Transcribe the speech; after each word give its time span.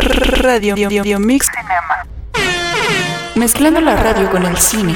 Radio 0.00 1.20
Mix 1.20 1.46
Cinema. 1.54 2.06
Mezclando 3.34 3.80
la 3.80 3.96
radio 3.96 4.30
con 4.30 4.46
el 4.46 4.56
cine. 4.56 4.94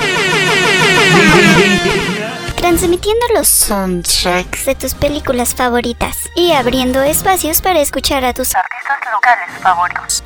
Transmitiendo 2.57 3.27
los 3.35 3.47
soundtracks 3.47 4.65
de 4.65 4.75
tus 4.75 4.95
películas 4.95 5.55
favoritas 5.55 6.17
y 6.35 6.53
abriendo 6.53 7.03
espacios 7.03 7.61
para 7.61 7.81
escuchar 7.81 8.25
a 8.25 8.33
tus 8.33 8.55
artistas 8.55 8.99
locales 9.13 9.51
favoritos. 9.61 10.25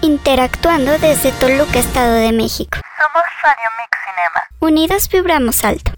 Interactuando 0.00 0.98
desde 0.98 1.30
Toluca, 1.32 1.78
Estado 1.78 2.14
de 2.14 2.32
México. 2.32 2.78
Somos 2.98 3.22
Radio 3.42 3.70
Mix 3.78 3.98
Cinema. 4.04 4.42
Unidos 4.60 5.08
vibramos 5.08 5.62
alto. 5.64 5.97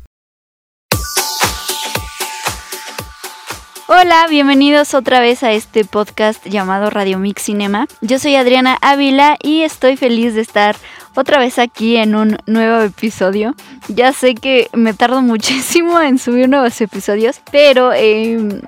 Hola, 3.93 4.29
bienvenidos 4.29 4.95
otra 4.95 5.19
vez 5.19 5.43
a 5.43 5.51
este 5.51 5.85
podcast 5.85 6.47
llamado 6.47 6.91
Radio 6.91 7.19
Mix 7.19 7.43
Cinema. 7.43 7.89
Yo 8.01 8.21
soy 8.21 8.37
Adriana 8.37 8.79
Ávila 8.83 9.37
y 9.43 9.63
estoy 9.63 9.97
feliz 9.97 10.37
de 10.37 10.43
estar 10.43 10.77
otra 11.17 11.41
vez 11.41 11.59
aquí 11.59 11.97
en 11.97 12.15
un 12.15 12.39
nuevo 12.47 12.83
episodio. 12.83 13.57
Ya 13.89 14.13
sé 14.13 14.37
que 14.37 14.69
me 14.75 14.95
tardo 14.95 15.23
muchísimo 15.23 16.01
en 16.01 16.21
subir 16.21 16.49
nuevos 16.49 16.81
episodios, 16.81 17.41
pero 17.51 17.93
em, 17.93 18.61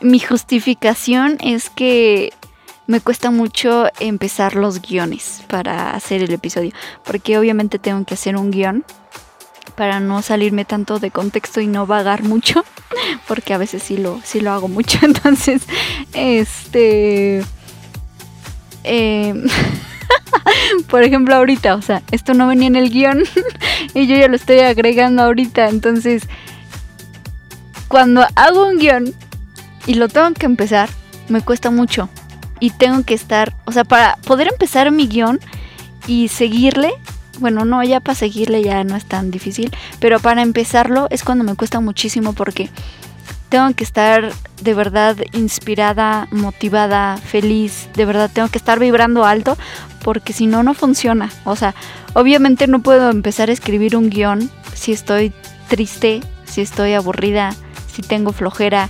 mi 0.00 0.20
justificación 0.20 1.36
es 1.42 1.68
que 1.68 2.32
me 2.86 3.02
cuesta 3.02 3.30
mucho 3.30 3.88
empezar 4.00 4.54
los 4.54 4.80
guiones 4.80 5.42
para 5.48 5.90
hacer 5.90 6.22
el 6.22 6.32
episodio, 6.32 6.72
porque 7.04 7.36
obviamente 7.36 7.78
tengo 7.78 8.06
que 8.06 8.14
hacer 8.14 8.36
un 8.36 8.50
guion 8.50 8.86
para 9.74 10.00
no 10.00 10.22
salirme 10.22 10.64
tanto 10.64 10.98
de 10.98 11.10
contexto 11.10 11.60
y 11.60 11.66
no 11.66 11.86
vagar 11.86 12.22
mucho, 12.22 12.64
porque 13.28 13.54
a 13.54 13.58
veces 13.58 13.82
sí 13.82 13.96
lo, 13.96 14.20
sí 14.24 14.40
lo 14.40 14.52
hago 14.52 14.68
mucho, 14.68 14.98
entonces, 15.02 15.62
este... 16.12 17.42
Em, 18.84 19.44
por 20.88 21.02
ejemplo, 21.02 21.34
ahorita, 21.34 21.74
o 21.76 21.82
sea, 21.82 22.02
esto 22.10 22.34
no 22.34 22.48
venía 22.48 22.68
en 22.68 22.76
el 22.76 22.90
guion 22.90 23.22
y 23.94 24.06
yo 24.06 24.16
ya 24.16 24.28
lo 24.28 24.36
estoy 24.36 24.60
agregando 24.60 25.22
ahorita, 25.22 25.68
entonces, 25.68 26.24
cuando 27.88 28.26
hago 28.34 28.66
un 28.66 28.78
guion 28.78 29.14
y 29.86 29.94
lo 29.94 30.08
tengo 30.08 30.32
que 30.32 30.46
empezar, 30.46 30.88
me 31.28 31.40
cuesta 31.40 31.70
mucho 31.70 32.08
y 32.60 32.70
tengo 32.70 33.04
que 33.04 33.14
estar, 33.14 33.54
o 33.64 33.72
sea, 33.72 33.84
para 33.84 34.16
poder 34.24 34.48
empezar 34.48 34.90
mi 34.90 35.08
guion 35.08 35.40
y 36.06 36.28
seguirle, 36.28 36.92
bueno, 37.42 37.66
no, 37.66 37.84
ya 37.84 38.00
para 38.00 38.14
seguirle 38.14 38.62
ya 38.62 38.82
no 38.84 38.96
es 38.96 39.04
tan 39.04 39.30
difícil, 39.30 39.70
pero 40.00 40.18
para 40.20 40.40
empezarlo 40.40 41.08
es 41.10 41.24
cuando 41.24 41.44
me 41.44 41.54
cuesta 41.54 41.80
muchísimo 41.80 42.32
porque 42.32 42.70
tengo 43.50 43.74
que 43.74 43.84
estar 43.84 44.32
de 44.62 44.72
verdad 44.72 45.16
inspirada, 45.34 46.26
motivada, 46.30 47.18
feliz, 47.18 47.90
de 47.94 48.06
verdad 48.06 48.30
tengo 48.32 48.48
que 48.48 48.56
estar 48.56 48.78
vibrando 48.78 49.26
alto 49.26 49.58
porque 50.02 50.32
si 50.32 50.46
no, 50.46 50.62
no 50.62 50.72
funciona. 50.72 51.30
O 51.44 51.54
sea, 51.54 51.74
obviamente 52.14 52.66
no 52.66 52.80
puedo 52.80 53.10
empezar 53.10 53.50
a 53.50 53.52
escribir 53.52 53.94
un 53.94 54.08
guion 54.08 54.50
si 54.72 54.92
estoy 54.92 55.32
triste, 55.68 56.20
si 56.44 56.62
estoy 56.62 56.94
aburrida, 56.94 57.54
si 57.92 58.00
tengo 58.00 58.32
flojera. 58.32 58.88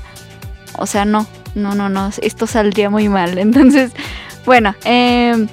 O 0.78 0.86
sea, 0.86 1.04
no, 1.04 1.26
no, 1.54 1.74
no, 1.74 1.88
no, 1.88 2.10
esto 2.22 2.46
saldría 2.46 2.88
muy 2.88 3.08
mal. 3.08 3.38
Entonces, 3.38 3.92
bueno, 4.46 4.76
eh, 4.84 5.48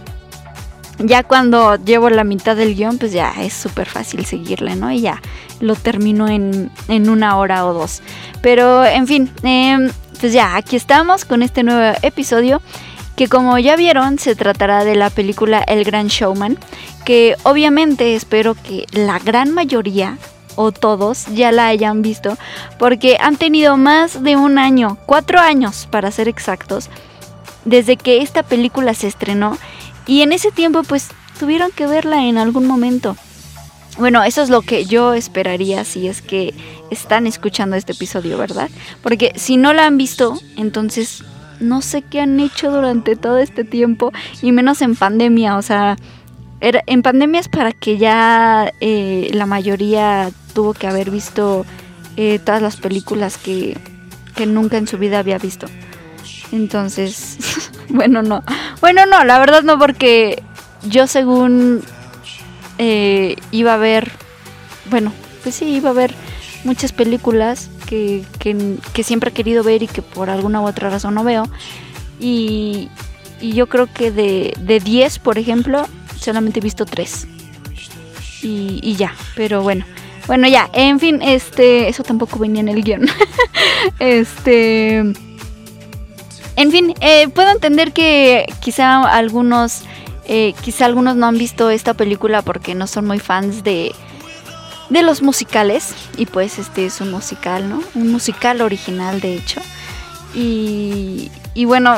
ya 1.00 1.24
cuando 1.24 1.76
llevo 1.78 2.10
la 2.10 2.24
mitad 2.24 2.56
del 2.56 2.76
guion, 2.76 2.98
pues 2.98 3.12
ya 3.12 3.34
es 3.40 3.54
súper 3.54 3.88
fácil 3.88 4.26
seguirle, 4.26 4.76
¿no? 4.76 4.92
Y 4.92 5.02
ya 5.02 5.22
lo 5.60 5.76
termino 5.76 6.28
en, 6.28 6.70
una 6.88 7.38
hora 7.38 7.66
o 7.66 7.74
dos. 7.74 8.02
Pero, 8.42 8.86
en 8.86 9.08
fin, 9.08 9.32
em, 9.44 9.90
pues 10.20 10.34
ya, 10.34 10.56
aquí 10.56 10.76
estamos 10.76 11.26
con 11.26 11.44
este 11.44 11.64
nuevo 11.64 11.98
episodio 12.02 12.62
que 13.16 13.28
como 13.28 13.58
ya 13.60 13.76
vieron 13.76 14.18
se 14.18 14.34
tratará 14.34 14.86
de 14.86 14.96
la 14.96 15.10
película 15.10 15.60
El 15.60 15.84
Gran 15.84 16.08
Showman, 16.08 16.58
que 17.04 17.36
obviamente 17.44 18.16
espero 18.16 18.56
que 18.56 18.86
la 18.94 19.20
gran 19.20 19.54
mayoría 19.54 20.18
o 20.56 20.72
todos 20.72 21.26
ya 21.34 21.52
la 21.52 21.68
hayan 21.68 22.02
visto, 22.02 22.38
porque 22.78 23.18
han 23.20 23.36
tenido 23.36 23.76
más 23.76 24.24
de 24.24 24.38
un 24.38 24.58
año, 24.58 24.98
cuatro 25.06 25.40
años 25.40 25.88
para 25.92 26.12
ser 26.12 26.28
exactos, 26.30 26.90
desde 27.66 27.98
que 27.98 28.22
esta 28.22 28.44
película 28.44 28.94
se 28.94 29.08
estrenó 29.08 29.58
y 30.10 30.24
en 30.24 30.34
ese 30.34 30.52
tiempo 30.52 30.82
pues 30.82 31.10
tuvieron 31.40 31.70
que 31.72 31.86
verla 31.86 32.26
en 32.26 32.40
algún 32.40 32.66
momento. 32.66 33.16
Bueno, 34.00 34.24
eso 34.24 34.42
es 34.42 34.50
lo 34.50 34.64
que 34.64 34.86
yo 34.86 35.14
esperaría 35.14 35.86
si 35.86 36.08
es 36.08 36.24
que 36.24 36.56
están 36.90 37.28
escuchando 37.28 37.76
este 37.76 37.92
episodio, 37.92 38.36
¿verdad? 38.40 38.72
Porque 39.04 39.34
si 39.36 39.58
no 39.58 39.72
la 39.72 39.86
han 39.86 39.98
visto, 39.98 40.40
entonces 40.58 41.24
no 41.60 41.84
sé 41.84 42.02
qué 42.02 42.22
han 42.22 42.40
hecho 42.40 42.72
durante 42.72 43.16
todo 43.16 43.38
este 43.38 43.64
tiempo 43.64 44.12
y 44.42 44.52
menos 44.52 44.82
en 44.82 44.96
pandemia, 44.96 45.58
o 45.58 45.62
sea, 45.62 45.96
en 46.60 47.02
pandemia 47.04 47.42
es 47.42 47.48
para 47.48 47.72
que 47.72 48.00
ya 48.00 48.74
eh, 48.80 49.30
la 49.34 49.46
mayoría 49.46 50.32
tuvo 50.56 50.74
que 50.74 50.88
haber 50.88 51.12
visto 51.12 51.68
eh, 52.18 52.40
todas 52.40 52.64
las 52.64 52.78
películas 52.78 53.38
que, 53.38 53.78
que 54.36 54.48
nunca 54.48 54.78
en 54.78 54.88
su 54.88 54.98
vida 54.98 55.20
había 55.20 55.38
visto. 55.38 55.68
Entonces, 56.52 57.38
bueno, 57.94 58.22
no. 58.22 58.44
Bueno, 58.82 59.06
no, 59.06 59.24
la 59.24 59.40
verdad 59.40 59.64
no, 59.64 59.78
porque 59.78 60.42
yo 60.84 61.08
según 61.08 61.82
eh, 62.78 63.36
iba 63.52 63.74
a 63.74 63.78
ver, 63.78 64.12
bueno, 64.90 65.12
pues 65.44 65.56
sí, 65.56 65.66
iba 65.66 65.90
a 65.90 65.94
ver 65.94 66.14
muchas 66.64 66.92
películas 66.92 67.70
que, 67.88 68.24
que, 68.40 69.04
siempre 69.04 69.32
he 69.32 69.34
querido 69.34 69.64
ver 69.64 69.82
y 69.82 69.88
que 69.88 70.02
por 70.02 70.30
alguna 70.30 70.62
u 70.62 70.68
otra 70.68 70.90
razón 70.90 71.16
no 71.16 71.24
veo. 71.24 71.50
Y, 72.20 72.90
y 73.42 73.54
yo 73.54 73.68
creo 73.68 73.92
que 73.92 74.12
de, 74.12 74.54
de 74.60 74.80
10, 74.80 75.20
por 75.20 75.38
ejemplo, 75.38 75.88
solamente 76.18 76.60
he 76.60 76.64
visto 76.64 76.86
3. 76.86 77.28
Y, 78.44 78.80
y 78.84 78.96
ya, 78.96 79.14
pero 79.36 79.64
bueno. 79.64 79.86
Bueno, 80.28 80.48
ya, 80.48 80.70
en 80.74 81.00
fin, 81.00 81.24
este, 81.24 81.90
eso 81.90 82.04
tampoco 82.04 82.38
venía 82.38 82.62
en 82.62 82.68
el 82.68 82.84
guion. 82.84 83.08
este... 84.00 85.29
En 86.60 86.72
fin, 86.72 86.94
eh, 87.00 87.30
puedo 87.30 87.50
entender 87.52 87.94
que 87.94 88.46
quizá 88.60 89.04
algunos, 89.04 89.84
eh, 90.26 90.54
quizá 90.62 90.84
algunos 90.84 91.16
no 91.16 91.26
han 91.26 91.38
visto 91.38 91.70
esta 91.70 91.94
película 91.94 92.42
porque 92.42 92.76
no 92.76 92.86
son 92.86 93.08
muy 93.08 93.20
fans 93.20 93.64
de, 93.64 93.96
de 94.90 95.02
los 95.02 95.22
musicales. 95.22 95.96
Y 96.18 96.26
pues 96.26 96.60
este 96.60 96.86
es 96.86 97.00
un 97.00 97.12
musical, 97.12 97.70
¿no? 97.70 97.82
Un 97.96 98.12
musical 98.12 98.60
original, 98.60 99.22
de 99.22 99.36
hecho. 99.36 99.62
Y, 100.36 101.32
y 101.54 101.64
bueno, 101.64 101.96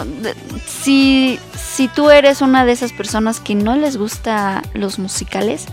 si, 0.68 1.40
si 1.60 1.88
tú 1.88 2.12
eres 2.12 2.44
una 2.44 2.64
de 2.64 2.74
esas 2.74 2.94
personas 2.94 3.40
que 3.40 3.56
no 3.56 3.76
les 3.76 3.98
gusta 3.98 4.62
los 4.76 5.00
musicales, 5.00 5.66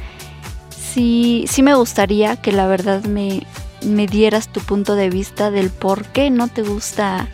sí, 0.95 1.45
sí 1.47 1.63
me 1.63 1.75
gustaría 1.75 2.37
que 2.37 2.53
la 2.53 2.67
verdad 2.67 3.05
me, 3.05 3.43
me 3.85 4.07
dieras 4.07 4.49
tu 4.49 4.61
punto 4.61 4.95
de 4.95 5.11
vista 5.11 5.51
del 5.51 5.69
por 5.69 6.07
qué 6.07 6.31
no 6.31 6.49
te 6.49 6.63
gusta 6.63 7.29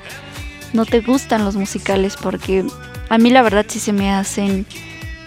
no 0.74 0.84
te 0.84 1.00
gustan 1.00 1.44
los 1.44 1.56
musicales 1.56 2.16
porque 2.20 2.64
a 3.08 3.16
mí 3.16 3.30
la 3.30 3.40
verdad 3.42 3.64
sí 3.66 3.78
se 3.78 3.92
me 3.92 4.12
hacen 4.12 4.66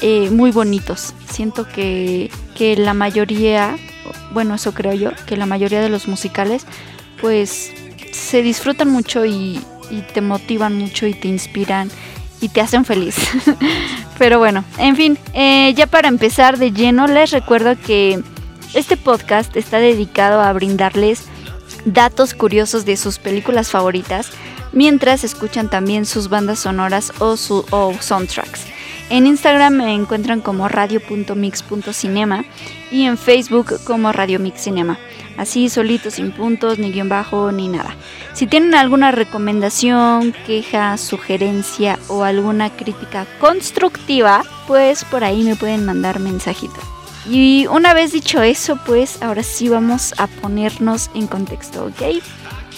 eh, 0.02 0.30
muy 0.30 0.52
bonitos. 0.52 1.16
Siento 1.28 1.68
que, 1.68 2.30
que 2.56 2.76
la 2.76 2.94
mayoría, 2.94 3.76
bueno, 4.34 4.56
eso 4.56 4.74
creo 4.74 4.94
yo, 4.94 5.12
que 5.26 5.38
la 5.38 5.48
mayoría 5.48 5.82
de 5.82 5.90
los 5.90 6.08
musicales 6.08 6.66
pues 7.20 7.72
se 8.12 8.42
disfrutan 8.44 8.90
mucho 8.90 9.26
y, 9.26 9.60
te 10.14 10.20
motivan 10.20 10.78
mucho 10.78 11.08
y 11.08 11.14
te 11.14 11.30
inspiran 11.30 11.90
y 12.42 12.50
te 12.50 12.60
hacen 12.60 12.84
feliz. 12.84 13.16
Pero 14.18 14.38
bueno, 14.38 14.66
en 14.78 14.98
fin, 14.98 15.18
eh, 15.34 15.74
ya 15.76 15.88
para 15.88 16.10
empezar 16.10 16.58
de 16.58 16.74
lleno, 16.74 17.08
les 17.08 17.32
recuerdo 17.32 17.80
que 17.80 18.22
este 18.74 18.98
podcast 18.98 19.56
está 19.56 19.80
dedicado 19.80 20.42
a 20.42 20.52
brindarles 20.52 21.24
datos 21.86 22.34
curiosos 22.34 22.84
de 22.84 22.98
sus 22.98 23.18
películas 23.18 23.70
favoritas 23.70 24.32
mientras 24.72 25.24
escuchan 25.24 25.70
también 25.70 26.06
sus 26.06 26.30
bandas 26.30 26.60
sonoras 26.60 27.12
o, 27.20 27.38
su, 27.38 27.66
soundtracks. 28.00 28.66
En 29.10 29.26
Instagram 29.26 29.74
me 29.74 29.94
encuentran 29.94 30.42
como 30.42 30.68
radio.mix.cinema 30.68 32.44
y 32.92 33.04
en 33.04 33.18
Facebook 33.18 33.80
como 33.86 34.12
Radio 34.12 34.40
Mix 34.40 34.62
Cinema. 34.62 35.00
Así 35.38 35.70
solito, 35.70 36.10
sin 36.10 36.32
puntos, 36.32 36.80
ni 36.80 36.92
guion 36.92 37.10
bajo, 37.10 37.52
ni 37.52 37.70
nada. 37.70 37.96
Si 38.34 38.48
tienen 38.48 38.74
alguna 38.74 39.12
recomendación, 39.12 40.34
queja, 40.46 40.98
sugerencia 40.98 42.00
o 42.08 42.24
alguna 42.24 42.70
crítica 42.72 43.26
constructiva, 43.40 44.44
pues 44.66 45.06
por 45.06 45.24
ahí 45.24 45.44
me 45.44 45.56
pueden 45.56 45.86
mandar 45.86 46.20
mensajito. 46.20 46.80
Y 47.30 47.68
una 47.68 47.94
vez 47.94 48.14
dicho 48.14 48.42
eso, 48.42 48.80
pues 48.86 49.22
ahora 49.22 49.44
sí 49.44 49.70
vamos 49.70 50.14
a 50.18 50.28
ponernos 50.28 51.10
en 51.14 51.28
contexto, 51.28 51.86
¿ok? 51.86 52.24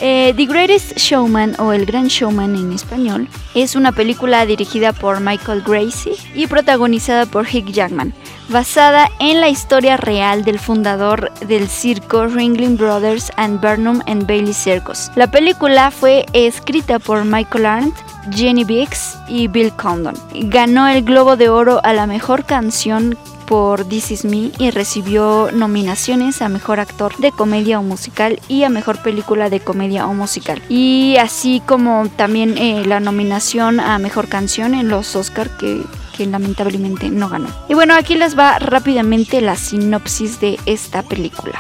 Eh, 0.01 0.33
The 0.37 0.45
Greatest 0.45 0.97
Showman 0.97 1.55
o 1.59 1.73
El 1.73 1.85
Gran 1.85 2.07
Showman 2.07 2.55
en 2.55 2.71
español 2.71 3.27
es 3.53 3.75
una 3.75 3.91
película 3.91 4.45
dirigida 4.45 4.93
por 4.93 5.19
Michael 5.19 5.61
Gracie 5.61 6.13
y 6.33 6.47
protagonizada 6.47 7.25
por 7.25 7.45
Hugh 7.45 7.69
Jackman, 7.69 8.13
basada 8.47 9.09
en 9.19 9.41
la 9.41 9.49
historia 9.49 9.97
real 9.97 10.45
del 10.45 10.57
fundador 10.57 11.33
del 11.39 11.67
circo 11.67 12.27
Ringling 12.27 12.77
Brothers 12.77 13.29
and 13.35 13.59
Burnham 13.59 14.01
and 14.07 14.25
Bailey 14.25 14.53
Circus. 14.53 15.11
La 15.15 15.29
película 15.29 15.91
fue 15.91 16.25
escrita 16.31 16.99
por 16.99 17.25
Michael 17.25 17.65
Arndt, 17.65 17.95
Jenny 18.31 18.63
Biggs 18.63 19.17
y 19.27 19.47
Bill 19.47 19.71
Condon. 19.73 20.15
Ganó 20.33 20.87
el 20.87 21.03
Globo 21.03 21.37
de 21.37 21.49
Oro 21.49 21.79
a 21.83 21.93
la 21.93 22.07
mejor 22.07 22.45
canción 22.45 23.17
por 23.45 23.83
This 23.83 24.11
Is 24.11 24.25
Me 24.25 24.51
y 24.59 24.69
recibió 24.69 25.49
nominaciones 25.51 26.41
a 26.41 26.49
Mejor 26.49 26.79
Actor 26.79 27.17
de 27.17 27.31
Comedia 27.31 27.79
o 27.79 27.83
Musical 27.83 28.39
y 28.47 28.63
a 28.63 28.69
Mejor 28.69 29.01
Película 29.01 29.49
de 29.49 29.59
Comedia 29.59 30.07
o 30.07 30.13
Musical. 30.13 30.61
Y 30.69 31.15
así 31.19 31.61
como 31.65 32.07
también 32.15 32.57
eh, 32.59 32.85
la 32.85 32.99
nominación 32.99 33.79
a 33.79 33.97
Mejor 33.97 34.27
Canción 34.27 34.75
en 34.75 34.89
los 34.89 35.15
Oscar 35.15 35.49
que 35.57 35.83
lamentablemente 36.25 37.09
no 37.09 37.29
ganó. 37.29 37.47
Y 37.69 37.73
bueno, 37.73 37.95
aquí 37.95 38.15
les 38.15 38.37
va 38.37 38.59
rápidamente 38.59 39.41
la 39.41 39.55
sinopsis 39.55 40.39
de 40.41 40.59
esta 40.65 41.01
película. 41.01 41.59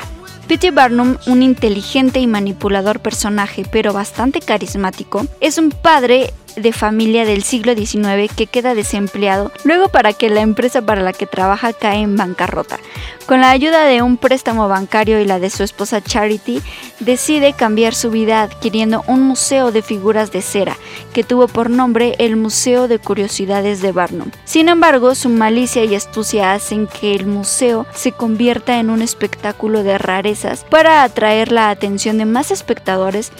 P.T. 0.49 0.71
Barnum, 0.71 1.15
un 1.27 1.43
inteligente 1.43 2.19
y 2.19 2.25
manipulador 2.25 3.01
personaje, 3.01 3.63
pero 3.71 3.93
bastante 3.93 4.41
carismático, 4.41 5.27
es 5.41 5.59
un 5.59 5.69
padre 5.69 6.33
de 6.55 6.73
familia 6.73 7.25
del 7.25 7.43
siglo 7.43 7.73
XIX 7.75 8.33
que 8.35 8.47
queda 8.47 8.75
desempleado 8.75 9.51
luego 9.63 9.89
para 9.89 10.13
que 10.13 10.29
la 10.29 10.41
empresa 10.41 10.81
para 10.81 11.01
la 11.01 11.13
que 11.13 11.25
trabaja 11.25 11.73
cae 11.73 12.01
en 12.01 12.15
bancarrota. 12.15 12.79
Con 13.25 13.41
la 13.41 13.51
ayuda 13.51 13.85
de 13.85 14.01
un 14.01 14.17
préstamo 14.17 14.67
bancario 14.67 15.19
y 15.21 15.25
la 15.25 15.39
de 15.39 15.51
su 15.51 15.61
esposa 15.61 16.01
Charity, 16.01 16.63
decide 16.99 17.53
cambiar 17.53 17.93
su 17.93 18.09
vida 18.09 18.41
adquiriendo 18.41 19.03
un 19.05 19.21
museo 19.21 19.71
de 19.71 19.83
figuras 19.83 20.31
de 20.31 20.41
cera 20.41 20.77
que 21.13 21.23
tuvo 21.23 21.47
por 21.47 21.69
nombre 21.69 22.15
el 22.17 22.37
Museo 22.37 22.87
de 22.87 22.97
Curiosidades 22.97 23.81
de 23.81 23.91
Barnum. 23.91 24.31
Sin 24.45 24.67
embargo, 24.67 25.13
su 25.13 25.29
malicia 25.29 25.83
y 25.83 25.93
astucia 25.93 26.53
hacen 26.53 26.87
que 26.87 27.13
el 27.13 27.27
museo 27.27 27.85
se 27.93 28.11
convierta 28.11 28.79
en 28.79 28.89
un 28.89 29.01
espectáculo 29.03 29.83
de 29.83 29.97
rarezas 29.97 30.65
para 30.67 31.03
atraer 31.03 31.51
la 31.51 31.69
atención 31.69 32.17
de 32.17 32.25
más 32.25 32.49
espectadores 32.49 33.31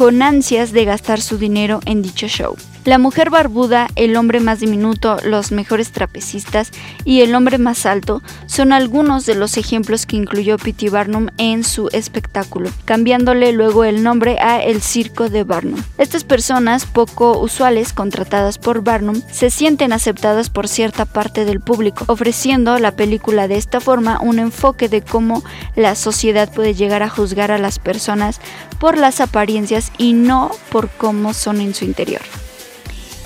con 0.00 0.22
ansias 0.22 0.72
de 0.72 0.86
gastar 0.86 1.20
su 1.20 1.36
dinero 1.36 1.80
en 1.84 2.00
dicho 2.00 2.26
show. 2.26 2.56
La 2.90 2.98
mujer 2.98 3.30
barbuda, 3.30 3.86
el 3.94 4.16
hombre 4.16 4.40
más 4.40 4.58
diminuto, 4.58 5.18
los 5.22 5.52
mejores 5.52 5.92
trapecistas 5.92 6.72
y 7.04 7.20
el 7.20 7.36
hombre 7.36 7.56
más 7.56 7.86
alto 7.86 8.20
son 8.46 8.72
algunos 8.72 9.26
de 9.26 9.36
los 9.36 9.56
ejemplos 9.58 10.06
que 10.06 10.16
incluyó 10.16 10.58
P.T. 10.58 10.90
Barnum 10.90 11.28
en 11.38 11.62
su 11.62 11.88
espectáculo, 11.92 12.68
cambiándole 12.86 13.52
luego 13.52 13.84
el 13.84 14.02
nombre 14.02 14.40
a 14.40 14.60
El 14.60 14.82
Circo 14.82 15.28
de 15.28 15.44
Barnum. 15.44 15.80
Estas 15.98 16.24
personas, 16.24 16.84
poco 16.84 17.38
usuales 17.38 17.92
contratadas 17.92 18.58
por 18.58 18.82
Barnum, 18.82 19.22
se 19.30 19.50
sienten 19.50 19.92
aceptadas 19.92 20.50
por 20.50 20.66
cierta 20.66 21.04
parte 21.04 21.44
del 21.44 21.60
público, 21.60 22.02
ofreciendo 22.08 22.76
la 22.80 22.90
película 22.90 23.46
de 23.46 23.56
esta 23.56 23.78
forma 23.78 24.18
un 24.20 24.40
enfoque 24.40 24.88
de 24.88 25.02
cómo 25.02 25.44
la 25.76 25.94
sociedad 25.94 26.52
puede 26.52 26.74
llegar 26.74 27.04
a 27.04 27.08
juzgar 27.08 27.52
a 27.52 27.58
las 27.58 27.78
personas 27.78 28.40
por 28.80 28.98
las 28.98 29.20
apariencias 29.20 29.92
y 29.96 30.12
no 30.12 30.50
por 30.72 30.88
cómo 30.88 31.34
son 31.34 31.60
en 31.60 31.72
su 31.72 31.84
interior. 31.84 32.22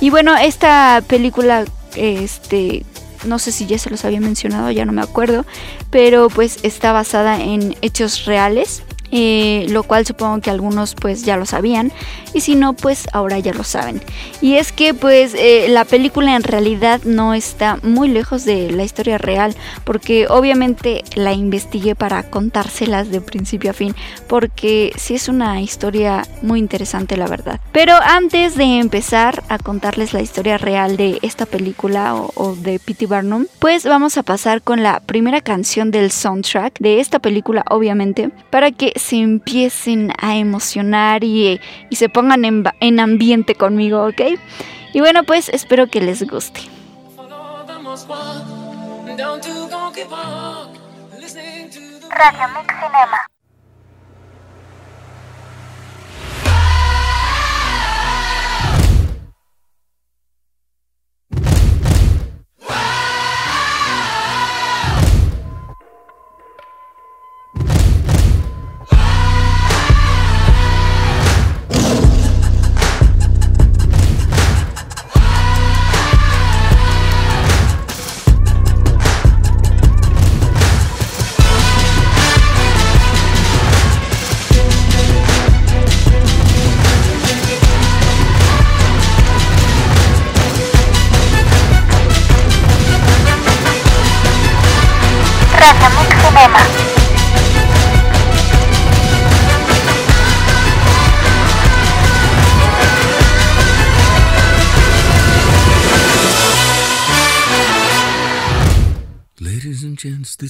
Y 0.00 0.11
bueno, 0.11 0.37
esta 0.37 1.02
película, 1.06 1.64
este, 1.96 2.85
no 3.25 3.38
sé 3.38 3.52
si 3.52 3.67
ya 3.67 3.79
se 3.79 3.91
los 3.91 4.05
había 4.05 4.20
mencionado, 4.20 4.70
ya 4.70 4.85
no 4.85 4.93
me 4.93 5.02
acuerdo, 5.02 5.46
pero 5.91 6.29
pues 6.29 6.58
está 6.62 6.93
basada 6.93 7.41
en 7.41 7.76
hechos 7.81 8.25
reales. 8.25 8.82
Eh, 9.16 9.66
lo 9.69 9.84
cual 9.84 10.05
supongo 10.05 10.40
que 10.40 10.50
algunos 10.50 10.96
pues 10.96 11.22
ya 11.22 11.37
lo 11.37 11.46
sabían 11.46 11.93
y 12.32 12.40
si 12.40 12.56
no 12.56 12.72
pues 12.72 13.06
ahora 13.12 13.38
ya 13.38 13.52
lo 13.52 13.62
saben 13.62 14.02
y 14.40 14.55
es 14.55 14.72
que 14.72 14.93
pues 14.93 15.34
eh, 15.34 15.66
la 15.69 15.84
película 15.84 16.34
en 16.34 16.43
realidad 16.43 17.00
no 17.05 17.32
está 17.32 17.78
muy 17.84 18.08
lejos 18.08 18.44
de 18.44 18.72
la 18.72 18.82
historia 18.82 19.16
real 19.16 19.55
porque 19.84 20.26
obviamente 20.26 21.05
la 21.14 21.32
investigué 21.32 21.94
para 21.94 22.25
contárselas 22.25 23.12
de 23.12 23.20
principio 23.20 23.70
a 23.70 23.75
fin 23.75 23.94
porque 24.26 24.93
sí 24.96 25.14
es 25.14 25.28
una 25.28 25.62
historia 25.62 26.26
muy 26.43 26.58
interesante 26.58 27.16
la 27.16 27.28
verdad 27.28 27.61
pero 27.70 27.94
antes 28.02 28.56
de 28.56 28.81
empezar 28.81 29.44
a 29.49 29.58
contarles 29.58 30.12
la 30.12 30.22
historia 30.22 30.58
real 30.58 30.96
de 30.96 31.20
esta 31.22 31.46
película 31.46 32.16
o, 32.16 32.56
de 32.56 32.81
P.T. 32.81 33.06
Barnum 33.06 33.46
pues 33.61 33.84
vamos 33.84 34.19
a 34.19 34.25
pasar 34.25 34.61
con 34.61 34.82
la 34.82 34.99
primera 34.99 35.40
canción 35.40 35.93
del 35.93 36.11
soundtrack 36.11 36.81
de 36.81 36.99
esta 36.99 37.20
película 37.20 37.64
obviamente 37.70 38.31
para 38.50 38.72
que 38.72 38.93
se 39.05 39.17
empiecen 39.17 40.12
a 40.19 40.37
emocionar 40.37 41.25
y, 41.25 41.61
y 41.91 41.97
se 41.97 42.09
pongan 42.09 42.45
en, 42.45 42.65
en 42.81 43.01
ambiente 43.01 43.55
conmigo, 43.55 44.06
¿ok? 44.06 44.39
Y 44.95 45.01
bueno, 45.01 45.25
pues 45.25 45.49
espero 45.51 45.89
que 45.89 46.01
les 46.01 46.27
guste. 46.27 46.61
Mix 52.55 52.75
Cinema. 52.81 53.34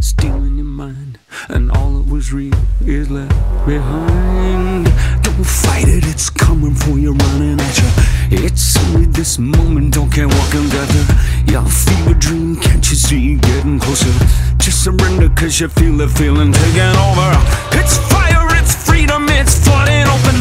stealing 0.00 0.56
your 0.56 0.64
mind, 0.64 1.18
and 1.48 1.70
all 1.70 1.90
that 1.98 2.12
was 2.12 2.32
real 2.32 2.54
is 2.86 3.10
left 3.10 3.34
behind. 3.66 4.84
Don't 5.22 5.46
fight 5.46 5.88
it, 5.88 6.04
it's 6.06 6.30
coming 6.30 6.74
for 6.74 6.98
you, 6.98 7.12
running 7.12 7.60
at 7.60 7.78
you. 7.78 8.44
It's 8.44 8.76
only 8.78 9.06
this 9.06 9.38
moment, 9.38 9.94
don't 9.94 10.10
care 10.10 10.28
what 10.28 10.50
can 10.50 10.68
gather. 10.68 11.04
Your 11.50 11.64
fever 11.64 12.14
dream, 12.14 12.56
can't 12.56 12.88
you 12.90 12.96
see 12.96 13.36
getting 13.36 13.78
closer? 13.78 14.12
Just 14.58 14.84
surrender, 14.84 15.28
cause 15.30 15.60
you 15.60 15.68
feel 15.68 15.96
the 15.96 16.08
feeling 16.08 16.52
taking 16.52 16.96
over. 17.08 17.30
It's 17.78 17.98
fire, 18.10 18.46
it's 18.58 18.74
freedom, 18.86 19.26
it's 19.28 19.56
flooding 19.64 20.06
open. 20.06 20.36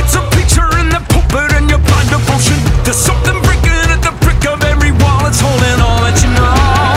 It's 0.00 0.14
a 0.14 0.22
picture 0.36 0.68
in 0.78 0.88
the 0.88 1.02
pulpit 1.10 1.52
and 1.52 1.68
your 1.68 1.80
blind 1.80 2.10
devotion. 2.10 2.58
There's 2.84 2.96
something 2.96 3.40
breaking 3.42 3.90
at 3.94 4.00
the 4.02 4.14
brick 4.24 4.44
of 4.46 4.62
every 4.64 4.92
wall, 4.92 5.26
it's 5.26 5.40
holding 5.40 5.80
all 5.80 6.00
that 6.06 6.16
you 6.22 6.30
know. 6.34 6.93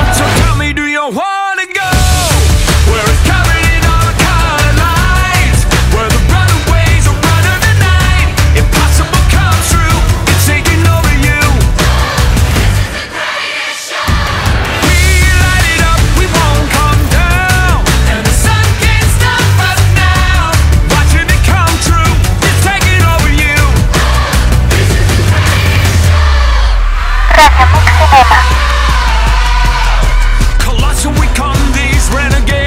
Mix 27.37 27.53
Cinema. 27.57 28.41
Colossal 30.59 31.11
we 31.13 31.27
come, 31.35 31.71
these 31.73 32.09
renegades 32.09 32.66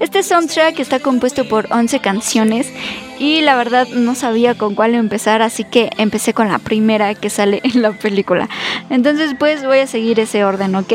Este 0.00 0.22
soundtrack 0.22 0.80
está 0.80 1.00
compuesto 1.00 1.48
por 1.48 1.72
11 1.72 2.00
canciones 2.00 2.72
y 3.18 3.40
la 3.40 3.56
verdad 3.56 3.86
no 3.88 4.14
sabía 4.14 4.56
con 4.56 4.74
cuál 4.74 4.94
empezar, 4.94 5.42
así 5.42 5.64
que 5.64 5.90
empecé 5.98 6.34
con 6.34 6.48
la 6.48 6.58
primera 6.58 7.14
que 7.14 7.30
sale 7.30 7.60
en 7.64 7.82
la 7.82 7.92
película. 7.92 8.48
Entonces 8.90 9.34
pues 9.38 9.64
voy 9.64 9.78
a 9.78 9.86
seguir 9.86 10.20
ese 10.20 10.44
orden, 10.44 10.74
¿ok? 10.74 10.92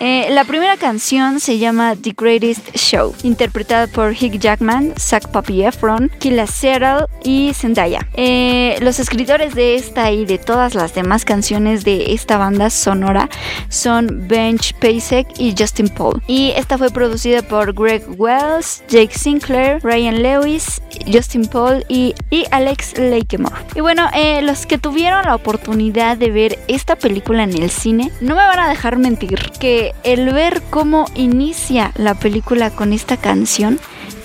Eh, 0.00 0.28
la 0.30 0.44
primera 0.44 0.76
canción 0.76 1.40
se 1.40 1.58
llama 1.58 1.96
The 1.96 2.14
Greatest 2.16 2.76
Show, 2.76 3.14
interpretada 3.22 3.86
por 3.86 4.12
Hugh 4.12 4.38
Jackman, 4.38 4.94
Zach 4.98 5.28
Papi 5.28 5.64
Efron, 5.64 6.10
Killa 6.18 6.46
Settle 6.46 7.06
y 7.24 7.52
Zendaya. 7.54 8.06
Eh, 8.14 8.76
los 8.80 9.00
escritores 9.00 9.54
de 9.54 9.74
esta 9.74 10.10
y 10.12 10.24
de 10.24 10.38
todas 10.38 10.74
las 10.74 10.94
demás 10.94 11.24
canciones 11.24 11.84
de 11.84 12.12
esta 12.12 12.38
banda 12.38 12.70
sonora 12.70 13.28
son 13.68 14.28
Bench 14.28 14.74
Pasek 14.74 15.26
y 15.38 15.54
Justin 15.58 15.88
Paul. 15.88 16.22
Y 16.26 16.52
esta 16.56 16.78
fue 16.78 16.90
producida 16.90 17.42
por 17.42 17.72
Greg 17.72 18.04
Wells, 18.16 18.82
Jake 18.88 19.16
Sinclair, 19.16 19.80
Ryan 19.82 20.22
Lewis, 20.22 20.80
Justin 21.12 21.37
Paul 21.46 21.84
y, 21.88 22.14
y 22.30 22.44
Alex 22.50 22.98
Lakemore. 22.98 23.56
Y 23.74 23.80
bueno, 23.80 24.08
eh, 24.14 24.42
los 24.42 24.66
que 24.66 24.78
tuvieron 24.78 25.24
la 25.24 25.34
oportunidad 25.34 26.16
de 26.16 26.30
ver 26.30 26.58
esta 26.68 26.96
película 26.96 27.44
en 27.44 27.54
el 27.54 27.70
cine, 27.70 28.10
no 28.20 28.34
me 28.34 28.42
van 28.42 28.58
a 28.58 28.68
dejar 28.68 28.98
mentir 28.98 29.38
que 29.60 29.94
el 30.02 30.32
ver 30.32 30.62
cómo 30.70 31.06
inicia 31.14 31.92
la 31.96 32.14
película 32.14 32.70
con 32.70 32.92
esta 32.92 33.16
canción 33.16 33.78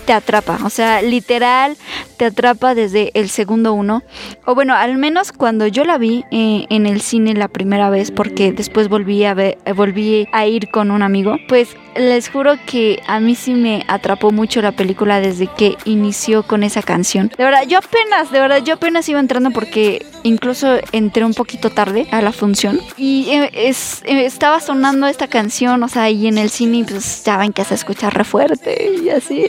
te 0.06 0.14
atrapa, 0.14 0.60
o 0.64 0.70
sea, 0.70 1.02
literal 1.02 1.78
te 2.18 2.26
atrapa 2.26 2.76
desde 2.76 3.12
el 3.14 3.30
segundo 3.30 3.74
uno, 3.74 4.04
o 4.46 4.54
bueno, 4.54 4.76
al 4.76 4.98
menos 4.98 5.32
cuando 5.32 5.68
yo 5.68 5.86
la 5.86 5.98
vi 5.98 6.26
eh, 6.32 6.66
en 6.70 6.86
el 6.86 7.02
cine 7.02 7.34
la 7.34 7.48
primera 7.48 7.90
vez, 7.90 8.12
porque 8.12 8.52
después 8.52 8.90
volví 8.90 9.24
a 9.24 9.34
ver, 9.34 9.58
volví 9.76 10.28
a 10.32 10.46
ir 10.46 10.70
con 10.70 10.92
un 10.92 11.04
amigo, 11.04 11.38
pues 11.48 11.78
les 11.96 12.30
juro 12.30 12.56
que 12.66 13.02
a 13.08 13.20
mí 13.20 13.36
sí 13.36 13.54
me 13.54 13.86
atrapó 13.88 14.32
mucho 14.32 14.62
la 14.62 14.72
película 14.72 15.20
desde 15.20 15.48
que 15.48 15.78
inició 15.86 16.44
con 16.44 16.64
esa 16.64 16.82
canción. 16.82 17.32
De 17.38 17.44
verdad, 17.44 17.64
yo 17.68 17.80
apenas, 17.80 18.32
de 18.32 18.40
verdad, 18.40 18.64
yo 18.64 18.76
apenas 18.76 19.08
iba 19.10 19.20
entrando 19.20 19.52
porque 19.52 20.06
incluso 20.24 20.78
entré 20.92 21.26
un 21.26 21.34
poquito 21.34 21.70
tarde 21.70 22.08
a 22.12 22.22
la 22.22 22.32
función 22.32 22.80
y 22.98 23.30
eh, 23.30 23.50
es, 23.54 24.02
eh, 24.06 24.26
estaba 24.26 24.60
sonando 24.60 25.08
esta 25.08 25.28
canción, 25.28 25.84
o 25.84 25.88
sea, 25.88 26.10
y 26.10 26.28
en 26.28 26.38
el 26.38 26.50
cine 26.50 26.86
pues 26.88 27.24
ya 27.24 27.38
ven 27.38 27.54
que 27.54 27.64
se 27.64 27.76
escucha 27.76 28.10
re 28.10 28.24
fuerte 28.24 28.92
y 29.04 29.10
así. 29.10 29.48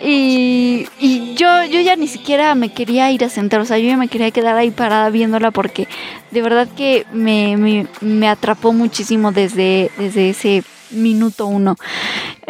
Y, 0.00 0.86
yo, 1.34 1.64
yo 1.64 1.80
ya 1.80 1.96
ni 1.96 2.08
siquiera 2.08 2.54
me 2.54 2.72
quería 2.72 3.10
ir 3.10 3.24
a 3.24 3.28
sentar, 3.28 3.60
o 3.60 3.64
sea, 3.64 3.78
yo 3.78 3.86
ya 3.86 3.96
me 3.96 4.08
quería 4.08 4.30
quedar 4.30 4.56
ahí 4.56 4.70
parada 4.70 5.10
viéndola 5.10 5.50
porque 5.50 5.86
de 6.30 6.42
verdad 6.42 6.68
que 6.76 7.06
me, 7.12 7.56
me, 7.56 7.86
me 8.00 8.28
atrapó 8.28 8.72
muchísimo 8.72 9.32
desde, 9.32 9.90
desde 9.98 10.30
ese 10.30 10.64
minuto 10.90 11.46
uno. 11.46 11.76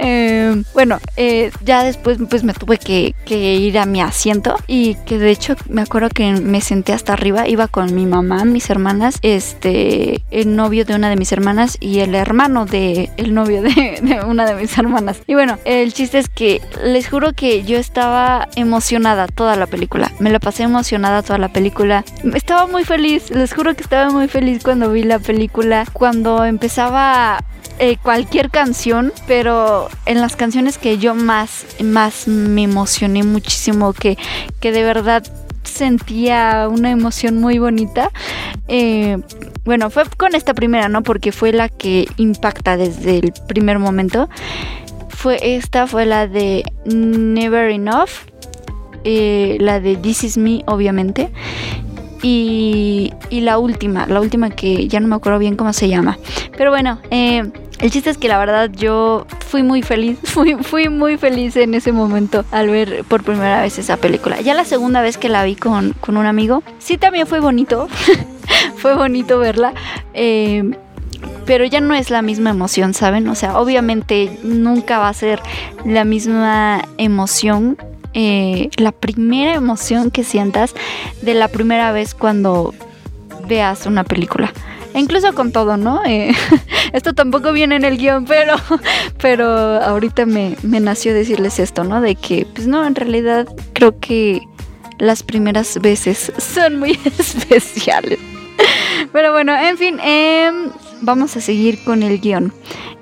Eh, 0.00 0.62
bueno, 0.74 1.00
eh, 1.16 1.50
ya 1.64 1.82
después 1.82 2.18
pues 2.30 2.44
me 2.44 2.54
tuve 2.54 2.78
que, 2.78 3.14
ir 3.28 3.78
a 3.78 3.84
mi 3.84 4.00
asiento 4.00 4.54
y 4.68 4.94
que 5.06 5.18
de 5.18 5.30
hecho 5.30 5.56
me 5.68 5.82
acuerdo 5.82 6.08
que 6.08 6.30
me 6.32 6.60
senté 6.60 6.92
hasta 6.92 7.14
arriba, 7.14 7.48
iba 7.48 7.66
con 7.66 7.92
mi 7.94 8.06
mamá, 8.06 8.44
mis 8.44 8.70
hermanas, 8.70 9.18
este, 9.22 10.22
el 10.30 10.54
novio 10.54 10.84
de 10.84 10.94
una 10.94 11.10
de 11.10 11.16
mis 11.16 11.32
hermanas 11.32 11.76
y 11.80 11.98
el 11.98 12.14
hermano 12.14 12.64
de 12.64 13.10
el 13.16 13.34
novio 13.34 13.60
de, 13.60 13.98
de 14.02 14.24
una 14.24 14.46
de 14.46 14.54
mis 14.54 14.78
hermanas. 14.78 15.20
Y 15.26 15.34
bueno, 15.34 15.58
el 15.64 15.92
chiste 15.92 16.18
es 16.18 16.28
que 16.28 16.62
les 16.84 17.08
juro 17.08 17.32
que 17.32 17.64
yo 17.64 17.76
estaba 17.76 18.48
emocionada 18.54 19.26
toda 19.26 19.56
la 19.56 19.66
película, 19.66 20.12
me 20.20 20.30
la 20.30 20.38
pasé 20.38 20.62
emocionada 20.62 21.22
toda 21.22 21.38
la 21.38 21.48
película, 21.48 22.04
estaba 22.34 22.68
muy 22.68 22.84
feliz, 22.84 23.30
les 23.30 23.52
juro 23.52 23.74
que 23.74 23.82
estaba 23.82 24.10
muy 24.10 24.28
feliz 24.28 24.62
cuando 24.62 24.92
vi 24.92 25.02
la 25.02 25.18
película, 25.18 25.86
cuando 25.92 26.44
empezaba 26.44 27.40
eh, 27.80 27.96
cualquier 28.02 28.27
canción, 28.50 29.12
pero 29.26 29.88
en 30.06 30.20
las 30.20 30.36
canciones 30.36 30.78
que 30.78 30.98
yo 30.98 31.14
más, 31.14 31.66
más 31.82 32.28
me 32.28 32.62
emocioné 32.62 33.22
muchísimo, 33.22 33.92
que, 33.92 34.16
que 34.60 34.72
de 34.72 34.84
verdad 34.84 35.24
sentía 35.64 36.68
una 36.70 36.90
emoción 36.90 37.38
muy 37.38 37.58
bonita. 37.58 38.10
Eh, 38.68 39.18
bueno, 39.64 39.90
fue 39.90 40.04
con 40.16 40.34
esta 40.34 40.54
primera, 40.54 40.88
¿no? 40.88 41.02
Porque 41.02 41.32
fue 41.32 41.52
la 41.52 41.68
que 41.68 42.06
impacta 42.16 42.76
desde 42.76 43.18
el 43.18 43.32
primer 43.46 43.78
momento. 43.78 44.28
Fue 45.08 45.38
esta, 45.56 45.86
fue 45.86 46.06
la 46.06 46.26
de 46.26 46.64
Never 46.84 47.70
Enough, 47.70 48.10
eh, 49.04 49.56
la 49.60 49.80
de 49.80 49.96
This 49.96 50.24
Is 50.24 50.38
Me, 50.38 50.62
obviamente. 50.66 51.30
Y, 52.22 53.12
y, 53.30 53.42
la 53.42 53.58
última, 53.58 54.06
la 54.06 54.20
última 54.20 54.50
que 54.50 54.88
ya 54.88 54.98
no 54.98 55.06
me 55.06 55.14
acuerdo 55.14 55.38
bien 55.38 55.56
cómo 55.56 55.72
se 55.72 55.88
llama. 55.88 56.18
Pero 56.56 56.70
bueno, 56.70 56.98
eh, 57.10 57.50
el 57.78 57.90
chiste 57.92 58.10
es 58.10 58.18
que 58.18 58.26
la 58.26 58.38
verdad 58.38 58.70
yo 58.70 59.26
fui 59.46 59.62
muy 59.62 59.82
feliz, 59.82 60.18
fui, 60.24 60.56
fui 60.56 60.88
muy 60.88 61.16
feliz 61.16 61.56
en 61.56 61.74
ese 61.74 61.92
momento 61.92 62.44
al 62.50 62.68
ver 62.68 63.04
por 63.04 63.22
primera 63.22 63.62
vez 63.62 63.78
esa 63.78 63.96
película. 63.96 64.40
Ya 64.40 64.54
la 64.54 64.64
segunda 64.64 65.00
vez 65.00 65.16
que 65.16 65.28
la 65.28 65.44
vi 65.44 65.54
con, 65.54 65.94
con 66.00 66.16
un 66.16 66.26
amigo, 66.26 66.62
sí 66.78 66.98
también 66.98 67.26
fue 67.26 67.40
bonito, 67.40 67.88
fue 68.76 68.94
bonito 68.94 69.38
verla. 69.38 69.74
Eh, 70.12 70.72
pero 71.46 71.64
ya 71.64 71.80
no 71.80 71.94
es 71.94 72.10
la 72.10 72.20
misma 72.20 72.50
emoción, 72.50 72.94
¿saben? 72.94 73.26
O 73.28 73.34
sea, 73.34 73.58
obviamente 73.58 74.38
nunca 74.42 74.98
va 74.98 75.08
a 75.08 75.14
ser 75.14 75.40
la 75.84 76.04
misma 76.04 76.82
emoción 76.98 77.78
eh, 78.14 78.70
la 78.76 78.92
primera 78.92 79.54
emoción 79.54 80.10
que 80.10 80.24
sientas 80.24 80.74
de 81.22 81.34
la 81.34 81.48
primera 81.48 81.92
vez 81.92 82.14
cuando 82.14 82.74
veas 83.46 83.86
una 83.86 84.04
película. 84.04 84.52
E 84.94 85.00
incluso 85.00 85.34
con 85.34 85.52
todo, 85.52 85.76
¿no? 85.76 86.02
Eh, 86.04 86.32
esto 86.92 87.12
tampoco 87.12 87.52
viene 87.52 87.76
en 87.76 87.84
el 87.84 87.98
guion, 87.98 88.24
pero, 88.24 88.54
pero 89.20 89.46
ahorita 89.82 90.26
me, 90.26 90.56
me 90.62 90.80
nació 90.80 91.14
decirles 91.14 91.58
esto, 91.58 91.84
¿no? 91.84 92.00
De 92.00 92.14
que, 92.14 92.46
pues 92.54 92.66
no, 92.66 92.86
en 92.86 92.94
realidad 92.94 93.46
creo 93.74 93.98
que 93.98 94.40
las 94.98 95.22
primeras 95.22 95.80
veces 95.80 96.32
son 96.38 96.78
muy 96.78 96.98
especiales. 97.18 98.18
Pero 99.12 99.32
bueno, 99.32 99.56
en 99.56 99.78
fin, 99.78 100.00
eh, 100.02 100.50
vamos 101.00 101.36
a 101.36 101.40
seguir 101.40 101.82
con 101.84 102.02
el 102.02 102.20
guion. 102.20 102.52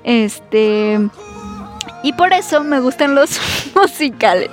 Este... 0.03 0.99
Y 2.03 2.13
por 2.13 2.33
eso 2.33 2.63
me 2.63 2.79
gustan 2.79 3.15
los 3.15 3.39
musicales, 3.75 4.51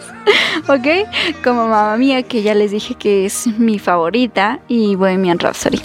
¿ok? 0.69 1.09
Como 1.43 1.69
Mamma 1.69 1.97
Mía, 1.97 2.23
que 2.23 2.43
ya 2.43 2.55
les 2.55 2.71
dije 2.71 2.95
que 2.95 3.27
es 3.27 3.47
mi 3.47 3.79
favorita, 3.79 4.61
y 4.69 4.95
Bohemian 4.97 5.39
Rhapsody. 5.39 5.81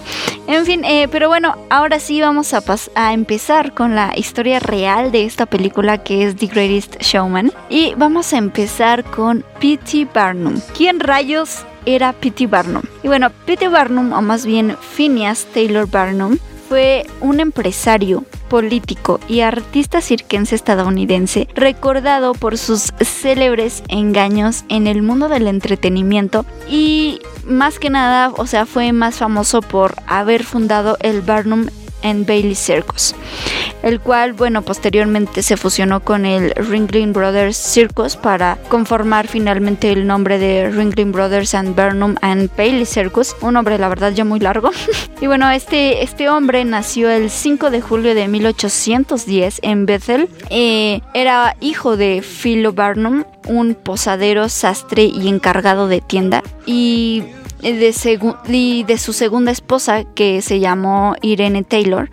En 0.46 0.66
fin, 0.66 0.84
eh, 0.84 1.06
pero 1.12 1.28
bueno, 1.28 1.56
ahora 1.68 2.00
sí 2.00 2.20
vamos 2.20 2.54
a, 2.54 2.62
a, 2.96 3.12
empezar 3.12 3.72
con 3.72 3.94
la 3.94 4.12
historia 4.16 4.58
real 4.58 5.12
de 5.12 5.24
esta 5.24 5.46
película 5.46 5.98
que 5.98 6.24
es 6.24 6.34
The 6.34 6.46
Greatest 6.46 7.00
Showman. 7.00 7.52
Y 7.68 7.94
vamos 7.96 8.32
a 8.32 8.38
empezar 8.38 9.04
con 9.04 9.44
P.T. 9.60 10.08
Barnum. 10.12 10.60
¿Quién 10.76 10.98
rayos 10.98 11.64
era 11.86 12.12
P.T. 12.12 12.48
Barnum? 12.48 12.82
Y 13.04 13.08
bueno, 13.08 13.30
P.T. 13.46 13.68
Barnum, 13.68 14.12
o 14.12 14.22
más 14.22 14.44
bien 14.44 14.76
Phineas 14.96 15.46
Taylor 15.52 15.88
Barnum, 15.88 16.36
fue 16.70 17.04
un 17.20 17.40
empresario, 17.40 18.24
político 18.48 19.18
y 19.26 19.40
artista 19.40 20.00
cirquense 20.00 20.54
estadounidense, 20.54 21.48
recordado 21.56 22.32
por 22.32 22.58
sus 22.58 22.92
célebres 23.00 23.82
engaños 23.88 24.64
en 24.68 24.86
el 24.86 25.02
mundo 25.02 25.28
del 25.28 25.48
entretenimiento 25.48 26.46
y 26.68 27.18
más 27.44 27.80
que 27.80 27.90
nada, 27.90 28.32
o 28.36 28.46
sea, 28.46 28.66
fue 28.66 28.92
más 28.92 29.16
famoso 29.16 29.62
por 29.62 29.96
haber 30.06 30.44
fundado 30.44 30.96
el 31.00 31.22
Barnum 31.22 31.66
and 32.02 32.26
Bailey 32.26 32.54
Circus, 32.54 33.14
el 33.82 34.00
cual, 34.00 34.32
bueno, 34.32 34.62
posteriormente 34.62 35.42
se 35.42 35.56
fusionó 35.56 36.00
con 36.00 36.26
el 36.26 36.52
Ringling 36.54 37.12
Brothers 37.12 37.56
Circus 37.56 38.16
para 38.16 38.58
conformar 38.68 39.28
finalmente 39.28 39.92
el 39.92 40.06
nombre 40.06 40.38
de 40.38 40.70
Ringling 40.70 41.12
Brothers 41.12 41.54
and 41.54 41.74
Barnum 41.74 42.16
and 42.22 42.50
Bailey 42.56 42.86
Circus, 42.86 43.34
un 43.40 43.54
nombre 43.54 43.78
la 43.78 43.88
verdad 43.88 44.12
ya 44.12 44.24
muy 44.24 44.40
largo. 44.40 44.70
y 45.20 45.26
bueno, 45.26 45.50
este, 45.50 46.02
este 46.02 46.28
hombre 46.28 46.64
nació 46.64 47.10
el 47.10 47.30
5 47.30 47.70
de 47.70 47.80
julio 47.80 48.14
de 48.14 48.28
1810 48.28 49.60
en 49.62 49.86
Bethel, 49.86 50.28
era 50.50 51.56
hijo 51.60 51.96
de 51.96 52.22
Philo 52.22 52.72
Barnum, 52.72 53.24
un 53.46 53.74
posadero, 53.74 54.48
sastre 54.48 55.04
y 55.04 55.28
encargado 55.28 55.88
de 55.88 56.00
tienda, 56.00 56.42
y 56.66 57.24
de, 57.62 58.32
y 58.48 58.84
de 58.84 58.98
su 58.98 59.12
segunda 59.12 59.50
esposa 59.50 60.04
que 60.04 60.42
se 60.42 60.60
llamó 60.60 61.14
Irene 61.22 61.62
Taylor 61.62 62.10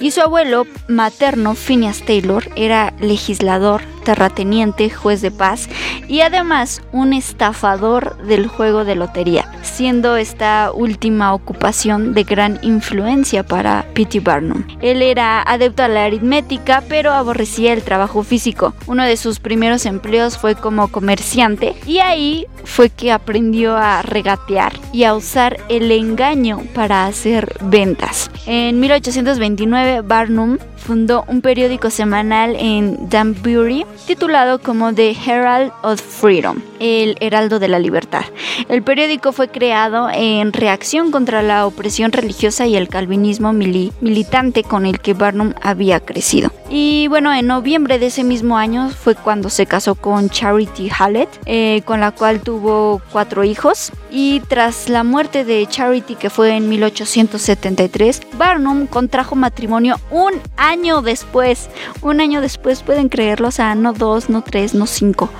y 0.00 0.10
su 0.10 0.20
abuelo 0.20 0.66
materno 0.88 1.54
Phineas 1.54 2.02
Taylor 2.04 2.48
era 2.56 2.94
legislador 3.00 3.82
terrateniente, 4.08 4.88
juez 4.88 5.20
de 5.20 5.30
paz 5.30 5.68
y 6.08 6.22
además 6.22 6.80
un 6.92 7.12
estafador 7.12 8.16
del 8.22 8.46
juego 8.46 8.86
de 8.86 8.94
lotería, 8.94 9.52
siendo 9.60 10.16
esta 10.16 10.72
última 10.72 11.34
ocupación 11.34 12.14
de 12.14 12.24
gran 12.24 12.58
influencia 12.62 13.42
para 13.42 13.84
P.T. 13.92 14.20
Barnum. 14.20 14.64
Él 14.80 15.02
era 15.02 15.42
adepto 15.42 15.82
a 15.82 15.88
la 15.88 16.06
aritmética, 16.06 16.82
pero 16.88 17.12
aborrecía 17.12 17.74
el 17.74 17.82
trabajo 17.82 18.22
físico. 18.22 18.72
Uno 18.86 19.04
de 19.04 19.18
sus 19.18 19.40
primeros 19.40 19.84
empleos 19.84 20.38
fue 20.38 20.54
como 20.54 20.88
comerciante 20.88 21.74
y 21.84 21.98
ahí 21.98 22.46
fue 22.64 22.88
que 22.88 23.12
aprendió 23.12 23.76
a 23.76 24.00
regatear 24.00 24.72
y 24.90 25.04
a 25.04 25.14
usar 25.14 25.58
el 25.68 25.92
engaño 25.92 26.62
para 26.74 27.04
hacer 27.04 27.56
ventas. 27.60 28.30
En 28.46 28.80
1829, 28.80 30.00
Barnum 30.00 30.56
fundó 30.78 31.24
un 31.28 31.42
periódico 31.42 31.90
semanal 31.90 32.56
en 32.58 33.10
Danbury 33.10 33.84
titulado 34.06 34.60
como 34.60 34.94
The 34.94 35.16
Herald 35.26 35.72
of 35.82 36.00
Freedom, 36.00 36.60
el 36.80 37.16
Heraldo 37.20 37.58
de 37.58 37.68
la 37.68 37.78
Libertad. 37.78 38.24
El 38.68 38.82
periódico 38.82 39.32
fue 39.32 39.48
creado 39.48 40.08
en 40.12 40.52
reacción 40.52 41.10
contra 41.10 41.42
la 41.42 41.66
opresión 41.66 42.12
religiosa 42.12 42.66
y 42.66 42.76
el 42.76 42.88
calvinismo 42.88 43.52
militante 43.52 44.62
con 44.62 44.86
el 44.86 45.00
que 45.00 45.14
Barnum 45.14 45.52
había 45.62 46.00
crecido. 46.00 46.50
Y 46.70 47.08
bueno, 47.08 47.32
en 47.32 47.46
noviembre 47.46 47.98
de 47.98 48.06
ese 48.06 48.24
mismo 48.24 48.58
año 48.58 48.90
fue 48.90 49.14
cuando 49.14 49.48
se 49.48 49.66
casó 49.66 49.94
con 49.94 50.28
Charity 50.28 50.90
Hallett, 50.90 51.28
eh, 51.46 51.82
con 51.86 52.00
la 52.00 52.10
cual 52.10 52.40
tuvo 52.40 53.00
cuatro 53.10 53.42
hijos. 53.44 53.90
Y 54.10 54.40
tras 54.40 54.88
la 54.88 55.02
muerte 55.04 55.44
de 55.44 55.66
Charity, 55.66 56.14
que 56.14 56.30
fue 56.30 56.56
en 56.56 56.68
1873, 56.68 58.20
Barnum 58.36 58.86
contrajo 58.86 59.34
matrimonio 59.34 59.96
un 60.10 60.34
año 60.56 61.00
después. 61.00 61.70
Un 62.02 62.20
año 62.20 62.40
después, 62.40 62.82
pueden 62.82 63.08
creerlo, 63.08 63.48
o 63.48 63.52
sea, 63.52 63.74
no 63.74 63.87
dos, 63.92 64.28
no 64.28 64.42
tres, 64.42 64.74
no 64.74 64.86
cinco. 64.86 65.30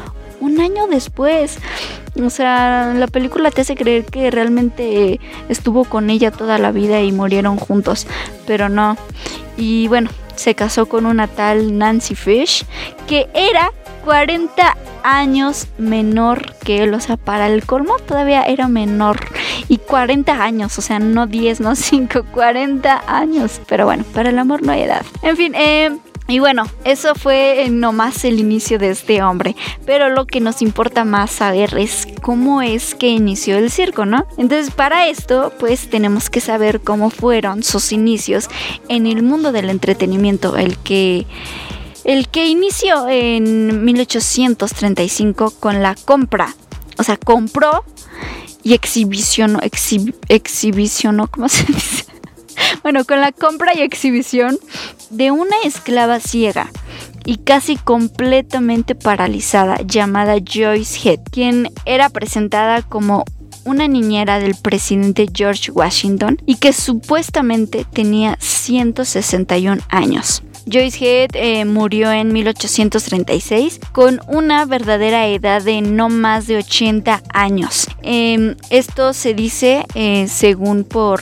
Un 0.40 0.60
año 0.60 0.86
después. 0.86 1.58
O 2.22 2.30
sea, 2.30 2.92
la 2.94 3.06
película 3.06 3.50
te 3.50 3.62
hace 3.62 3.76
creer 3.76 4.04
que 4.04 4.30
realmente 4.30 5.20
estuvo 5.48 5.84
con 5.84 6.10
ella 6.10 6.30
toda 6.30 6.58
la 6.58 6.72
vida 6.72 7.00
y 7.02 7.12
murieron 7.12 7.56
juntos. 7.56 8.06
Pero 8.46 8.68
no. 8.68 8.96
Y 9.56 9.88
bueno, 9.88 10.10
se 10.36 10.54
casó 10.54 10.86
con 10.86 11.06
una 11.06 11.26
tal 11.26 11.76
Nancy 11.76 12.14
Fish, 12.14 12.64
que 13.06 13.28
era 13.34 13.72
40 14.04 14.76
años 15.02 15.66
menor 15.78 16.54
que 16.64 16.82
él, 16.82 16.94
o 16.94 17.00
sea, 17.00 17.16
para 17.16 17.46
el 17.46 17.64
colmo 17.66 17.96
todavía 17.98 18.42
era 18.44 18.68
menor. 18.68 19.18
Y 19.68 19.78
40 19.78 20.42
años, 20.42 20.78
o 20.78 20.82
sea, 20.82 20.98
no 20.98 21.26
10, 21.26 21.60
no 21.60 21.74
5, 21.74 22.24
40 22.32 23.04
años. 23.06 23.60
Pero 23.68 23.84
bueno, 23.84 24.04
para 24.14 24.30
el 24.30 24.38
amor 24.38 24.62
no 24.62 24.72
hay 24.72 24.82
edad. 24.82 25.04
En 25.22 25.36
fin, 25.36 25.54
eh, 25.54 25.96
y 26.30 26.40
bueno, 26.40 26.64
eso 26.84 27.14
fue 27.14 27.68
nomás 27.70 28.22
el 28.26 28.38
inicio 28.38 28.78
de 28.78 28.90
este 28.90 29.22
hombre. 29.22 29.56
Pero 29.86 30.10
lo 30.10 30.26
que 30.26 30.40
nos 30.40 30.60
importa 30.60 31.06
más 31.06 31.30
saber 31.30 31.76
es 31.78 32.06
cómo 32.20 32.60
es 32.60 32.94
que 32.94 33.08
inició 33.08 33.56
el 33.56 33.70
circo, 33.70 34.04
¿no? 34.04 34.26
Entonces, 34.36 34.70
para 34.70 35.08
esto, 35.08 35.54
pues 35.58 35.88
tenemos 35.88 36.28
que 36.28 36.42
saber 36.42 36.80
cómo 36.82 37.08
fueron 37.08 37.62
sus 37.62 37.92
inicios 37.92 38.48
en 38.90 39.06
el 39.06 39.22
mundo 39.22 39.52
del 39.52 39.70
entretenimiento, 39.70 40.58
el 40.58 40.76
que 40.76 41.26
el 42.04 42.28
que 42.28 42.46
inició 42.46 43.08
en 43.08 43.84
1835 43.86 45.54
con 45.58 45.82
la 45.82 45.94
compra, 45.94 46.54
o 46.98 47.02
sea, 47.04 47.16
compró 47.16 47.84
y 48.62 48.74
exhibicionó, 48.74 49.60
exhibicionó, 50.28 51.26
¿cómo 51.28 51.48
se 51.48 51.64
dice? 51.64 52.04
Bueno, 52.82 53.04
con 53.04 53.20
la 53.20 53.32
compra 53.32 53.72
y 53.74 53.82
exhibición 53.82 54.58
de 55.10 55.30
una 55.30 55.56
esclava 55.64 56.20
ciega 56.20 56.70
y 57.24 57.36
casi 57.36 57.76
completamente 57.76 58.94
paralizada 58.94 59.78
llamada 59.84 60.36
Joyce 60.36 60.98
Head, 61.08 61.20
quien 61.30 61.70
era 61.84 62.08
presentada 62.08 62.82
como 62.82 63.24
una 63.64 63.86
niñera 63.86 64.38
del 64.38 64.54
presidente 64.54 65.26
George 65.32 65.70
Washington 65.70 66.38
y 66.46 66.56
que 66.56 66.72
supuestamente 66.72 67.84
tenía 67.92 68.36
161 68.40 69.82
años. 69.90 70.42
Joyce 70.70 70.98
Head 71.04 71.30
eh, 71.34 71.64
murió 71.64 72.12
en 72.12 72.32
1836 72.32 73.80
con 73.92 74.20
una 74.28 74.64
verdadera 74.64 75.26
edad 75.26 75.62
de 75.62 75.80
no 75.80 76.08
más 76.08 76.46
de 76.46 76.58
80 76.58 77.22
años. 77.32 77.88
Em, 78.02 78.56
esto 78.70 79.12
se 79.12 79.34
dice 79.34 79.84
eh, 79.94 80.26
según 80.28 80.84
por... 80.84 81.20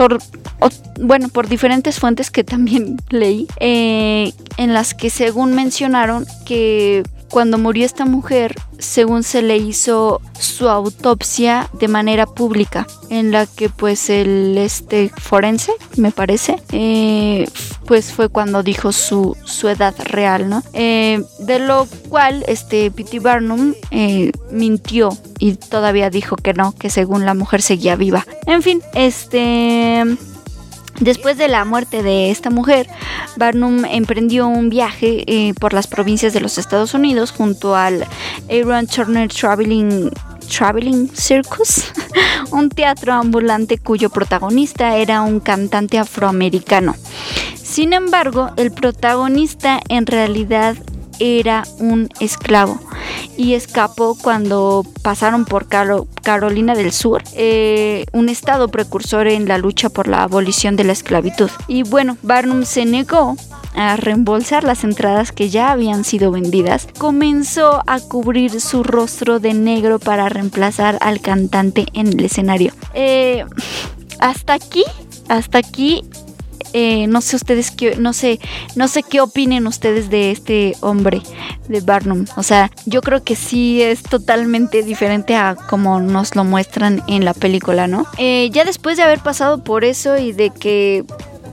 Eh, 0.00 0.18
por, 0.58 0.72
bueno, 1.00 1.28
por 1.28 1.48
diferentes 1.48 1.98
fuentes 1.98 2.30
que 2.30 2.44
también 2.44 2.96
leí, 3.10 3.46
en 3.58 4.74
las 4.74 4.94
que 4.94 5.10
según 5.10 5.54
mencionaron 5.54 6.26
que 6.46 7.02
cuando 7.30 7.58
murió 7.58 7.86
esta 7.86 8.04
mujer, 8.04 8.56
según 8.78 9.22
se 9.22 9.42
le 9.42 9.56
hizo 9.56 10.20
su 10.38 10.68
autopsia 10.68 11.68
de 11.78 11.88
manera 11.88 12.26
pública, 12.26 12.86
en 13.08 13.30
la 13.30 13.46
que 13.46 13.68
pues 13.68 14.10
el 14.10 14.58
este 14.58 15.10
forense, 15.16 15.72
me 15.96 16.10
parece, 16.10 16.60
eh, 16.72 17.48
pues 17.86 18.12
fue 18.12 18.28
cuando 18.28 18.62
dijo 18.62 18.92
su, 18.92 19.36
su 19.44 19.68
edad 19.68 19.94
real, 19.98 20.48
¿no? 20.48 20.62
Eh, 20.72 21.22
de 21.38 21.58
lo 21.58 21.86
cual 22.08 22.44
este 22.48 22.90
P.T. 22.90 23.20
Barnum 23.20 23.74
eh, 23.90 24.32
mintió 24.50 25.16
y 25.38 25.54
todavía 25.54 26.10
dijo 26.10 26.36
que 26.36 26.52
no, 26.52 26.74
que 26.74 26.90
según 26.90 27.24
la 27.24 27.34
mujer 27.34 27.62
seguía 27.62 27.96
viva. 27.96 28.26
En 28.46 28.62
fin, 28.62 28.82
este... 28.94 30.04
Después 31.00 31.38
de 31.38 31.48
la 31.48 31.64
muerte 31.64 32.02
de 32.02 32.30
esta 32.30 32.50
mujer, 32.50 32.86
Barnum 33.36 33.86
emprendió 33.86 34.46
un 34.48 34.68
viaje 34.68 35.24
eh, 35.26 35.54
por 35.58 35.72
las 35.72 35.86
provincias 35.86 36.34
de 36.34 36.40
los 36.40 36.58
Estados 36.58 36.92
Unidos 36.92 37.32
junto 37.32 37.74
al 37.74 38.06
Aaron 38.50 38.86
Turner 38.86 39.28
Traveling 39.28 40.10
Traveling 40.50 41.08
Circus, 41.14 41.90
un 42.50 42.68
teatro 42.68 43.14
ambulante 43.14 43.78
cuyo 43.78 44.10
protagonista 44.10 44.96
era 44.96 45.22
un 45.22 45.40
cantante 45.40 45.98
afroamericano. 45.98 46.94
Sin 47.54 47.92
embargo, 47.92 48.50
el 48.56 48.70
protagonista 48.70 49.80
en 49.88 50.06
realidad 50.06 50.76
era 51.20 51.64
un 51.78 52.08
esclavo 52.18 52.80
y 53.36 53.54
escapó 53.54 54.16
cuando 54.20 54.84
pasaron 55.02 55.44
por 55.44 55.66
Carolina 55.68 56.74
del 56.74 56.92
Sur, 56.92 57.22
eh, 57.34 58.06
un 58.12 58.28
estado 58.28 58.68
precursor 58.68 59.28
en 59.28 59.46
la 59.46 59.58
lucha 59.58 59.88
por 59.90 60.08
la 60.08 60.22
abolición 60.22 60.76
de 60.76 60.84
la 60.84 60.92
esclavitud. 60.92 61.50
Y 61.68 61.82
bueno, 61.84 62.16
Barnum 62.22 62.64
se 62.64 62.84
negó 62.84 63.36
a 63.74 63.96
reembolsar 63.96 64.64
las 64.64 64.82
entradas 64.82 65.32
que 65.32 65.48
ya 65.48 65.70
habían 65.70 66.04
sido 66.04 66.32
vendidas, 66.32 66.88
comenzó 66.98 67.82
a 67.86 68.00
cubrir 68.00 68.60
su 68.60 68.82
rostro 68.82 69.38
de 69.38 69.54
negro 69.54 69.98
para 69.98 70.28
reemplazar 70.28 70.98
al 71.00 71.20
cantante 71.20 71.86
en 71.92 72.08
el 72.08 72.24
escenario. 72.24 72.72
Eh, 72.94 73.44
hasta 74.18 74.54
aquí, 74.54 74.84
hasta 75.28 75.58
aquí 75.58 76.02
eh, 76.72 77.06
no 77.06 77.20
sé 77.20 77.36
ustedes 77.36 77.70
qué, 77.70 77.96
no 77.96 78.12
sé, 78.12 78.40
no 78.76 78.88
sé 78.88 79.02
qué 79.02 79.20
opinen 79.20 79.66
ustedes 79.66 80.10
de 80.10 80.30
este 80.30 80.74
hombre, 80.80 81.22
de 81.68 81.80
Barnum. 81.80 82.24
O 82.36 82.42
sea, 82.42 82.70
yo 82.86 83.00
creo 83.02 83.22
que 83.22 83.36
sí 83.36 83.82
es 83.82 84.02
totalmente 84.02 84.82
diferente 84.82 85.34
a 85.34 85.56
como 85.68 86.00
nos 86.00 86.36
lo 86.36 86.44
muestran 86.44 87.02
en 87.06 87.24
la 87.24 87.34
película, 87.34 87.86
¿no? 87.86 88.06
Eh, 88.18 88.50
ya 88.52 88.64
después 88.64 88.96
de 88.96 89.02
haber 89.02 89.20
pasado 89.20 89.62
por 89.62 89.84
eso 89.84 90.16
y 90.18 90.32
de 90.32 90.50
que 90.50 91.04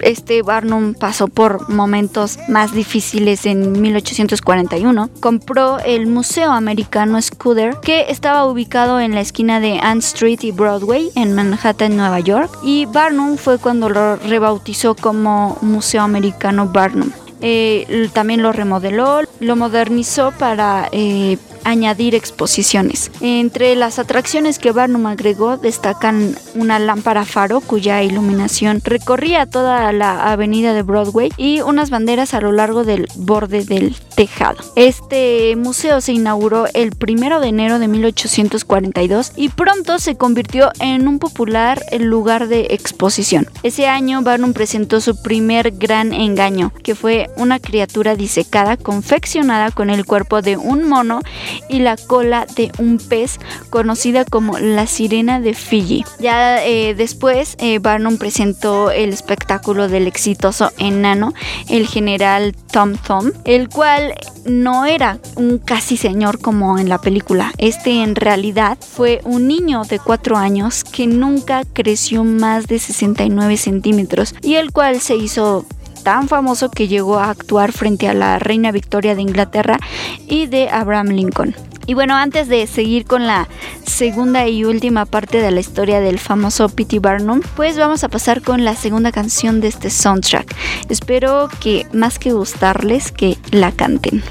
este 0.02 0.42
Barnum 0.42 0.94
pasó 0.94 1.28
por 1.28 1.70
momentos 1.70 2.40
más 2.48 2.74
difíciles 2.74 3.46
en 3.46 3.80
1841. 3.82 5.10
Compró 5.20 5.80
el 5.80 6.08
Museo 6.08 6.52
Americano 6.52 7.22
Scudder, 7.22 7.78
que 7.82 8.06
estaba 8.10 8.46
ubicado 8.46 9.00
en 9.00 9.14
la 9.14 9.22
esquina 9.22 9.60
de 9.60 9.80
Ann 9.80 10.00
Street 10.00 10.40
y 10.42 10.52
Broadway 10.52 11.12
en 11.16 11.34
Manhattan, 11.34 11.98
Nueva 11.98 12.20
York. 12.20 12.58
Y 12.64 12.86
Barnum 12.86 13.38
fue 13.38 13.58
cuando 13.58 13.90
lo 13.90 14.16
rebautizó 14.18 14.96
como 14.96 15.58
Museo 15.62 16.02
Americano 16.02 16.68
Barnum. 16.68 17.12
Eh, 17.42 18.10
también 18.14 18.42
lo 18.42 18.52
remodeló, 18.52 19.22
lo 19.40 19.56
modernizó 19.56 20.32
para 20.32 20.90
eh, 20.92 21.38
añadir 21.68 22.16
exposiciones. 22.16 23.12
Entre 23.20 23.76
las 23.76 24.00
atracciones 24.00 24.58
que 24.58 24.72
Barnum 24.72 25.06
agregó 25.06 25.58
destacan 25.58 26.36
una 26.56 26.80
lámpara 26.80 27.26
faro 27.26 27.60
cuya 27.60 28.02
iluminación 28.04 28.82
recorría 28.84 29.46
toda 29.46 29.92
la 29.92 30.32
avenida 30.32 30.74
de 30.74 30.84
Broadway 30.84 31.32
y 31.36 31.60
unas 31.62 31.90
banderas 31.90 32.34
a 32.34 32.40
lo 32.40 32.54
largo 32.54 32.86
del 32.86 33.08
borde 33.16 33.66
del 33.66 33.96
tejado. 34.16 34.58
Este 34.76 35.56
museo 35.58 36.00
se 36.00 36.14
inauguró 36.14 36.68
el 36.74 36.92
1 36.98 37.42
de 37.42 37.48
enero 37.48 37.80
de 37.80 37.90
1842 37.90 39.34
y 39.36 39.50
pronto 39.50 40.00
se 40.00 40.16
convirtió 40.16 40.72
en 40.80 41.08
un 41.08 41.20
popular 41.20 41.82
lugar 42.00 42.48
de 42.48 42.68
exposición. 42.70 43.48
Ese 43.64 43.88
año 43.88 44.22
Barnum 44.22 44.54
presentó 44.54 45.02
su 45.02 45.22
primer 45.22 45.72
gran 45.72 46.14
engaño, 46.14 46.72
que 46.84 46.96
fue 46.96 47.30
una 47.36 47.60
criatura 47.60 48.16
disecada 48.16 48.78
confeccionada 48.78 49.72
con 49.72 49.90
el 49.90 50.06
cuerpo 50.06 50.42
de 50.42 50.56
un 50.56 50.88
mono 50.88 51.22
y 51.70 51.80
la 51.80 51.98
cola 51.98 52.46
de 52.56 52.72
un 52.80 52.98
pez 52.98 53.39
conocida 53.70 54.26
como 54.26 54.58
la 54.60 54.88
sirena 54.88 55.39
de 55.39 55.54
Fiji. 55.54 56.06
Ya 56.20 56.65
eh, 56.65 56.96
después 56.96 57.56
eh, 57.60 57.80
Barnum 57.80 58.17
presentó 58.17 58.91
el 58.91 59.13
espectáculo 59.13 59.88
del 59.88 60.08
exitoso 60.08 60.72
enano, 60.78 61.34
el 61.70 61.88
general 61.88 62.56
Tom 62.72 62.96
Thumb, 62.96 63.34
el 63.46 63.70
cual 63.70 64.13
no 64.46 64.86
era 64.86 65.20
un 65.36 65.58
casi 65.58 65.98
señor 65.98 66.39
como 66.39 66.78
en 66.78 66.89
la 66.89 67.00
película. 67.00 67.52
Este 67.58 68.04
en 68.04 68.15
realidad 68.15 68.78
fue 68.80 69.22
un 69.24 69.48
niño 69.48 69.84
de 69.84 70.00
4 70.00 70.38
años 70.38 70.84
que 70.84 71.08
nunca 71.08 71.63
creció 71.74 72.24
más 72.24 72.67
de 72.67 72.80
69 72.80 73.58
centímetros 73.58 74.36
y 74.41 74.56
el 74.56 74.72
cual 74.72 75.00
se 75.02 75.15
hizo 75.15 75.65
tan 76.08 76.30
famoso 76.30 76.72
que 76.72 76.88
llegó 76.88 77.20
a 77.20 77.30
actuar 77.30 77.74
frente 77.74 78.08
a 78.08 78.13
la 78.13 78.39
reina 78.39 78.72
Victoria 78.72 79.13
de 79.13 79.22
Inglaterra 79.22 79.78
y 80.26 80.48
de 80.48 80.70
Abraham 80.70 81.08
Lincoln. 81.08 81.54
Y 81.86 81.96
bueno, 81.96 82.15
antes 82.15 82.48
de 82.48 82.65
seguir 82.65 83.04
con 83.06 83.28
la 83.28 83.50
segunda 83.86 84.48
y 84.48 84.63
última 84.63 85.04
parte 85.04 85.41
de 85.41 85.52
la 85.52 85.60
historia 85.60 86.00
del 86.00 86.17
famoso 86.17 86.70
P.T. 86.70 87.00
Barnum, 87.00 87.41
pues 87.58 87.78
vamos 87.78 88.06
a 88.06 88.08
pasar 88.08 88.41
con 88.41 88.63
la 88.63 88.74
segunda 88.74 89.12
canción 89.12 89.60
de 89.60 89.67
este 89.67 89.89
soundtrack. 89.89 90.56
Espero 90.88 91.50
que 91.60 91.86
más 91.91 92.20
que 92.20 92.32
gustarles, 92.32 93.12
que 93.12 93.38
la 93.52 93.74
canten. 93.74 94.24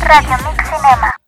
Radio 0.00 0.36
Mix 0.46 0.64
Cinema. 0.64 1.27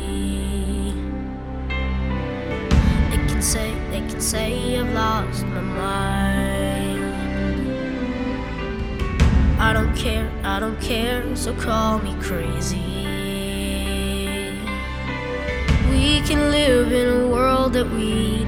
Say, 3.51 3.73
they 3.89 3.99
can 4.07 4.21
say 4.21 4.77
I've 4.77 4.93
lost 4.93 5.45
my 5.47 5.59
mind. 5.59 7.03
I 9.59 9.73
don't 9.73 9.93
care, 9.93 10.31
I 10.45 10.57
don't 10.61 10.79
care, 10.79 11.35
so 11.35 11.53
call 11.55 11.99
me 11.99 12.15
crazy. 12.21 12.79
We 15.89 16.21
can 16.21 16.49
live 16.49 16.93
in 16.93 17.23
a 17.23 17.27
world 17.27 17.73
that 17.73 17.89
we 17.91 18.40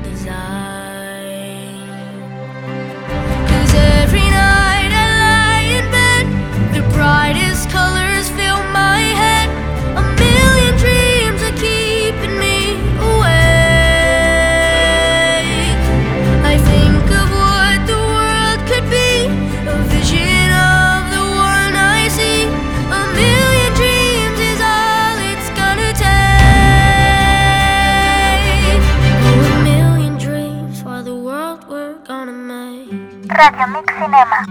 Radio 33.34 33.66
Mix 33.68 33.94
Cinema. 33.96 34.46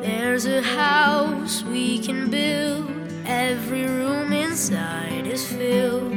There's 0.00 0.46
a 0.46 0.62
house 0.62 1.62
we 1.64 1.98
can 1.98 2.30
build. 2.30 2.88
Every 3.26 3.84
room 3.84 4.32
inside 4.32 5.26
is 5.26 5.46
filled 5.46 6.12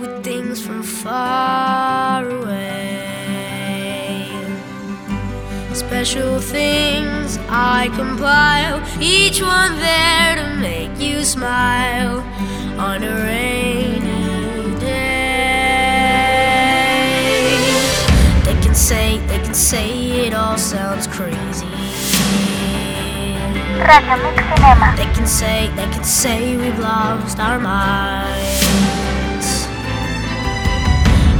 with 0.00 0.24
things 0.24 0.60
from 0.60 0.82
far 0.82 2.28
away. 2.28 3.06
Special 5.72 6.40
things 6.40 7.38
I 7.48 7.88
compile, 7.94 8.82
each 9.00 9.40
one 9.40 9.76
there 9.76 10.34
to 10.42 10.56
make 10.56 10.98
you 10.98 11.24
smile 11.24 12.18
on 12.80 13.04
a 13.04 13.14
rainy 13.26 13.69
sounds 20.70 21.08
crazy. 21.08 21.66
Radio 23.90 24.16
Mix 24.22 24.38
Cinema. 24.54 24.94
They 24.96 25.10
can 25.16 25.26
say, 25.26 25.66
they 25.74 25.88
can 25.90 26.04
say 26.04 26.56
we've 26.56 26.78
lost 26.78 27.40
our 27.40 27.58
minds. 27.58 29.66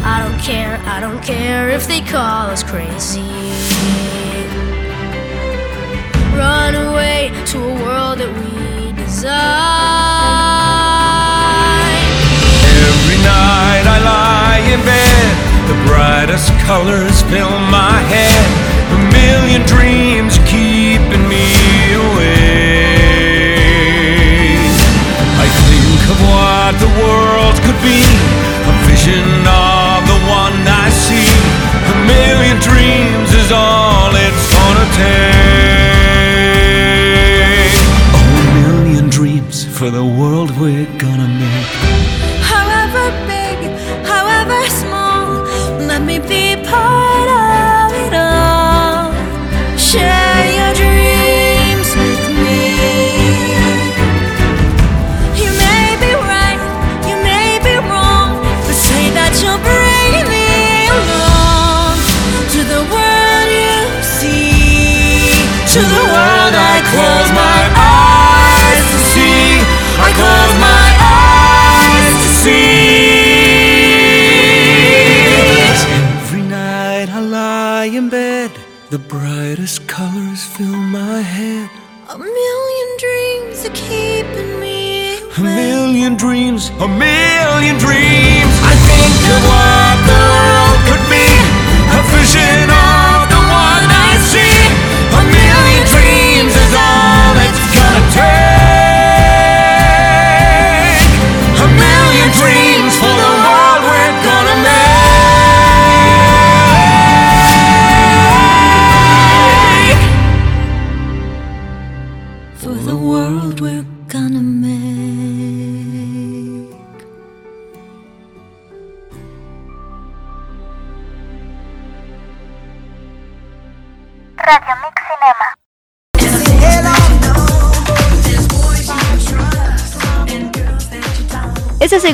I 0.02 0.26
don't 0.26 0.40
care, 0.40 0.80
I 0.84 0.98
don't 0.98 1.22
care 1.22 1.68
if 1.68 1.86
they 1.86 2.00
call 2.00 2.50
us 2.50 2.64
crazy. 2.64 3.30
Run 6.34 6.74
away 6.74 7.30
to 7.52 7.58
a 7.62 7.74
world 7.84 8.18
that 8.18 8.32
we 8.34 8.90
design. 8.94 9.30
Every 12.82 13.18
night 13.22 13.86
I 13.94 13.98
lie 14.12 14.58
in 14.74 14.82
bed, 14.82 15.30
the 15.70 15.78
brightest 15.86 16.50
colors 16.66 17.22
fill 17.30 17.54
my 17.70 17.94
head. 18.10 18.59
A 19.20 19.22
million 19.22 19.62
dreams 19.66 20.38
keeping 20.48 21.28
me 21.28 21.44
awake. 21.92 22.80
I 25.36 25.46
think 25.68 26.00
of 26.12 26.18
what 26.32 26.72
the 26.80 26.88
world 27.02 27.56
could 27.64 27.80
be, 27.84 28.00
a 28.64 28.72
vision 28.88 29.44
of 29.44 30.08
the 30.08 30.18
one 30.24 30.56
I 30.66 30.88
see. 31.04 31.28
A 31.92 31.96
million 32.08 32.56
dreams 32.64 33.30
is 33.34 33.52
all 33.52 34.10
it's 34.16 34.46
gonna 34.56 34.88
take. 34.96 35.36
Oh, 38.16 38.24
a 38.40 38.44
million 38.62 39.06
dreams 39.10 39.64
for 39.64 39.90
the 39.90 40.04
world 40.04 40.50
we're 40.58 40.88
gonna 40.96 41.28
make. 41.28 41.68
However 42.54 43.04
big, 43.28 43.58
however 44.06 44.64
small, 44.70 45.44
let 45.86 46.02
me 46.02 46.18
be 46.18 46.56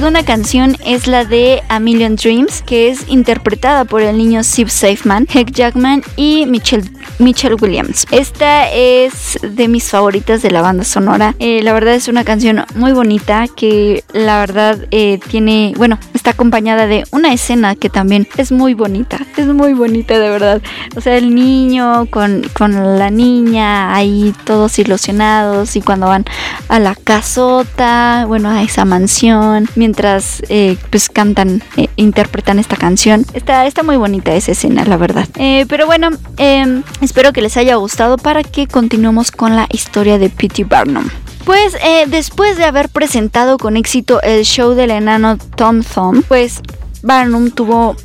segunda 0.07 0.25
canción 0.25 0.77
es 0.87 1.09
la 1.09 1.25
de 1.25 1.65
A 1.69 1.81
Million 1.81 2.15
Dreams, 2.15 2.63
que 2.63 2.91
es 2.91 3.09
interpretada 3.09 3.85
por 3.85 4.03
el 4.03 4.17
niño 4.17 4.45
Steve 4.45 4.71
Safeman, 4.71 5.27
Heck 5.29 5.51
Jackman 5.51 6.01
y 6.15 6.47
Michelle, 6.47 6.89
Michelle 7.19 7.57
Williams. 7.61 8.07
Esta 8.11 8.71
es 8.71 9.39
de 9.43 9.69
mis 9.69 9.91
favoritas 9.91 10.43
de 10.43 10.51
la 10.51 10.63
banda 10.63 10.85
sonora. 10.85 11.35
Eh, 11.39 11.63
la 11.63 11.73
verdad 11.73 11.95
es 11.95 12.09
una 12.09 12.25
canción 12.25 12.65
muy 12.75 12.93
bonita 12.93 13.47
que 13.55 14.05
la 14.13 14.41
verdad 14.41 14.79
eh, 14.91 15.19
tiene, 15.29 15.73
bueno, 15.77 15.99
está 16.15 16.31
acompañada 16.31 16.87
de 16.87 17.05
una 17.11 17.33
escena 17.33 17.75
que 17.75 17.89
también 17.89 18.29
es 18.37 18.53
muy 18.53 18.75
bonita. 18.75 19.19
Es 19.37 19.47
muy 19.47 19.73
bonita 19.73 20.19
de 20.19 20.29
verdad. 20.29 20.63
O 20.97 21.01
sea, 21.01 21.17
el 21.17 21.35
niño 21.35 22.07
con, 22.11 22.43
con 22.57 22.99
la 22.99 23.11
niña 23.11 23.95
ahí 23.95 24.35
todos 24.45 24.79
ilusionados 24.79 25.77
y 25.77 25.81
cuando 25.81 26.07
van 26.07 26.25
a 26.69 26.79
la 26.79 26.95
casota, 26.95 28.25
bueno, 28.27 28.51
a 28.51 28.63
esa 28.63 28.85
mansión 28.85 29.69
mientras 29.75 30.43
eh, 30.49 30.77
pues 30.91 31.09
cantan, 31.09 31.63
interpretan 31.97 32.59
esta 32.59 32.77
canción. 32.77 33.25
Está, 33.33 33.67
está 33.67 33.83
muy 33.83 33.97
bonita 33.97 34.35
esa 34.35 34.53
escena, 34.53 34.85
la 34.85 34.97
verdad. 34.97 35.29
Pero 35.69 35.87
bueno, 35.87 36.11
eh, 36.37 36.83
espero 37.07 37.33
que 37.33 37.41
les 37.41 37.57
haya 37.57 37.77
gustado 37.77 38.19
para 38.19 38.43
que 38.43 38.67
continuemos 38.67 39.31
con 39.31 39.57
la 39.57 39.67
historia 39.71 40.19
de 40.19 40.29
P.T. 40.29 40.65
Barnum. 40.65 41.09
Pues 41.45 41.75
eh, 41.83 42.05
después 42.09 42.57
de 42.57 42.65
haber 42.65 42.89
presentado 42.89 43.57
con 43.57 43.77
éxito 43.77 44.21
el 44.23 44.45
show 44.45 44.75
del 44.75 44.91
enano 44.91 45.39
Tom 45.57 45.83
Thumb, 45.83 46.25
pues 46.27 46.61
Barnum 47.03 47.51
tuvo 47.51 47.97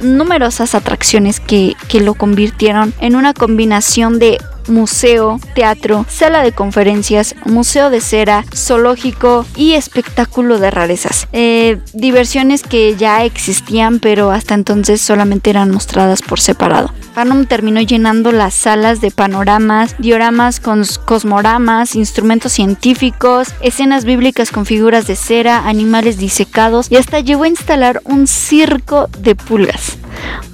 numerosas 0.00 0.74
atracciones 0.74 1.38
que, 1.38 1.76
que 1.88 2.00
lo 2.00 2.14
convirtieron 2.14 2.92
en 3.00 3.14
una 3.14 3.34
combinación 3.34 4.18
de 4.18 4.38
museo, 4.68 5.40
teatro, 5.54 6.04
sala 6.08 6.42
de 6.42 6.52
conferencias, 6.52 7.34
museo 7.44 7.90
de 7.90 8.00
cera, 8.00 8.44
zoológico 8.54 9.46
y 9.56 9.74
espectáculo 9.74 10.58
de 10.58 10.70
rarezas. 10.70 11.28
Eh, 11.32 11.78
diversiones 11.92 12.62
que 12.62 12.96
ya 12.96 13.24
existían 13.24 13.98
pero 14.00 14.30
hasta 14.30 14.54
entonces 14.54 15.00
solamente 15.00 15.50
eran 15.50 15.70
mostradas 15.70 16.22
por 16.22 16.40
separado. 16.40 16.92
Barnum 17.14 17.46
terminó 17.46 17.80
llenando 17.80 18.32
las 18.32 18.54
salas 18.54 19.00
de 19.00 19.10
panoramas, 19.10 19.96
dioramas 19.98 20.60
con 20.60 20.84
cosmoramas, 21.04 21.96
instrumentos 21.96 22.52
científicos, 22.52 23.48
escenas 23.60 24.04
bíblicas 24.04 24.50
con 24.50 24.66
figuras 24.66 25.06
de 25.06 25.16
cera, 25.16 25.66
animales 25.68 26.18
disecados 26.18 26.90
y 26.90 26.96
hasta 26.96 27.20
llegó 27.20 27.44
a 27.44 27.48
instalar 27.48 28.00
un 28.04 28.26
circo 28.26 29.08
de 29.18 29.34
pulgas. 29.34 29.98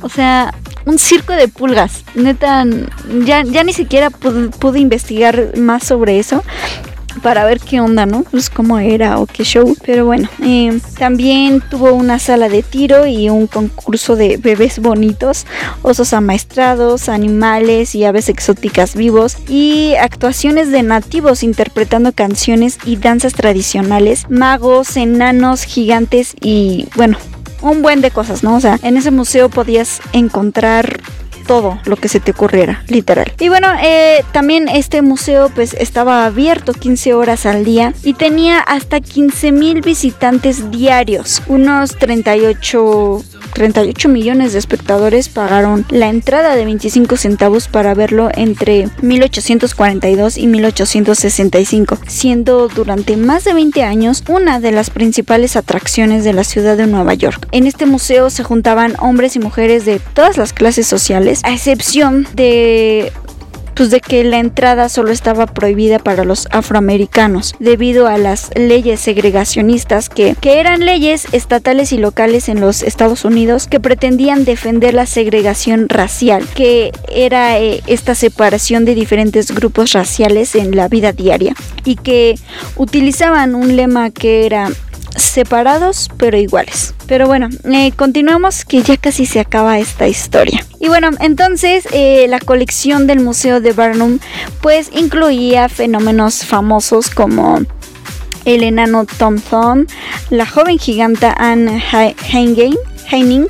O 0.01 0.09
sea, 0.09 0.55
un 0.87 0.99
circo 0.99 1.33
de 1.33 1.49
pulgas. 1.49 2.05
Neta, 2.15 2.65
ya, 3.25 3.43
ya 3.43 3.65
ni 3.65 3.73
siquiera 3.73 4.11
pude, 4.11 4.79
investigar 4.79 5.57
más 5.57 5.85
sobre 5.85 6.19
eso 6.19 6.43
para 7.23 7.45
ver 7.45 7.61
qué 7.61 7.81
onda, 7.81 8.07
¿no? 8.07 8.25
Pues 8.25 8.51
cómo 8.51 8.79
era 8.79 9.19
o 9.19 9.27
qué 9.27 9.45
show. 9.45 9.77
Pero 9.87 10.05
bueno, 10.05 10.29
eh, 10.43 10.81
también 10.99 11.63
tuvo 11.71 11.93
una 11.93 12.19
sala 12.19 12.49
de 12.49 12.63
tiro 12.63 13.07
y 13.07 13.31
un 13.31 13.47
concurso 13.47 14.17
de 14.17 14.37
bebés 14.37 14.81
bonitos, 14.81 15.47
osos 15.83 16.13
amaestrados, 16.13 17.09
animales 17.09 17.95
y 17.95 18.05
aves 18.05 18.29
exóticas 18.29 18.97
vivos 18.97 19.37
y 19.49 19.95
actuaciones 19.95 20.71
de 20.71 20.83
nativos 20.83 21.43
interpretando 21.45 22.13
canciones 22.13 22.79
y 22.85 22.97
danzas 22.97 23.33
tradicionales, 23.33 24.29
magos, 24.29 24.97
enanos, 24.97 25.63
gigantes 25.63 26.35
y 26.41 26.89
bueno, 26.97 27.17
un 27.71 27.83
buen 27.83 28.01
de 28.01 28.11
cosas, 28.11 28.43
¿no? 28.43 28.57
O 28.57 28.61
sea, 28.61 28.79
en 28.83 28.97
ese 28.97 29.11
museo 29.11 29.49
podías 29.49 30.01
encontrar 30.13 31.01
todo 31.47 31.79
lo 31.85 31.97
que 31.97 32.09
se 32.09 32.21
te 32.21 32.33
ocurriera, 32.33 32.83
literal. 32.89 33.33
Y 33.39 33.49
bueno, 33.49 33.69
eh, 33.83 34.25
también 34.33 34.69
este 34.69 35.03
museo 35.03 35.51
pues 35.55 35.75
estaba 35.75 36.25
abierto 36.25 36.73
15 36.73 37.15
horas 37.15 37.47
al 37.47 37.65
día 37.65 37.93
y 38.03 38.15
tenía 38.15 38.61
hasta 38.61 39.01
15 39.01 39.53
mil 39.53 39.81
visitantes 39.81 40.71
diarios. 40.71 41.43
Unos 41.47 41.97
38 41.97 43.23
38 43.55 44.09
millones 44.09 44.53
de 44.53 44.59
espectadores 44.59 45.29
pagaron 45.29 45.87
la 45.89 46.09
entrada 46.09 46.55
de 46.55 46.65
25 46.65 47.17
centavos 47.17 47.69
para 47.69 47.95
verlo 47.95 48.29
entre 48.35 48.89
1842 49.01 50.37
y 50.37 50.47
1865, 50.47 51.99
siendo 52.07 52.69
durante 52.69 53.17
más 53.17 53.45
de 53.45 53.55
20 53.55 53.83
años 53.83 54.25
una 54.29 54.61
de 54.61 54.73
las 54.73 54.91
principales 54.91 55.57
atracciones 55.57 56.25
de 56.25 56.33
la 56.33 56.45
ciudad 56.45 56.77
de 56.77 56.87
Nueva 56.87 57.15
York. 57.15 57.49
En 57.53 57.67
este 57.67 57.87
museo 57.87 58.29
se 58.31 58.45
juntaban 58.45 58.95
hombres 58.99 59.37
y 59.37 59.39
mujeres 59.39 59.85
de 59.85 60.01
todas 60.01 60.37
las 60.37 60.53
clases 60.53 60.87
sociales, 60.87 61.41
a 61.45 61.53
excepción 61.53 62.27
de 62.35 63.13
pues 63.75 63.91
de 63.91 64.01
que 64.01 64.25
la 64.25 64.39
entrada 64.39 64.89
solo 64.89 65.11
estaba 65.11 65.47
prohibida 65.47 65.99
para 65.99 66.25
los 66.25 66.47
afroamericanos 66.51 67.55
debido 67.59 68.07
a 68.07 68.19
las 68.19 68.51
leyes 68.57 69.01
segregacionistas 69.01 70.09
que, 70.09 70.37
que 70.41 70.61
eran 70.61 70.81
leyes 70.81 71.27
estatales 71.33 71.93
y 71.93 71.99
locales 71.99 72.49
en 72.49 72.61
los 72.61 72.83
Estados 72.83 73.25
Unidos 73.25 73.67
que 73.67 73.81
pretendían 73.81 74.45
defender 74.45 74.95
la 74.95 75.07
segregación 75.07 75.89
racial, 75.89 76.47
que 76.55 76.93
era 77.13 77.59
eh, 77.59 77.83
esta 77.87 78.15
separación 78.15 78.85
de 78.85 78.95
diferentes 78.95 79.53
grupos 79.53 79.93
raciales 79.93 80.55
en 80.55 80.77
la 80.77 80.89
vida 80.89 81.13
diaria 81.13 81.55
y 81.85 81.97
que 81.97 82.37
utilizaban 82.77 83.55
un 83.55 83.77
lema 83.77 84.11
que 84.11 84.47
era 84.47 84.71
separados 85.17 86.11
pero 86.17 86.37
iguales. 86.37 86.95
Pero 87.07 87.27
bueno, 87.27 87.49
eh, 87.65 87.93
continuamos 87.93 88.65
que 88.65 88.83
ya 88.83 88.97
casi 88.97 89.27
se 89.27 89.41
acaba 89.41 89.79
esta 89.79 90.09
historia. 90.09 90.65
Y 90.81 90.89
bueno, 90.89 91.11
entonces 91.21 91.87
eh, 91.93 92.27
la 92.29 92.41
colección 92.41 93.07
del 93.07 93.21
Museo 93.21 93.61
de 93.61 93.73
Barnum 93.73 94.19
pues 94.61 94.91
incluía 94.93 95.69
fenómenos 95.69 96.45
famosos 96.45 97.11
como 97.11 97.61
el 98.45 98.63
enano 98.63 99.07
Tom 99.19 99.39
Thumb, 99.39 99.89
la 100.31 100.47
joven 100.47 100.79
giganta 100.79 101.35
Anne 101.39 101.83
Heining, 102.31 103.47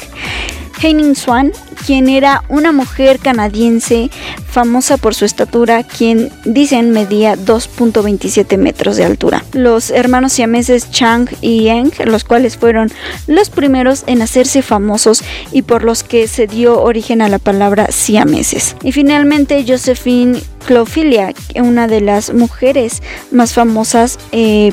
Heining 0.83 1.15
Swan, 1.15 1.53
quien 1.87 2.09
era 2.09 2.43
una 2.49 2.73
mujer 2.73 3.19
canadiense 3.19 4.11
famosa 4.49 4.97
por 4.97 5.15
su 5.15 5.25
estatura, 5.25 5.83
quien 5.83 6.31
dicen 6.45 6.91
medía 6.91 7.37
2.27 7.37 8.57
metros 8.57 8.97
de 8.97 9.05
altura. 9.05 9.45
Los 9.53 9.91
hermanos 9.91 10.33
siameses 10.33 10.91
Chang 10.91 11.29
y 11.41 11.69
Eng, 11.69 11.91
los 12.07 12.25
cuales 12.25 12.57
fueron 12.57 12.91
los 13.27 13.51
primeros 13.51 14.05
en 14.07 14.23
hacerse 14.23 14.63
famosos 14.63 15.23
y 15.53 15.63
por 15.63 15.85
los 15.85 16.05
que 16.05 16.29
se 16.29 16.47
dio 16.47 16.81
origen 16.81 17.23
a 17.23 17.29
la 17.29 17.39
palabra 17.39 17.89
siameses. 17.91 18.77
Y 18.83 18.93
finalmente 18.93 19.65
Josephine 19.67 20.41
Clofilia, 20.67 21.35
una 21.57 21.87
de 21.87 22.01
las 22.01 22.33
mujeres 22.33 23.03
más 23.31 23.53
famosas 23.53 24.19
eh, 24.33 24.73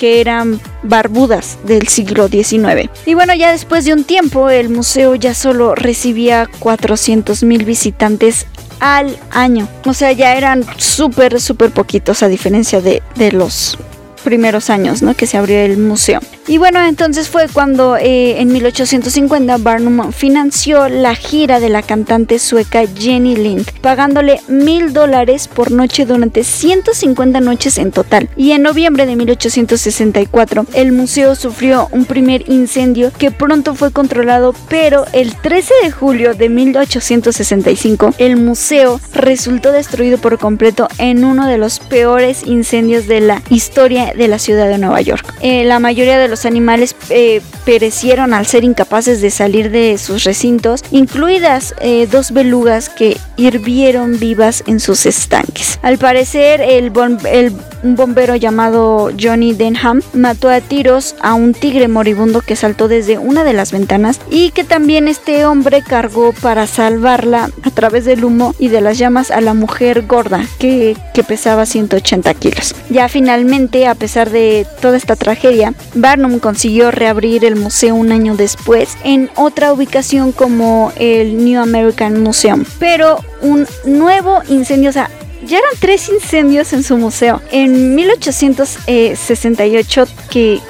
que 0.00 0.22
eran 0.22 0.58
barbudas 0.82 1.58
del 1.64 1.86
siglo 1.88 2.28
XIX. 2.28 2.88
Y 3.04 3.12
bueno, 3.12 3.34
ya 3.34 3.52
después 3.52 3.84
de 3.84 3.92
un 3.92 4.04
tiempo, 4.04 4.48
el 4.48 4.70
museo 4.70 5.14
ya 5.14 5.34
solo 5.34 5.74
recibía 5.74 6.48
400 6.58 7.42
mil 7.42 7.66
visitantes 7.66 8.46
al 8.80 9.18
año. 9.30 9.68
O 9.84 9.92
sea, 9.92 10.12
ya 10.12 10.34
eran 10.36 10.64
súper, 10.78 11.38
súper 11.38 11.70
poquitos 11.70 12.22
a 12.22 12.28
diferencia 12.28 12.80
de, 12.80 13.02
de 13.16 13.30
los 13.30 13.76
primeros 14.24 14.70
años 14.70 15.02
¿no? 15.02 15.14
que 15.14 15.26
se 15.26 15.36
abrió 15.36 15.58
el 15.58 15.76
museo. 15.76 16.20
Y 16.48 16.58
bueno, 16.58 16.84
entonces 16.84 17.28
fue 17.28 17.46
cuando 17.52 17.96
eh, 17.96 18.40
en 18.40 18.52
1850 18.52 19.58
Barnum 19.58 20.10
financió 20.10 20.88
la 20.88 21.14
gira 21.14 21.60
de 21.60 21.68
la 21.68 21.82
cantante 21.82 22.38
sueca 22.38 22.82
Jenny 22.98 23.36
Lind, 23.36 23.70
pagándole 23.82 24.40
mil 24.48 24.92
dólares 24.92 25.48
por 25.48 25.70
noche 25.70 26.06
durante 26.06 26.42
150 26.42 27.40
noches 27.40 27.78
en 27.78 27.92
total. 27.92 28.28
Y 28.36 28.52
en 28.52 28.62
noviembre 28.62 29.06
de 29.06 29.16
1864 29.16 30.66
el 30.74 30.92
museo 30.92 31.34
sufrió 31.34 31.88
un 31.92 32.04
primer 32.04 32.48
incendio 32.50 33.12
que 33.16 33.30
pronto 33.30 33.74
fue 33.74 33.92
controlado, 33.92 34.54
pero 34.68 35.04
el 35.12 35.36
13 35.36 35.74
de 35.84 35.90
julio 35.90 36.34
de 36.34 36.48
1865 36.48 38.14
el 38.18 38.36
museo 38.36 39.00
resultó 39.14 39.72
destruido 39.72 40.18
por 40.18 40.38
completo 40.38 40.88
en 40.98 41.24
uno 41.24 41.46
de 41.46 41.58
los 41.58 41.80
peores 41.80 42.46
incendios 42.46 43.06
de 43.06 43.20
la 43.20 43.42
historia 43.50 44.14
de 44.16 44.26
la 44.26 44.38
ciudad 44.38 44.68
de 44.68 44.78
Nueva 44.78 45.00
York. 45.02 45.34
Eh, 45.42 45.64
la 45.64 45.78
mayoría 45.78 46.18
de 46.18 46.29
los 46.30 46.46
animales 46.46 46.96
eh, 47.10 47.42
perecieron 47.64 48.32
al 48.32 48.46
ser 48.46 48.64
incapaces 48.64 49.20
de 49.20 49.30
salir 49.30 49.70
de 49.70 49.98
sus 49.98 50.24
recintos, 50.24 50.82
incluidas 50.90 51.74
eh, 51.80 52.08
dos 52.10 52.30
belugas 52.32 52.88
que 52.88 53.16
hirvieron 53.36 54.18
vivas 54.18 54.62
en 54.66 54.80
sus 54.80 55.06
estanques. 55.06 55.78
Al 55.82 55.98
parecer, 55.98 56.60
el, 56.60 56.92
bom- 56.92 57.18
el 57.30 57.52
un 57.82 57.96
bombero 57.96 58.36
llamado 58.36 59.10
Johnny 59.18 59.54
Denham 59.54 60.02
mató 60.12 60.50
a 60.50 60.60
tiros 60.60 61.14
a 61.22 61.32
un 61.32 61.54
tigre 61.54 61.88
moribundo 61.88 62.42
que 62.42 62.54
saltó 62.54 62.88
desde 62.88 63.16
una 63.16 63.42
de 63.42 63.54
las 63.54 63.72
ventanas 63.72 64.20
y 64.30 64.50
que 64.50 64.64
también 64.64 65.08
este 65.08 65.46
hombre 65.46 65.82
cargó 65.82 66.34
para 66.42 66.66
salvarla 66.66 67.48
a 67.62 67.70
través 67.70 68.04
del 68.04 68.22
humo 68.26 68.54
y 68.58 68.68
de 68.68 68.82
las 68.82 68.98
llamas 68.98 69.30
a 69.30 69.40
la 69.40 69.54
mujer 69.54 70.02
gorda 70.06 70.44
que, 70.58 70.94
que 71.14 71.24
pesaba 71.24 71.64
180 71.64 72.34
kilos. 72.34 72.74
Ya 72.90 73.08
finalmente, 73.08 73.86
a 73.86 73.94
pesar 73.94 74.28
de 74.28 74.66
toda 74.82 74.98
esta 74.98 75.16
tragedia, 75.16 75.72
Barnum 76.20 76.38
consiguió 76.38 76.90
reabrir 76.90 77.46
el 77.46 77.56
museo 77.56 77.94
un 77.94 78.12
año 78.12 78.36
después 78.36 78.98
en 79.04 79.30
otra 79.36 79.72
ubicación 79.72 80.32
como 80.32 80.92
el 80.96 81.42
New 81.42 81.58
American 81.60 82.22
Museum. 82.22 82.66
Pero 82.78 83.24
un 83.40 83.66
nuevo 83.86 84.42
incendio, 84.48 84.90
o 84.90 84.92
sea, 84.92 85.08
ya 85.46 85.56
eran 85.58 85.70
tres 85.80 86.10
incendios 86.10 86.74
en 86.74 86.82
su 86.82 86.98
museo. 86.98 87.40
En 87.50 87.94
1868 87.94 90.04
que 90.30 90.60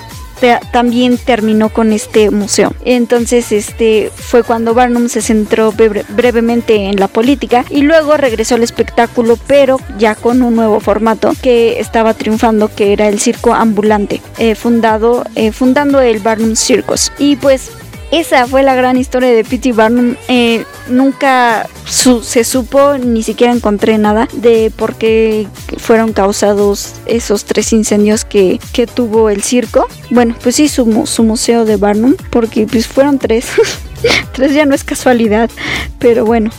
también 0.73 1.19
terminó 1.19 1.69
con 1.69 1.93
este 1.93 2.31
museo. 2.31 2.73
Entonces, 2.85 3.53
este 3.53 4.11
fue 4.15 4.43
cuando 4.43 4.75
Barnum 4.75 5.09
se 5.09 5.23
centró 5.23 5.73
breve- 5.73 6.05
brevemente 6.09 6.75
en 6.87 6.97
la 6.97 7.09
política 7.09 7.65
y 7.71 7.83
luego 7.83 8.17
regresó 8.17 8.55
al 8.55 8.63
espectáculo, 8.63 9.39
pero 9.47 9.79
ya 9.99 10.15
con 10.15 10.43
un 10.43 10.57
nuevo 10.57 10.81
formato 10.81 11.33
que 11.43 11.81
estaba 11.81 12.15
triunfando, 12.15 12.71
que 12.75 12.93
era 12.93 13.09
el 13.09 13.21
circo 13.21 13.55
ambulante, 13.55 14.21
eh, 14.39 14.55
fundado, 14.55 15.25
eh, 15.35 15.53
fundando 15.53 16.01
el 16.01 16.21
Barnum 16.21 16.57
Circus. 16.57 17.13
Y 17.19 17.37
pues 17.37 17.71
esa 18.11 18.47
fue 18.47 18.63
la 18.63 18.75
gran 18.75 18.97
historia 18.97 19.31
de 19.31 19.45
P.T. 19.45 19.73
Barnum. 19.73 20.17
Eh, 20.29 20.65
nunca 20.89 21.69
su- 21.87 22.23
se 22.23 22.45
supo, 22.45 22.99
ni 22.99 23.23
siquiera 23.23 23.53
encontré 23.53 23.99
nada 23.99 24.29
de 24.33 24.73
por 24.75 24.97
qué 24.97 25.47
fueron 25.79 26.13
causados 26.13 26.95
esos 27.07 27.45
tres 27.45 27.73
incendios 27.73 28.25
que, 28.25 28.59
que 28.73 28.87
tuvo 28.87 29.31
el 29.31 29.43
circo. 29.43 29.87
Bueno, 30.11 30.35
pues 30.43 30.57
sí, 30.57 30.69
su, 30.69 31.07
su 31.07 31.23
museo 31.23 31.65
de 31.65 31.77
Barnum, 31.77 32.15
porque 32.31 32.67
pues 32.67 32.87
fueron 32.87 33.19
tres. 33.19 33.47
tres 34.33 34.55
ya 34.55 34.67
no 34.67 34.75
es 34.75 34.85
casualidad, 34.85 35.51
pero 35.99 36.25
bueno. 36.25 36.51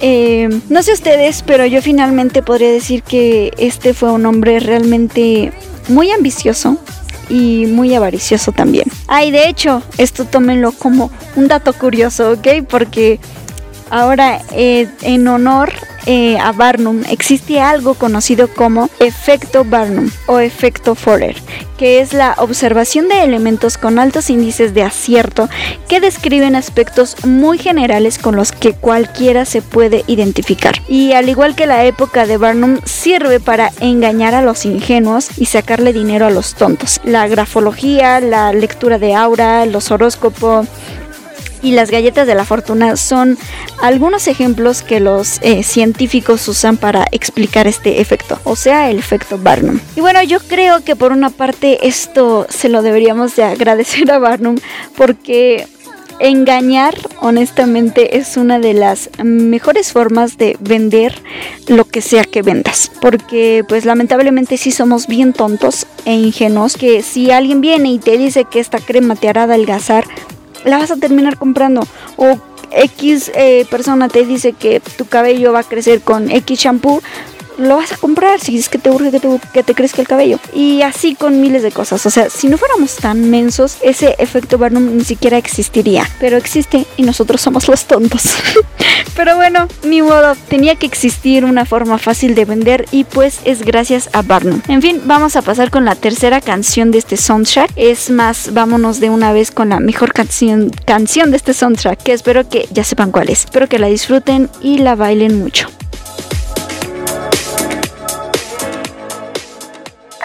Eh, 0.00 0.48
no 0.68 0.82
sé 0.84 0.92
ustedes, 0.92 1.42
pero 1.44 1.66
yo 1.66 1.82
finalmente 1.82 2.40
podría 2.42 2.70
decir 2.70 3.02
que 3.02 3.52
este 3.58 3.94
fue 3.94 4.12
un 4.12 4.26
hombre 4.26 4.60
realmente 4.60 5.52
muy 5.88 6.12
ambicioso, 6.12 6.76
y 7.28 7.66
muy 7.66 7.94
avaricioso 7.94 8.52
también. 8.52 8.86
Ay, 9.06 9.30
de 9.30 9.48
hecho, 9.48 9.82
esto 9.98 10.24
tómenlo 10.24 10.72
como 10.72 11.10
un 11.36 11.48
dato 11.48 11.72
curioso, 11.72 12.32
¿ok? 12.32 12.48
Porque 12.68 13.20
ahora 13.90 14.40
eh, 14.52 14.88
en 15.02 15.28
honor 15.28 15.72
eh, 16.10 16.38
a 16.38 16.52
Barnum 16.52 17.02
existe 17.10 17.60
algo 17.60 17.92
conocido 17.92 18.48
como 18.48 18.88
efecto 18.98 19.62
Barnum 19.62 20.10
o 20.26 20.38
efecto 20.38 20.94
Forer, 20.94 21.36
que 21.76 22.00
es 22.00 22.14
la 22.14 22.34
observación 22.38 23.08
de 23.08 23.24
elementos 23.24 23.76
con 23.76 23.98
altos 23.98 24.30
índices 24.30 24.72
de 24.72 24.84
acierto 24.84 25.50
que 25.86 26.00
describen 26.00 26.56
aspectos 26.56 27.26
muy 27.26 27.58
generales 27.58 28.18
con 28.18 28.36
los 28.36 28.52
que 28.52 28.72
cualquiera 28.72 29.44
se 29.44 29.60
puede 29.60 30.02
identificar. 30.06 30.76
Y 30.88 31.12
al 31.12 31.28
igual 31.28 31.54
que 31.54 31.66
la 31.66 31.84
época 31.84 32.26
de 32.26 32.38
Barnum, 32.38 32.80
sirve 32.84 33.38
para 33.38 33.70
engañar 33.80 34.34
a 34.34 34.40
los 34.40 34.64
ingenuos 34.64 35.28
y 35.36 35.44
sacarle 35.44 35.92
dinero 35.92 36.24
a 36.24 36.30
los 36.30 36.54
tontos. 36.54 37.02
La 37.04 37.28
grafología, 37.28 38.20
la 38.20 38.54
lectura 38.54 38.98
de 38.98 39.14
aura, 39.14 39.66
los 39.66 39.90
horóscopos, 39.90 40.66
y 41.62 41.72
las 41.72 41.90
galletas 41.90 42.26
de 42.26 42.34
la 42.34 42.44
fortuna 42.44 42.96
son 42.96 43.38
algunos 43.82 44.28
ejemplos 44.28 44.82
que 44.82 45.00
los 45.00 45.38
eh, 45.42 45.62
científicos 45.62 46.46
usan 46.48 46.76
para 46.76 47.06
explicar 47.12 47.66
este 47.66 48.00
efecto, 48.00 48.38
o 48.44 48.56
sea, 48.56 48.90
el 48.90 48.98
efecto 48.98 49.38
Barnum. 49.38 49.80
Y 49.96 50.00
bueno, 50.00 50.22
yo 50.22 50.40
creo 50.40 50.84
que 50.84 50.96
por 50.96 51.12
una 51.12 51.30
parte 51.30 51.86
esto 51.86 52.46
se 52.48 52.68
lo 52.68 52.82
deberíamos 52.82 53.36
de 53.36 53.44
agradecer 53.44 54.10
a 54.10 54.18
Barnum 54.18 54.56
porque 54.96 55.66
engañar 56.20 56.94
honestamente 57.20 58.18
es 58.18 58.36
una 58.36 58.58
de 58.58 58.74
las 58.74 59.10
mejores 59.22 59.92
formas 59.92 60.36
de 60.36 60.56
vender 60.60 61.14
lo 61.68 61.84
que 61.84 62.00
sea 62.00 62.24
que 62.24 62.42
vendas 62.42 62.90
porque 63.00 63.64
pues 63.68 63.84
lamentablemente 63.84 64.56
sí 64.56 64.72
somos 64.72 65.06
bien 65.06 65.32
tontos 65.32 65.86
e 66.04 66.14
ingenuos 66.14 66.76
que 66.76 67.02
si 67.02 67.30
alguien 67.30 67.60
viene 67.60 67.92
y 67.92 67.98
te 67.98 68.18
dice 68.18 68.44
que 68.44 68.60
esta 68.60 68.80
crema 68.80 69.14
te 69.14 69.28
hará 69.28 69.44
adelgazar 69.44 70.06
la 70.64 70.78
vas 70.78 70.90
a 70.90 70.96
terminar 70.96 71.36
comprando. 71.36 71.82
O 72.16 72.38
X 72.70 73.30
eh, 73.34 73.66
persona 73.70 74.08
te 74.08 74.24
dice 74.24 74.52
que 74.52 74.80
tu 74.80 75.06
cabello 75.06 75.52
va 75.52 75.60
a 75.60 75.64
crecer 75.64 76.00
con 76.00 76.30
X 76.30 76.58
shampoo 76.58 77.02
lo 77.58 77.76
vas 77.76 77.92
a 77.92 77.96
comprar 77.96 78.40
si 78.40 78.56
es 78.56 78.68
que 78.68 78.78
te 78.78 78.90
urge 78.90 79.10
que 79.10 79.20
te, 79.20 79.28
que 79.52 79.62
te 79.62 79.74
crezca 79.74 80.00
el 80.00 80.08
cabello. 80.08 80.38
Y 80.54 80.82
así 80.82 81.14
con 81.14 81.40
miles 81.40 81.62
de 81.62 81.72
cosas. 81.72 82.04
O 82.06 82.10
sea, 82.10 82.30
si 82.30 82.48
no 82.48 82.56
fuéramos 82.56 82.96
tan 82.96 83.30
mensos, 83.30 83.78
ese 83.82 84.14
efecto 84.18 84.58
Barnum 84.58 84.96
ni 84.96 85.04
siquiera 85.04 85.36
existiría. 85.36 86.08
Pero 86.20 86.36
existe 86.36 86.86
y 86.96 87.02
nosotros 87.02 87.40
somos 87.40 87.68
los 87.68 87.84
tontos. 87.84 88.22
Pero 89.16 89.36
bueno, 89.36 89.68
ni 89.82 90.02
modo, 90.02 90.36
tenía 90.48 90.76
que 90.76 90.86
existir 90.86 91.44
una 91.44 91.64
forma 91.64 91.98
fácil 91.98 92.34
de 92.34 92.44
vender 92.44 92.86
y 92.92 93.04
pues 93.04 93.40
es 93.44 93.62
gracias 93.62 94.08
a 94.12 94.22
Barnum. 94.22 94.60
En 94.68 94.80
fin, 94.80 95.02
vamos 95.04 95.36
a 95.36 95.42
pasar 95.42 95.70
con 95.70 95.84
la 95.84 95.96
tercera 95.96 96.40
canción 96.40 96.90
de 96.90 96.98
este 96.98 97.16
soundtrack. 97.16 97.72
Es 97.76 98.10
más, 98.10 98.52
vámonos 98.52 99.00
de 99.00 99.10
una 99.10 99.32
vez 99.32 99.50
con 99.50 99.70
la 99.70 99.80
mejor 99.80 100.12
canción, 100.12 100.70
canción 100.84 101.30
de 101.30 101.36
este 101.36 101.54
soundtrack, 101.54 102.02
que 102.02 102.12
espero 102.12 102.48
que 102.48 102.68
ya 102.70 102.84
sepan 102.84 103.10
cuál 103.10 103.28
es. 103.28 103.44
Espero 103.44 103.68
que 103.68 103.78
la 103.78 103.88
disfruten 103.88 104.48
y 104.62 104.78
la 104.78 104.94
bailen 104.94 105.38
mucho. 105.38 105.68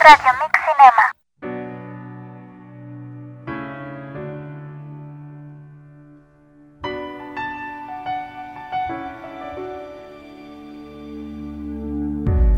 Radio 0.04 0.34
Mix 0.40 0.60
Cinema. 0.68 1.06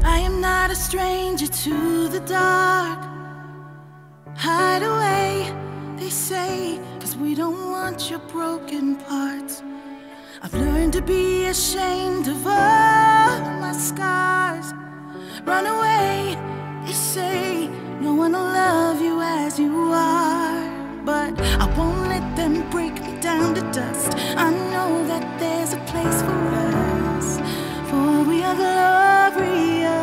I 0.03 0.17
am 0.19 0.41
not 0.41 0.71
a 0.71 0.75
stranger 0.75 1.45
to 1.45 2.07
the 2.07 2.19
dark. 2.21 2.99
Hide 4.35 4.81
away, 4.81 5.53
they 5.97 6.09
say, 6.09 6.79
cause 6.99 7.15
we 7.15 7.35
don't 7.35 7.69
want 7.69 8.09
your 8.09 8.19
broken 8.19 8.95
parts. 8.95 9.61
I've 10.41 10.53
learned 10.55 10.93
to 10.93 11.01
be 11.03 11.45
ashamed 11.45 12.27
of 12.27 12.47
all 12.47 13.39
my 13.61 13.71
scars. 13.71 14.73
Run 15.43 15.67
away, 15.67 16.37
they 16.85 16.93
say, 16.93 17.67
no 17.99 18.13
one 18.13 18.33
will 18.33 18.41
love 18.41 19.01
you 19.01 19.19
as 19.21 19.59
you 19.59 19.91
are. 19.91 20.69
But 21.03 21.39
I 21.39 21.65
won't 21.77 22.09
let 22.09 22.35
them 22.35 22.69
break 22.69 22.93
me 23.01 23.19
down 23.19 23.55
to 23.55 23.61
dust. 23.71 24.13
I 24.37 24.51
know 24.71 25.05
that 25.07 25.39
there's 25.39 25.73
a 25.73 25.79
place 25.91 26.21
for 26.21 26.49
us, 27.15 27.39
for 27.89 28.23
we 28.29 28.43
are 28.43 28.55
glorious. 28.55 29.95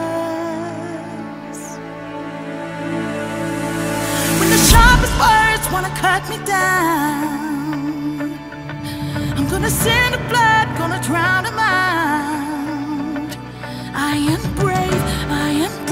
When 4.39 4.49
the 4.51 4.59
sharpest 4.71 5.15
words 5.23 5.65
wanna 5.73 5.93
cut 6.07 6.23
me 6.31 6.39
down, 6.45 8.39
I'm 9.37 9.49
gonna 9.49 9.71
send 9.71 10.15
the 10.15 10.21
blood, 10.31 10.67
gonna 10.79 11.01
drown 11.03 11.45
them 11.45 11.59
out. 11.59 13.37
I 13.95 14.17
am 14.17 14.43
brave, 14.55 15.03
I 15.31 15.51
am 15.67 15.73
bruised, 15.87 15.92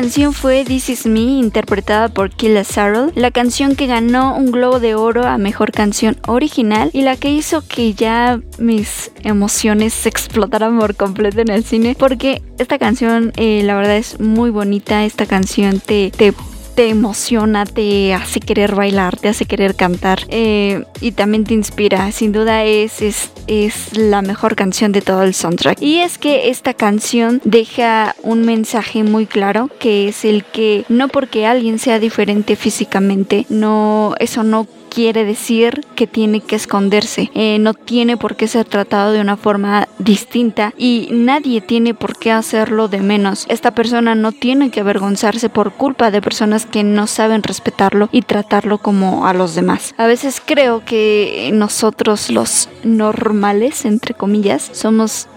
Canción 0.00 0.32
fue 0.32 0.64
This 0.64 0.88
Is 0.88 1.04
Me, 1.04 1.20
interpretada 1.20 2.08
por 2.08 2.30
Killa 2.30 2.64
Sarrell, 2.64 3.12
la 3.16 3.30
canción 3.30 3.76
que 3.76 3.86
ganó 3.86 4.34
un 4.34 4.50
Globo 4.50 4.80
de 4.80 4.94
Oro 4.94 5.26
a 5.26 5.36
Mejor 5.36 5.72
Canción 5.72 6.16
Original 6.26 6.88
y 6.94 7.02
la 7.02 7.18
que 7.18 7.28
hizo 7.30 7.62
que 7.68 7.92
ya 7.92 8.40
mis 8.58 9.12
emociones 9.24 9.92
se 9.92 10.08
explotaran 10.08 10.78
por 10.78 10.96
completo 10.96 11.42
en 11.42 11.50
el 11.50 11.64
cine, 11.64 11.94
porque 11.98 12.40
esta 12.58 12.78
canción 12.78 13.32
eh, 13.36 13.60
la 13.62 13.76
verdad 13.76 13.98
es 13.98 14.18
muy 14.20 14.48
bonita, 14.48 15.04
esta 15.04 15.26
canción 15.26 15.80
te... 15.80 16.10
te 16.16 16.32
te 16.74 16.88
emociona, 16.88 17.66
te 17.66 18.14
hace 18.14 18.40
querer 18.40 18.74
bailar, 18.74 19.16
te 19.16 19.28
hace 19.28 19.44
querer 19.44 19.74
cantar 19.74 20.20
eh, 20.28 20.84
y 21.00 21.12
también 21.12 21.44
te 21.44 21.54
inspira. 21.54 22.10
Sin 22.12 22.32
duda 22.32 22.64
es, 22.64 23.02
es, 23.02 23.30
es 23.46 23.96
la 23.96 24.22
mejor 24.22 24.56
canción 24.56 24.92
de 24.92 25.02
todo 25.02 25.22
el 25.22 25.34
soundtrack. 25.34 25.80
Y 25.80 25.98
es 25.98 26.18
que 26.18 26.50
esta 26.50 26.74
canción 26.74 27.40
deja 27.44 28.14
un 28.22 28.42
mensaje 28.42 29.02
muy 29.02 29.26
claro 29.26 29.70
que 29.78 30.08
es 30.08 30.24
el 30.24 30.44
que 30.44 30.84
no 30.88 31.08
porque 31.08 31.46
alguien 31.46 31.78
sea 31.78 31.98
diferente 31.98 32.56
físicamente, 32.56 33.46
no, 33.48 34.14
eso 34.18 34.42
no 34.42 34.66
quiere 34.90 35.24
decir 35.24 35.84
que 35.94 36.06
tiene 36.06 36.40
que 36.40 36.56
esconderse, 36.56 37.30
eh, 37.34 37.58
no 37.58 37.72
tiene 37.74 38.16
por 38.16 38.36
qué 38.36 38.48
ser 38.48 38.66
tratado 38.66 39.12
de 39.12 39.20
una 39.20 39.36
forma 39.36 39.88
distinta 39.98 40.74
y 40.76 41.08
nadie 41.12 41.60
tiene 41.60 41.94
por 41.94 42.18
qué 42.18 42.32
hacerlo 42.32 42.88
de 42.88 43.00
menos. 43.00 43.46
Esta 43.48 43.70
persona 43.70 44.14
no 44.14 44.32
tiene 44.32 44.70
que 44.70 44.80
avergonzarse 44.80 45.48
por 45.48 45.72
culpa 45.72 46.10
de 46.10 46.20
personas 46.20 46.66
que 46.66 46.84
no 46.84 47.06
saben 47.06 47.42
respetarlo 47.42 48.08
y 48.12 48.22
tratarlo 48.22 48.78
como 48.78 49.26
a 49.26 49.32
los 49.32 49.54
demás. 49.54 49.94
A 49.96 50.06
veces 50.06 50.42
creo 50.44 50.84
que 50.84 51.50
nosotros 51.54 52.30
los 52.30 52.68
normales, 52.84 53.84
entre 53.84 54.14
comillas, 54.14 54.70
somos 54.72 55.28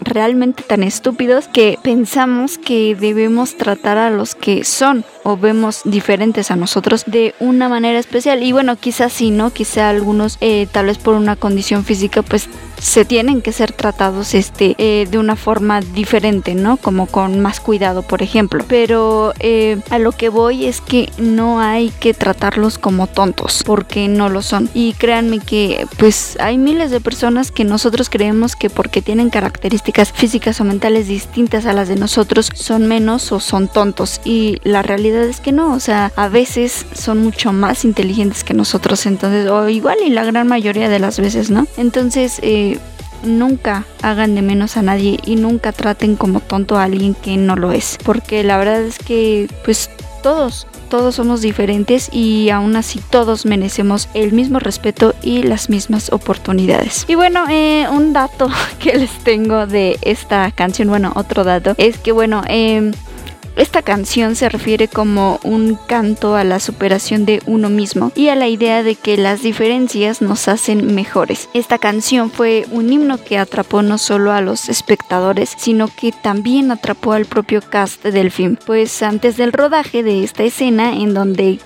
realmente 0.00 0.62
tan 0.62 0.82
estúpidos 0.82 1.48
que 1.48 1.78
pensamos 1.82 2.58
que 2.58 2.94
debemos 2.94 3.56
tratar 3.56 3.98
a 3.98 4.10
los 4.10 4.34
que 4.34 4.64
son 4.64 5.04
o 5.22 5.36
vemos 5.36 5.82
diferentes 5.84 6.50
a 6.50 6.56
nosotros 6.56 7.04
de 7.06 7.34
una 7.40 7.68
manera 7.68 7.98
especial. 7.98 8.42
Y 8.42 8.52
bueno 8.52 8.76
quizás 8.76 9.12
sí 9.12 9.30
no 9.30 9.50
quizá 9.50 9.88
algunos 9.88 10.38
eh, 10.40 10.66
tal 10.70 10.86
vez 10.86 10.98
por 10.98 11.14
una 11.14 11.36
condición 11.36 11.84
física 11.84 12.22
pues 12.22 12.48
se 12.84 13.06
tienen 13.06 13.40
que 13.40 13.50
ser 13.50 13.72
tratados 13.72 14.34
este 14.34 14.74
eh, 14.76 15.08
de 15.10 15.16
una 15.16 15.36
forma 15.36 15.80
diferente 15.80 16.54
no 16.54 16.76
como 16.76 17.06
con 17.06 17.40
más 17.40 17.58
cuidado 17.58 18.02
por 18.02 18.22
ejemplo. 18.22 18.62
Pero 18.68 19.32
eh, 19.40 19.80
a 19.88 19.98
lo 19.98 20.12
que 20.12 20.28
voy 20.28 20.66
es 20.66 20.82
que 20.82 21.10
no 21.16 21.60
hay 21.60 21.88
que 21.98 22.12
tratarlos 22.12 22.76
como 22.76 23.06
tontos 23.06 23.62
porque 23.64 24.06
no 24.06 24.28
lo 24.28 24.42
son. 24.42 24.68
Y 24.74 24.92
créanme 24.92 25.38
que 25.38 25.86
pues 25.96 26.36
hay 26.40 26.58
miles 26.58 26.90
de 26.90 27.00
personas 27.00 27.50
que 27.50 27.64
nosotros 27.64 28.10
creemos 28.10 28.54
que 28.54 28.68
porque 28.68 29.00
tienen 29.00 29.30
características 29.30 30.12
físicas 30.12 30.60
o 30.60 30.64
mentales 30.64 31.08
distintas 31.08 31.64
a 31.64 31.72
las 31.72 31.88
de 31.88 31.96
nosotros 31.96 32.50
son 32.54 32.86
menos 32.86 33.32
o 33.32 33.40
son 33.40 33.66
tontos. 33.66 34.20
Y 34.26 34.58
la 34.62 34.82
realidad 34.82 35.24
es 35.24 35.40
que 35.40 35.52
no 35.52 35.72
o 35.72 35.80
sea 35.80 36.12
a 36.16 36.28
veces 36.28 36.84
son 36.92 37.22
mucho 37.22 37.54
más 37.54 37.86
inteligentes 37.86 38.44
que 38.44 38.52
nosotros. 38.52 39.06
Entonces 39.06 39.48
o 39.48 39.70
igual 39.70 39.96
y 40.04 40.10
la 40.10 40.24
gran 40.24 40.46
mayoría 40.48 40.90
de 40.90 40.98
las 40.98 41.18
veces 41.18 41.48
no 41.48 41.66
entonces 41.78 42.40
eh, 42.42 42.73
nunca 43.24 43.84
hagan 44.02 44.34
de 44.34 44.42
menos 44.42 44.76
a 44.76 44.82
nadie 44.82 45.18
y 45.24 45.36
nunca 45.36 45.72
traten 45.72 46.16
como 46.16 46.40
tonto 46.40 46.76
a 46.76 46.84
alguien 46.84 47.14
que 47.14 47.36
no 47.36 47.56
lo 47.56 47.72
es. 47.72 47.98
Porque 48.04 48.44
la 48.44 48.56
verdad 48.56 48.82
es 48.82 48.98
que 48.98 49.48
pues 49.64 49.90
todos, 50.24 50.66
todos 50.88 51.16
somos 51.16 51.42
diferentes 51.42 52.08
y 52.10 52.48
aún 52.48 52.76
así 52.76 52.98
todos 53.10 53.44
merecemos 53.44 54.08
el 54.14 54.32
mismo 54.32 54.58
respeto 54.58 55.14
y 55.22 55.42
las 55.42 55.68
mismas 55.68 56.10
oportunidades. 56.10 57.04
Y 57.08 57.14
bueno, 57.14 57.44
eh, 57.50 57.86
un 57.90 58.14
dato 58.14 58.48
que 58.78 58.96
les 58.96 59.10
tengo 59.22 59.66
de 59.66 59.98
esta 60.00 60.50
canción, 60.52 60.88
bueno, 60.88 61.12
otro 61.14 61.44
dato, 61.44 61.74
es 61.76 61.98
que 61.98 62.12
bueno, 62.12 62.42
eh, 62.48 62.90
esta 63.56 63.82
canción 63.82 64.34
se 64.34 64.48
refiere 64.48 64.88
como 64.88 65.38
un 65.44 65.76
canto 65.86 66.34
a 66.34 66.44
la 66.44 66.58
superación 66.58 67.24
de 67.24 67.42
uno 67.46 67.70
mismo 67.70 68.10
y 68.14 68.28
a 68.28 68.34
la 68.34 68.48
idea 68.48 68.82
de 68.82 68.96
que 68.96 69.16
las 69.16 69.42
diferencias 69.42 70.22
nos 70.22 70.48
hacen 70.48 70.94
mejores. 70.94 71.48
Esta 71.54 71.78
canción 71.78 72.30
fue 72.30 72.66
un 72.70 72.92
himno 72.92 73.22
que 73.22 73.38
atrapó 73.38 73.82
no 73.82 73.98
solo 73.98 74.32
a 74.32 74.40
los 74.40 74.68
espectadores, 74.68 75.54
sino 75.56 75.88
que 75.88 76.12
también 76.12 76.70
atrapó 76.70 77.12
al 77.12 77.26
propio 77.26 77.62
cast 77.62 78.04
del 78.04 78.30
film. 78.30 78.56
Pues 78.66 79.02
antes 79.02 79.36
del 79.36 79.52
rodaje 79.52 80.02
de 80.02 80.24
esta 80.24 80.42
escena 80.42 80.94
en 80.94 81.14
donde 81.14 81.60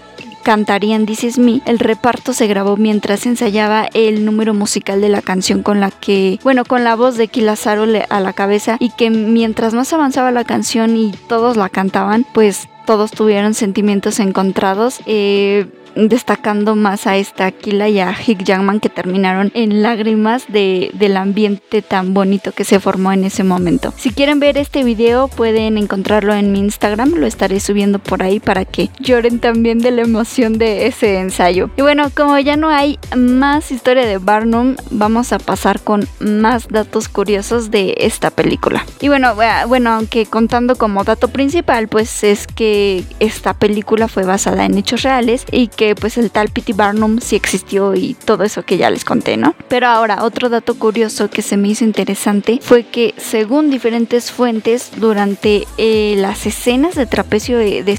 cantarían 0.49 1.05
This 1.05 1.25
Is 1.25 1.39
Me, 1.39 1.61
el 1.67 1.79
reparto 1.79 2.33
se 2.33 2.47
grabó 2.47 2.79
mientras 2.79 3.27
ensayaba 3.27 3.87
el 3.93 4.25
número 4.25 4.55
musical 4.55 5.03
de 5.03 5.11
la 5.11 5.21
canción 5.21 5.63
con 5.63 5.79
la 5.79 5.91
que, 5.91 6.41
bueno, 6.43 6.65
con 6.65 6.85
la 6.85 6.97
voz 6.97 7.19
de 7.19 7.29
Kilazaro 7.29 7.85
a 8.09 8.21
la 8.21 8.33
cabeza 8.33 8.79
y 8.81 8.89
que 8.89 9.11
mientras 9.11 9.75
más 9.75 9.93
avanzaba 9.93 10.31
la 10.31 10.45
canción 10.45 10.97
y 10.97 11.13
todos 11.29 11.59
la 11.59 11.69
cantaban, 11.69 12.25
pues 12.33 12.67
todos 12.87 13.11
tuvieron 13.11 13.53
sentimientos 13.53 14.21
encontrados. 14.21 15.01
Eh, 15.05 15.67
destacando 15.95 16.77
más 16.77 17.07
a 17.07 17.17
esta 17.17 17.47
Aquila 17.47 17.89
y 17.89 18.01
a 18.01 18.15
Hick 18.15 18.43
Jackman 18.45 18.81
que 18.81 18.89
terminaron 18.89 19.51
en 19.55 19.83
lágrimas 19.83 20.45
de, 20.49 20.91
del 20.95 21.17
ambiente 21.17 21.83
tan 21.83 22.15
bonito 22.15 22.53
que 22.53 22.65
se 22.65 22.81
formó 22.81 23.13
en 23.13 23.25
ese 23.25 23.45
momento. 23.45 23.93
Si 23.97 24.11
quieren 24.11 24.41
ver 24.41 24.57
este 24.59 24.85
video 24.85 25.29
pueden 25.29 25.79
encontrarlo 25.79 26.35
en 26.35 26.53
mi 26.53 26.61
Instagram, 26.61 27.15
lo 27.15 27.27
estaré 27.27 27.61
subiendo 27.61 27.99
por 27.99 28.23
ahí 28.23 28.41
para 28.41 28.65
que 28.65 28.91
lloren 28.99 29.39
también 29.39 29.79
de 29.79 29.91
la 29.91 30.03
emoción 30.03 30.59
de 30.59 30.87
ese 30.87 31.19
ensayo. 31.19 31.71
Y 31.77 31.83
bueno, 31.83 32.11
como 32.15 32.39
ya 32.39 32.57
no 32.57 32.69
hay 32.69 32.99
más 33.17 33.71
historia 33.71 34.07
de 34.07 34.19
Barnum, 34.19 34.77
vamos 34.91 35.33
a 35.33 35.39
pasar 35.39 35.81
con 35.81 36.07
más 36.21 36.69
datos 36.69 37.09
curiosos 37.09 37.71
de 37.71 37.95
esta 37.99 38.31
película. 38.31 38.85
Y 39.01 39.09
bueno, 39.09 39.35
bueno, 39.67 39.91
aunque 39.91 40.27
contando 40.27 40.77
como 40.77 41.05
dato 41.05 41.29
principal, 41.29 41.89
pues 41.89 42.25
es 42.25 42.47
que 42.47 43.05
esta 43.21 43.55
película 43.55 44.09
fue 44.09 44.25
basada 44.25 44.65
en 44.65 44.77
hechos 44.77 45.03
reales 45.03 45.45
y 45.51 45.69
que 45.69 45.88
pues 45.95 46.19
el 46.19 46.31
tal 46.31 46.49
P.T. 46.49 46.73
Barnum 46.73 47.21
sí 47.21 47.37
existió 47.37 47.95
y 47.95 48.15
todo 48.15 48.45
eso 48.45 48.65
que 48.65 48.77
ya 48.77 48.91
les 48.91 49.05
conté, 49.05 49.37
¿no? 49.37 49.55
Pero 49.69 49.87
ahora, 49.89 50.25
otro 50.25 50.49
dato 50.49 50.75
curioso 50.79 51.31
que 51.31 51.43
se 51.43 51.57
me 51.57 51.69
hizo 51.69 51.85
interesante 51.85 52.59
fue 52.63 52.85
que 52.85 53.15
según 53.17 53.71
diferentes 53.71 54.31
fuentes, 54.31 54.91
durante 54.97 55.67
eh, 55.77 56.15
las 56.19 56.47
escenas 56.47 56.95
de 56.95 57.07
trapecio 57.07 57.59
de, 57.59 57.83
de 57.83 57.99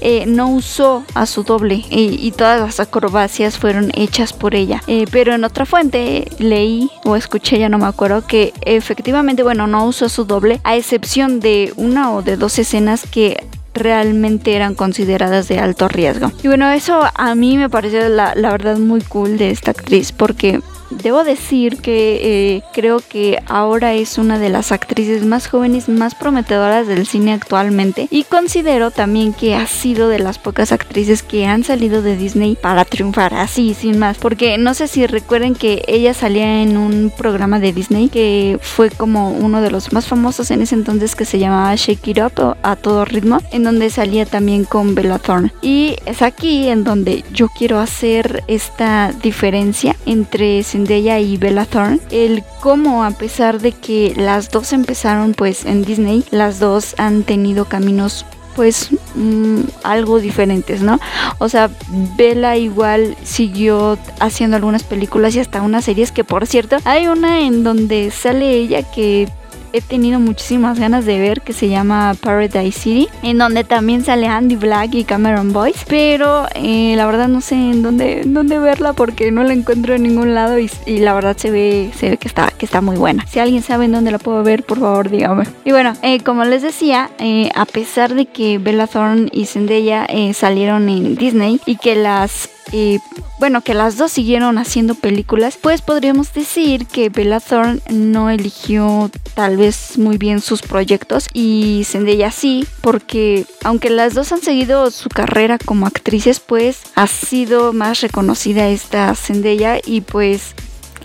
eh, 0.00 0.24
no 0.26 0.50
usó 0.50 1.04
a 1.14 1.26
su 1.26 1.42
doble 1.42 1.84
y, 1.90 2.32
todas 2.36 2.60
las 2.60 2.80
acrobacias 2.80 3.58
fueron 3.58 3.90
hechas 3.94 4.32
por 4.32 4.54
ella. 4.54 4.82
Eh, 4.86 5.06
pero 5.10 5.34
en 5.34 5.44
otra 5.44 5.64
fuente 5.64 6.28
leí 6.38 6.90
o 7.04 7.16
escuché, 7.16 7.58
ya 7.58 7.68
no 7.68 7.78
me 7.78 7.86
acuerdo, 7.86 8.26
que 8.26 8.52
efectivamente, 8.62 9.42
bueno, 9.42 9.66
no 9.66 9.86
usó 9.86 10.08
su 10.08 10.24
doble, 10.24 10.60
a 10.64 10.76
excepción 10.76 11.40
de 11.40 11.72
una 11.76 12.12
o 12.12 12.22
de 12.22 12.36
dos 12.36 12.58
escenas 12.58 13.06
que 13.10 13.46
realmente 13.76 14.54
eran 14.54 14.74
consideradas 14.74 15.48
de 15.48 15.58
alto 15.58 15.88
riesgo. 15.88 16.32
Y 16.42 16.48
bueno, 16.48 16.70
eso 16.70 17.02
a 17.14 17.34
mí 17.34 17.56
me 17.56 17.70
pareció 17.70 18.08
la, 18.08 18.34
la 18.34 18.50
verdad 18.50 18.78
muy 18.78 19.00
cool 19.02 19.38
de 19.38 19.50
esta 19.50 19.70
actriz 19.70 20.12
porque 20.12 20.60
debo 20.90 21.24
decir 21.24 21.78
que 21.78 22.56
eh, 22.56 22.62
creo 22.72 23.00
que 23.00 23.38
ahora 23.46 23.94
es 23.94 24.18
una 24.18 24.38
de 24.38 24.48
las 24.48 24.72
actrices 24.72 25.24
más 25.24 25.48
jóvenes, 25.48 25.88
más 25.88 26.14
prometedoras 26.14 26.86
del 26.86 27.06
cine 27.06 27.32
actualmente 27.32 28.08
y 28.10 28.24
considero 28.24 28.90
también 28.90 29.32
que 29.32 29.54
ha 29.54 29.66
sido 29.66 30.08
de 30.08 30.18
las 30.18 30.38
pocas 30.38 30.72
actrices 30.72 31.22
que 31.22 31.46
han 31.46 31.64
salido 31.64 32.02
de 32.02 32.16
Disney 32.16 32.56
para 32.60 32.84
triunfar 32.84 33.34
así, 33.34 33.74
sin 33.74 33.98
más, 33.98 34.18
porque 34.18 34.58
no 34.58 34.74
sé 34.74 34.88
si 34.88 35.06
recuerden 35.06 35.54
que 35.54 35.82
ella 35.88 36.14
salía 36.14 36.62
en 36.62 36.76
un 36.76 37.12
programa 37.16 37.58
de 37.58 37.72
Disney 37.72 38.08
que 38.08 38.58
fue 38.62 38.90
como 38.90 39.30
uno 39.30 39.60
de 39.60 39.70
los 39.70 39.92
más 39.92 40.06
famosos 40.06 40.50
en 40.50 40.62
ese 40.62 40.74
entonces 40.74 41.14
que 41.14 41.24
se 41.24 41.38
llamaba 41.38 41.74
Shake 41.74 42.08
It 42.08 42.18
Up 42.18 42.32
o 42.42 42.56
a 42.62 42.76
todo 42.76 43.04
ritmo, 43.04 43.40
en 43.52 43.64
donde 43.64 43.90
salía 43.90 44.26
también 44.26 44.64
con 44.64 44.94
Bella 44.94 45.18
Thorne. 45.18 45.52
Y 45.62 45.96
es 46.06 46.22
aquí 46.22 46.68
en 46.68 46.84
donde 46.84 47.24
yo 47.32 47.48
quiero 47.48 47.78
hacer 47.78 48.44
esta 48.48 49.12
diferencia 49.22 49.96
entre 50.06 50.62
Zendaya 50.76 51.18
y 51.18 51.38
Bella 51.38 51.64
Thorne, 51.64 52.00
el 52.10 52.44
cómo 52.60 53.02
a 53.02 53.10
pesar 53.10 53.60
de 53.60 53.72
que 53.72 54.12
las 54.14 54.50
dos 54.50 54.74
empezaron 54.74 55.32
pues 55.32 55.64
en 55.64 55.82
Disney, 55.82 56.22
las 56.30 56.58
dos 56.58 56.94
han 56.98 57.22
tenido 57.22 57.64
caminos 57.64 58.26
pues 58.54 58.90
mm, 59.14 59.60
algo 59.84 60.20
diferentes, 60.20 60.82
¿no? 60.82 61.00
O 61.38 61.48
sea, 61.48 61.70
Bella 62.18 62.56
igual 62.56 63.16
siguió 63.24 63.98
haciendo 64.20 64.56
algunas 64.56 64.82
películas 64.82 65.34
y 65.34 65.40
hasta 65.40 65.62
unas 65.62 65.86
series 65.86 66.12
que 66.12 66.24
por 66.24 66.46
cierto, 66.46 66.76
hay 66.84 67.06
una 67.06 67.40
en 67.40 67.64
donde 67.64 68.10
sale 68.10 68.50
ella 68.50 68.82
que 68.82 69.28
he 69.76 69.80
tenido 69.80 70.20
muchísimas 70.20 70.78
ganas 70.78 71.04
de 71.04 71.18
ver 71.18 71.42
que 71.42 71.52
se 71.52 71.68
llama 71.68 72.14
Paradise 72.20 72.78
City, 72.78 73.08
en 73.22 73.38
donde 73.38 73.64
también 73.64 74.04
sale 74.04 74.26
Andy 74.26 74.56
Black 74.56 74.94
y 74.94 75.04
Cameron 75.04 75.52
Boyce, 75.52 75.84
pero 75.88 76.46
eh, 76.54 76.94
la 76.96 77.06
verdad 77.06 77.28
no 77.28 77.40
sé 77.40 77.54
en 77.54 77.82
dónde, 77.82 78.22
dónde 78.24 78.58
verla 78.58 78.92
porque 78.92 79.30
no 79.30 79.44
la 79.44 79.52
encuentro 79.52 79.94
en 79.94 80.02
ningún 80.02 80.34
lado 80.34 80.58
y, 80.58 80.68
la 80.86 81.14
verdad 81.14 81.36
se 81.36 81.50
ve, 81.50 81.90
se 81.96 82.10
ve 82.10 82.16
que, 82.16 82.28
está, 82.28 82.48
que 82.48 82.64
está 82.64 82.80
muy 82.80 82.96
buena. 82.96 83.26
Si 83.26 83.38
alguien 83.38 83.62
sabe 83.62 83.84
en 83.84 83.92
dónde 83.92 84.10
la 84.10 84.18
puedo 84.18 84.42
ver, 84.42 84.62
por 84.62 84.80
favor 84.80 85.10
dígame. 85.10 85.44
Y 85.64 85.72
bueno, 85.72 85.92
eh, 86.02 86.20
como 86.20 86.44
les 86.44 86.62
decía, 86.62 87.10
eh, 87.18 87.50
a 87.54 87.66
pesar 87.66 88.14
de 88.14 88.26
que 88.26 88.58
Bella 88.58 88.86
Thorne 88.86 89.28
y 89.32 89.46
Zendaya 89.46 90.06
salieron 90.32 90.88
en 90.88 91.16
Disney 91.16 91.60
y 91.66 91.76
que 91.76 91.94
las 91.94 92.48
y 92.72 93.00
bueno, 93.38 93.60
que 93.60 93.74
las 93.74 93.96
dos 93.96 94.12
siguieron 94.12 94.58
haciendo 94.58 94.94
películas, 94.94 95.58
pues 95.60 95.82
podríamos 95.82 96.32
decir 96.32 96.86
que 96.86 97.10
Bella 97.10 97.40
Thorne 97.40 97.80
no 97.90 98.30
eligió 98.30 99.10
tal 99.34 99.56
vez 99.56 99.98
muy 99.98 100.18
bien 100.18 100.40
sus 100.40 100.62
proyectos 100.62 101.28
y 101.32 101.82
Zendaya 101.84 102.30
sí, 102.30 102.66
porque 102.80 103.46
aunque 103.62 103.90
las 103.90 104.14
dos 104.14 104.32
han 104.32 104.40
seguido 104.40 104.90
su 104.90 105.08
carrera 105.08 105.58
como 105.58 105.86
actrices, 105.86 106.40
pues 106.40 106.82
ha 106.94 107.06
sido 107.06 107.72
más 107.72 108.00
reconocida 108.00 108.68
esta 108.68 109.14
Zendaya 109.14 109.78
y 109.84 110.00
pues 110.00 110.54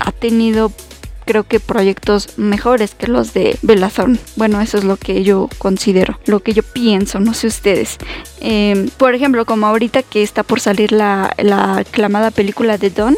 ha 0.00 0.10
tenido 0.10 0.72
creo 1.32 1.44
que 1.44 1.60
proyectos 1.60 2.36
mejores 2.36 2.94
que 2.94 3.06
los 3.06 3.32
de 3.32 3.58
Belazón. 3.62 4.18
Bueno, 4.36 4.60
eso 4.60 4.76
es 4.76 4.84
lo 4.84 4.98
que 4.98 5.24
yo 5.24 5.48
considero, 5.56 6.18
lo 6.26 6.40
que 6.40 6.52
yo 6.52 6.62
pienso, 6.62 7.20
no 7.20 7.32
sé 7.32 7.46
ustedes. 7.46 7.96
Em, 8.42 8.90
por 8.98 9.14
ejemplo, 9.14 9.46
como 9.46 9.66
ahorita 9.66 10.02
que 10.02 10.22
está 10.22 10.42
por 10.42 10.60
salir 10.60 10.92
la, 10.92 11.32
la 11.38 11.78
aclamada 11.78 12.32
película 12.32 12.76
de 12.76 12.90
Don, 12.90 13.16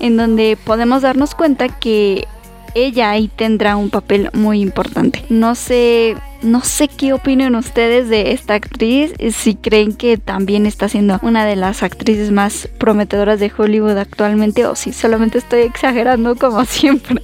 en 0.00 0.16
donde 0.16 0.58
podemos 0.64 1.02
darnos 1.02 1.36
cuenta 1.36 1.68
que 1.68 2.26
ella 2.74 3.10
ahí 3.10 3.28
tendrá 3.28 3.76
un 3.76 3.88
papel 3.88 4.30
muy 4.32 4.60
importante. 4.60 5.24
No 5.28 5.54
sé 5.54 6.16
no 6.44 6.62
sé 6.62 6.88
qué 6.88 7.12
opinan 7.12 7.54
ustedes 7.56 8.08
de 8.08 8.32
esta 8.32 8.54
actriz, 8.54 9.12
si 9.32 9.54
creen 9.54 9.94
que 9.94 10.18
también 10.18 10.66
está 10.66 10.88
siendo 10.88 11.18
una 11.22 11.44
de 11.44 11.56
las 11.56 11.82
actrices 11.82 12.30
más 12.30 12.68
prometedoras 12.78 13.40
de 13.40 13.50
Hollywood 13.56 13.96
actualmente 13.96 14.66
o 14.66 14.74
si 14.74 14.92
solamente 14.92 15.38
estoy 15.38 15.62
exagerando 15.62 16.36
como 16.36 16.64
siempre. 16.64 17.22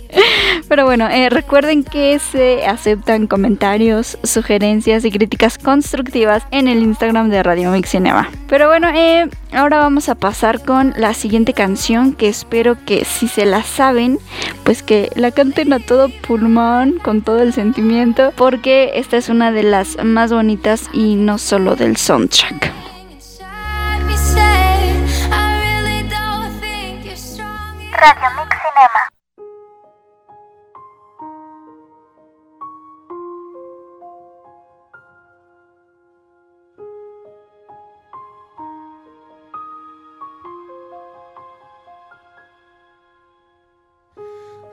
Pero 0.69 0.85
bueno, 0.85 1.09
eh, 1.09 1.31
recuerden 1.31 1.85
que 1.85 2.19
se 2.19 2.65
aceptan 2.67 3.27
comentarios, 3.27 4.19
sugerencias 4.23 5.05
y 5.05 5.11
críticas 5.11 5.59
constructivas 5.59 6.45
en 6.51 6.69
el 6.69 6.83
Instagram 6.83 7.29
de 7.31 7.43
Radio 7.43 7.71
Mix 7.71 7.91
Cinema. 7.91 8.29
Pero 8.49 8.69
bueno, 8.69 8.89
eh, 8.95 9.29
ahora 9.53 9.79
vamos 9.79 10.09
a 10.09 10.15
pasar 10.15 10.63
con 10.65 10.93
la 10.97 11.15
siguiente 11.15 11.53
canción 11.55 12.13
que 12.13 12.29
espero 12.29 12.77
que 12.85 13.05
si 13.05 13.29
se 13.29 13.47
la 13.47 13.63
saben, 13.63 14.19
pues 14.65 14.83
que 14.83 15.11
la 15.15 15.31
canten 15.31 15.73
a 15.73 15.79
todo 15.79 16.09
pulmón, 16.27 16.99
con 17.03 17.23
todo 17.23 17.41
el 17.41 17.53
sentimiento, 17.53 18.33
porque 18.37 18.93
esta 18.95 19.17
es 19.17 19.29
una 19.29 19.53
de 19.53 19.63
las 19.63 20.03
más 20.05 20.33
bonitas 20.33 20.89
y 20.93 21.17
no 21.17 21.39
solo 21.39 21.77
del 21.77 21.97
soundtrack. 21.97 22.73
Radio 28.01 28.31
Mix 28.35 28.57
Cinema. 28.57 29.20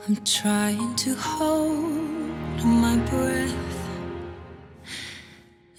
I'm 0.07 0.15
trying 0.23 0.95
to 0.95 1.15
hold 1.15 2.63
my 2.63 2.95
breath. 3.09 3.53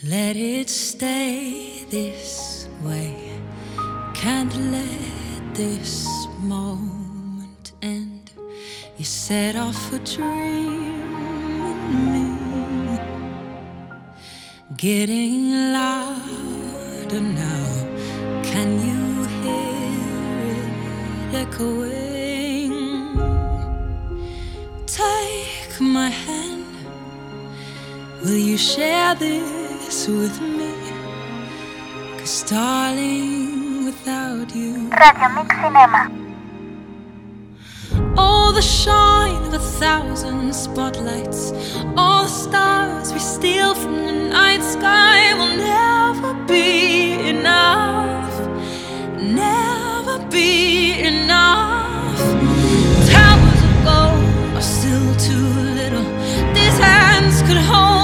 Let 0.04 0.36
it 0.36 0.68
stay 0.68 1.86
this 1.88 2.68
way. 2.82 3.32
Can't 4.12 4.54
let 4.70 5.54
this 5.54 6.06
moment 6.40 7.72
end. 7.80 8.32
You 8.98 9.06
set 9.06 9.56
off 9.56 9.94
a 9.94 9.98
dream 10.00 11.16
in 11.70 12.12
me, 12.12 13.00
getting 14.76 15.72
louder 15.72 17.22
now. 17.22 17.64
Can 18.42 18.68
you 18.88 19.24
hear 19.40 20.52
it 20.52 21.34
echoing? 21.34 22.07
Take 25.78 25.86
my 25.86 26.10
hand. 26.10 26.66
Will 28.22 28.36
you 28.36 28.58
share 28.58 29.14
this? 29.14 30.08
with 30.08 30.40
me. 30.40 30.74
Cause 32.18 32.42
darling, 32.50 33.84
without 33.84 34.54
you, 34.56 34.90
Radio 34.90 35.28
Mix 35.36 35.54
Cinema. 35.62 36.10
all 38.16 38.52
the 38.52 38.62
shine 38.62 39.42
of 39.46 39.54
a 39.54 39.58
thousand 39.58 40.52
spotlights, 40.54 41.52
all 41.96 42.24
the 42.24 42.28
stars 42.28 43.12
we 43.12 43.20
steal 43.20 43.74
from 43.74 43.96
the 44.06 44.12
night 44.30 44.62
sky 44.62 45.32
will 45.34 45.56
never 45.56 46.34
be 46.46 47.12
enough. 47.28 48.34
Never 49.22 50.18
be 50.26 51.00
enough. 51.00 52.18
Towers 53.10 53.62
of 53.68 53.74
gold 53.84 54.56
are 54.56 54.62
still 54.62 55.16
too 55.16 55.36
little. 55.36 55.67
These 55.67 55.67
hands 55.67 55.67
could 57.48 57.56
hold 57.56 57.97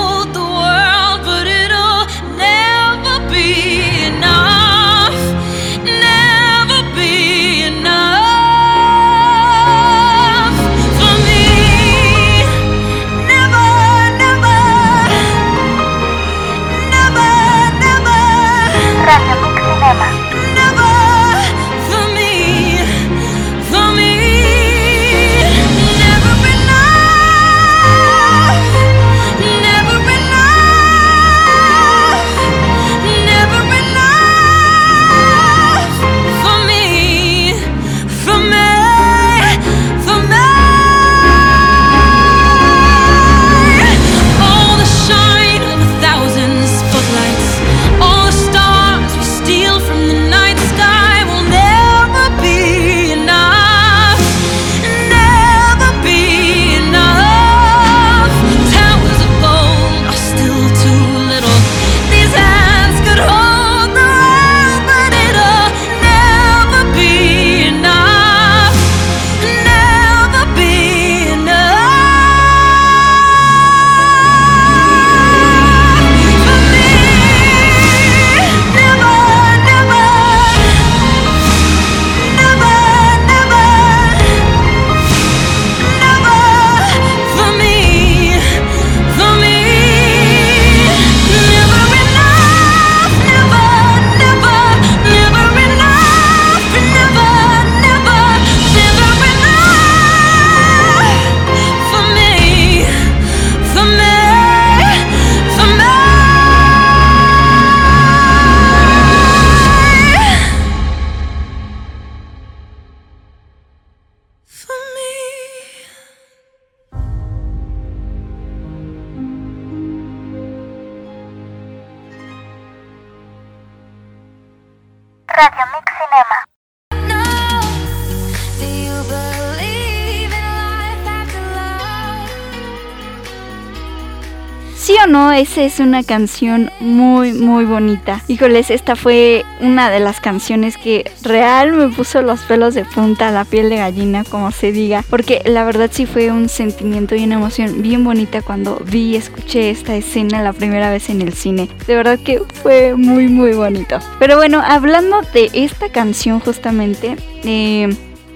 esa 135.38 135.62
es 135.62 135.80
una 135.80 136.02
canción 136.02 136.70
muy, 136.80 137.32
muy 137.32 137.64
bonita. 137.64 138.22
Híjoles, 138.28 138.70
esta 138.70 138.96
fue 138.96 139.44
una 139.60 139.90
de 139.90 140.00
las 140.00 140.20
canciones 140.20 140.76
que 140.76 141.10
real 141.22 141.72
me 141.72 141.88
puso 141.88 142.22
los 142.22 142.40
pelos 142.42 142.74
de 142.74 142.84
punta, 142.84 143.30
la 143.30 143.44
piel 143.44 143.70
de 143.70 143.76
gallina, 143.76 144.24
como 144.24 144.50
se 144.50 144.72
diga. 144.72 145.04
Porque 145.08 145.42
la 145.44 145.64
verdad 145.64 145.90
sí 145.92 146.06
fue 146.06 146.30
un 146.30 146.48
sentimiento 146.48 147.14
y 147.14 147.24
una 147.24 147.36
emoción 147.36 147.82
bien 147.82 148.04
bonita 148.04 148.42
cuando 148.42 148.80
vi 148.84 149.04
y 149.04 149.16
escuché 149.16 149.70
esta 149.70 149.94
escena 149.94 150.42
la 150.42 150.52
primera 150.52 150.90
vez 150.90 151.10
en 151.10 151.22
el 151.22 151.32
cine. 151.34 151.68
De 151.86 151.94
verdad 151.94 152.18
que 152.18 152.40
fue 152.62 152.94
muy, 152.94 153.28
muy 153.28 153.52
bonito. 153.52 153.98
Pero 154.18 154.36
bueno, 154.36 154.62
hablando 154.64 155.20
de 155.32 155.50
esta 155.52 155.90
canción 155.90 156.40
justamente, 156.40 157.16
eh, 157.44 157.94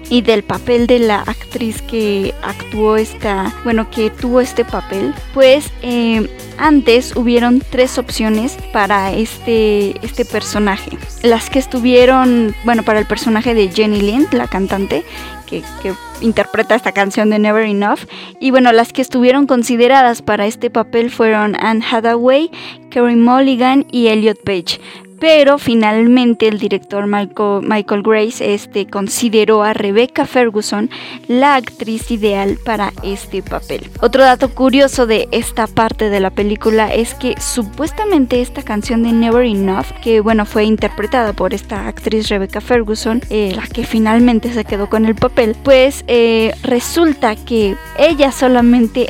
y 0.09 0.21
del 0.21 0.43
papel 0.43 0.87
de 0.87 0.99
la 0.99 1.21
actriz 1.21 1.81
que 1.81 2.33
actuó 2.41 2.97
esta, 2.97 3.53
bueno, 3.63 3.89
que 3.89 4.09
tuvo 4.09 4.41
este 4.41 4.65
papel, 4.65 5.13
pues 5.33 5.71
eh, 5.81 6.27
antes 6.57 7.15
hubieron 7.15 7.61
tres 7.69 7.97
opciones 7.97 8.57
para 8.73 9.13
este, 9.13 10.03
este 10.05 10.25
personaje. 10.25 10.97
Las 11.23 11.49
que 11.49 11.59
estuvieron, 11.59 12.55
bueno, 12.65 12.83
para 12.83 12.99
el 12.99 13.05
personaje 13.05 13.53
de 13.53 13.69
Jenny 13.69 14.01
Lind, 14.01 14.33
la 14.33 14.47
cantante, 14.47 15.03
que, 15.45 15.63
que 15.81 15.93
interpreta 16.21 16.75
esta 16.75 16.91
canción 16.91 17.29
de 17.29 17.39
Never 17.39 17.63
Enough. 17.63 17.99
Y 18.39 18.51
bueno, 18.51 18.71
las 18.71 18.93
que 18.93 19.01
estuvieron 19.01 19.47
consideradas 19.47 20.21
para 20.21 20.47
este 20.47 20.69
papel 20.69 21.11
fueron 21.11 21.55
Anne 21.55 21.83
Hathaway, 21.89 22.51
Kerry 22.89 23.15
Mulligan 23.15 23.85
y 23.91 24.07
Elliot 24.07 24.43
Page 24.43 24.79
pero 25.19 25.57
finalmente 25.57 26.47
el 26.47 26.59
director 26.59 27.07
Michael, 27.07 28.03
Grace 28.03 28.53
este, 28.53 28.87
consideró 28.87 29.63
a 29.63 29.73
Rebecca 29.73 30.25
Ferguson 30.25 30.89
la 31.27 31.55
actriz 31.55 32.09
ideal 32.11 32.57
para 32.63 32.93
este 33.03 33.41
papel. 33.41 33.89
Otro 34.01 34.23
dato 34.23 34.49
curioso 34.49 35.05
de 35.05 35.27
esta 35.31 35.67
parte 35.67 36.09
de 36.09 36.19
la 36.19 36.29
película 36.29 36.93
es 36.93 37.13
que 37.13 37.35
supuestamente 37.39 38.41
esta 38.41 38.63
canción 38.63 39.03
de 39.03 39.11
Never 39.11 39.45
Enough, 39.45 39.87
que 40.01 40.21
bueno 40.21 40.45
fue 40.45 40.63
interpretada 40.63 41.33
por 41.33 41.53
esta 41.53 41.87
actriz 41.87 42.29
Rebecca 42.29 42.61
Ferguson, 42.61 43.21
eh, 43.29 43.53
la 43.55 43.67
que 43.67 43.83
finalmente 43.83 44.53
se 44.53 44.65
quedó 44.65 44.89
con 44.89 45.05
el 45.05 45.15
papel, 45.15 45.55
pues 45.63 46.03
eh, 46.07 46.53
resulta 46.63 47.35
que 47.35 47.75
ella 47.97 48.31
solamente 48.31 49.07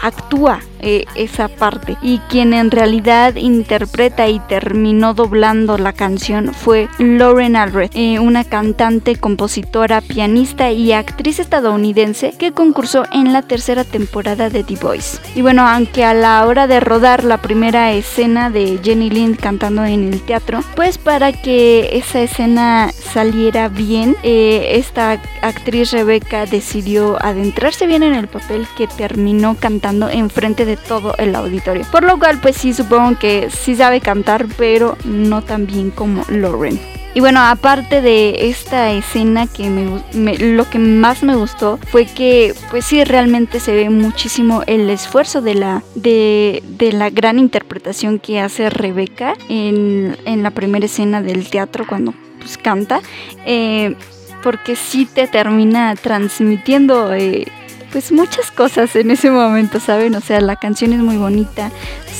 actúa 0.00 0.60
eh, 0.82 1.04
esa 1.14 1.48
parte 1.48 1.96
y 2.02 2.18
quien 2.28 2.52
en 2.52 2.70
realidad 2.70 3.36
interpreta 3.36 4.28
y 4.28 4.40
terminó 4.40 5.14
doblando 5.14 5.78
la 5.78 5.92
canción 5.92 6.52
fue 6.54 6.88
Lauren 6.98 7.56
Alred, 7.56 7.90
eh, 7.94 8.18
una 8.18 8.44
cantante, 8.44 9.16
compositora, 9.16 10.00
pianista 10.00 10.70
y 10.70 10.92
actriz 10.92 11.38
estadounidense 11.38 12.32
que 12.38 12.52
concursó 12.52 13.04
en 13.12 13.32
la 13.32 13.42
tercera 13.42 13.84
temporada 13.84 14.50
de 14.50 14.64
The 14.64 14.76
Voice. 14.76 15.18
Y 15.34 15.42
bueno, 15.42 15.66
aunque 15.66 16.04
a 16.04 16.14
la 16.14 16.46
hora 16.46 16.66
de 16.66 16.80
rodar 16.80 17.24
la 17.24 17.38
primera 17.38 17.92
escena 17.92 18.50
de 18.50 18.78
Jenny 18.82 19.10
Lind 19.10 19.38
cantando 19.38 19.84
en 19.84 20.12
el 20.12 20.22
teatro, 20.22 20.62
pues 20.76 20.98
para 20.98 21.32
que 21.32 21.90
esa 21.92 22.20
escena 22.20 22.90
saliera 22.92 23.68
bien, 23.68 24.16
eh, 24.22 24.72
esta 24.74 25.20
actriz 25.42 25.92
Rebecca 25.92 26.46
decidió 26.46 27.16
adentrarse 27.22 27.86
bien 27.86 28.02
en 28.02 28.14
el 28.14 28.28
papel 28.28 28.66
que 28.76 28.86
terminó 28.86 29.56
cantando 29.58 30.08
enfrente 30.08 30.64
de 30.64 30.69
todo 30.76 31.14
el 31.18 31.34
auditorio. 31.34 31.84
Por 31.90 32.04
lo 32.04 32.18
cual, 32.18 32.40
pues 32.40 32.56
sí, 32.56 32.72
supongo 32.72 33.18
que 33.18 33.48
sí 33.50 33.74
sabe 33.74 34.00
cantar, 34.00 34.46
pero 34.56 34.96
no 35.04 35.42
tan 35.42 35.66
bien 35.66 35.90
como 35.90 36.24
Lauren. 36.28 36.80
Y 37.12 37.18
bueno, 37.18 37.40
aparte 37.40 38.02
de 38.02 38.48
esta 38.48 38.92
escena 38.92 39.48
que 39.48 39.68
me, 39.68 40.00
me, 40.12 40.38
lo 40.38 40.70
que 40.70 40.78
más 40.78 41.24
me 41.24 41.34
gustó 41.34 41.78
fue 41.90 42.06
que 42.06 42.54
pues 42.70 42.84
sí 42.84 43.02
realmente 43.02 43.58
se 43.58 43.74
ve 43.74 43.90
muchísimo 43.90 44.62
el 44.68 44.88
esfuerzo 44.88 45.40
de 45.40 45.56
la, 45.56 45.82
de, 45.96 46.62
de 46.68 46.92
la 46.92 47.10
gran 47.10 47.40
interpretación 47.40 48.20
que 48.20 48.38
hace 48.38 48.70
Rebeca 48.70 49.34
en, 49.48 50.16
en, 50.24 50.44
la 50.44 50.52
primera 50.52 50.86
escena 50.86 51.20
del 51.20 51.50
teatro 51.50 51.84
cuando 51.84 52.14
pues 52.38 52.56
canta. 52.56 53.00
Eh, 53.44 53.96
porque 54.42 54.76
sí 54.76 55.06
te 55.06 55.26
termina 55.26 55.94
transmitiendo 55.96 57.12
eh, 57.12 57.46
pues 57.92 58.12
muchas 58.12 58.50
cosas 58.50 58.94
en 58.96 59.10
ese 59.10 59.30
momento, 59.30 59.80
¿saben? 59.80 60.14
O 60.14 60.20
sea, 60.20 60.40
la 60.40 60.56
canción 60.56 60.92
es 60.92 61.00
muy 61.00 61.16
bonita, 61.16 61.70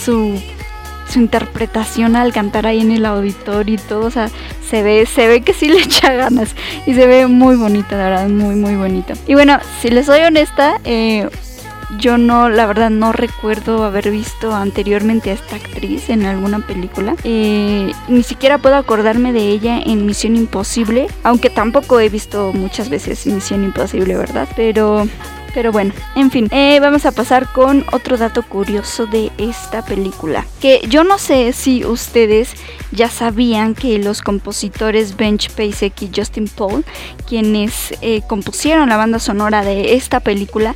su, 0.05 0.41
su 1.09 1.19
interpretación 1.19 2.17
al 2.17 2.33
cantar 2.33 2.67
ahí 2.67 2.81
en 2.81 2.93
el 2.93 3.07
auditorio 3.07 3.75
y 3.75 3.79
todo, 3.79 4.07
o 4.07 4.11
sea, 4.11 4.31
se 4.69 4.83
ve, 4.83 5.07
se 5.07 5.29
ve 5.29 5.43
que 5.43 5.53
sí 5.53 5.69
le 5.69 5.79
echa 5.83 6.13
ganas 6.13 6.55
y 6.87 6.95
se 6.95 7.07
ve 7.07 7.27
muy 7.27 7.57
bonita, 7.57 7.97
la 7.97 8.11
verdad, 8.11 8.29
muy, 8.29 8.55
muy 8.55 8.77
bonito. 8.77 9.15
Y 9.27 9.35
bueno, 9.35 9.59
si 9.81 9.91
les 9.91 10.07
soy 10.07 10.21
honesta, 10.21 10.81
eh, 10.85 11.29
yo 11.99 12.19
no, 12.19 12.49
la 12.49 12.67
verdad, 12.67 12.91
no 12.91 13.13
recuerdo 13.13 13.85
haber 13.85 14.11
visto 14.11 14.55
anteriormente 14.55 15.31
a 15.31 15.35
esta 15.35 15.57
actriz 15.57 16.09
en 16.09 16.25
alguna 16.25 16.61
película. 16.61 17.17
Eh, 17.25 17.93
ni 18.09 18.23
siquiera 18.23 18.59
puedo 18.59 18.77
acordarme 18.77 19.33
de 19.33 19.49
ella 19.49 19.81
en 19.81 20.07
Misión 20.07 20.37
Imposible, 20.37 21.09
aunque 21.25 21.51
tampoco 21.51 21.99
he 21.99 22.09
visto 22.09 22.53
muchas 22.53 22.89
veces 22.89 23.27
Misión 23.27 23.65
Imposible, 23.65 24.17
¿verdad? 24.17 24.49
Pero 24.55 25.09
pero 25.55 25.73
bueno, 25.73 25.93
en 26.17 26.31
fin, 26.31 26.49
eh, 26.51 26.79
vamos 26.81 27.07
a 27.07 27.13
pasar 27.13 27.53
con 27.53 27.85
otro 27.93 28.17
dato 28.17 28.43
curioso 28.43 29.07
de 29.07 29.31
esta 29.39 29.85
película. 29.85 30.47
Que 30.61 30.81
yo 30.89 31.05
no 31.05 31.19
sé 31.19 31.53
si 31.53 31.85
ustedes 31.85 32.55
ya 32.93 33.09
sabían 33.09 33.75
que 33.75 33.99
los 33.99 34.23
compositores 34.23 35.17
Bench 35.17 35.51
Pasek 35.51 36.03
y 36.03 36.11
Justin 36.15 36.49
Paul, 36.49 36.85
quienes 37.29 37.95
eh, 38.01 38.23
compusieron 38.27 38.89
la 38.89 38.97
banda 38.97 39.19
sonora 39.19 39.63
de 39.63 39.95
esta 39.95 40.21
película, 40.21 40.75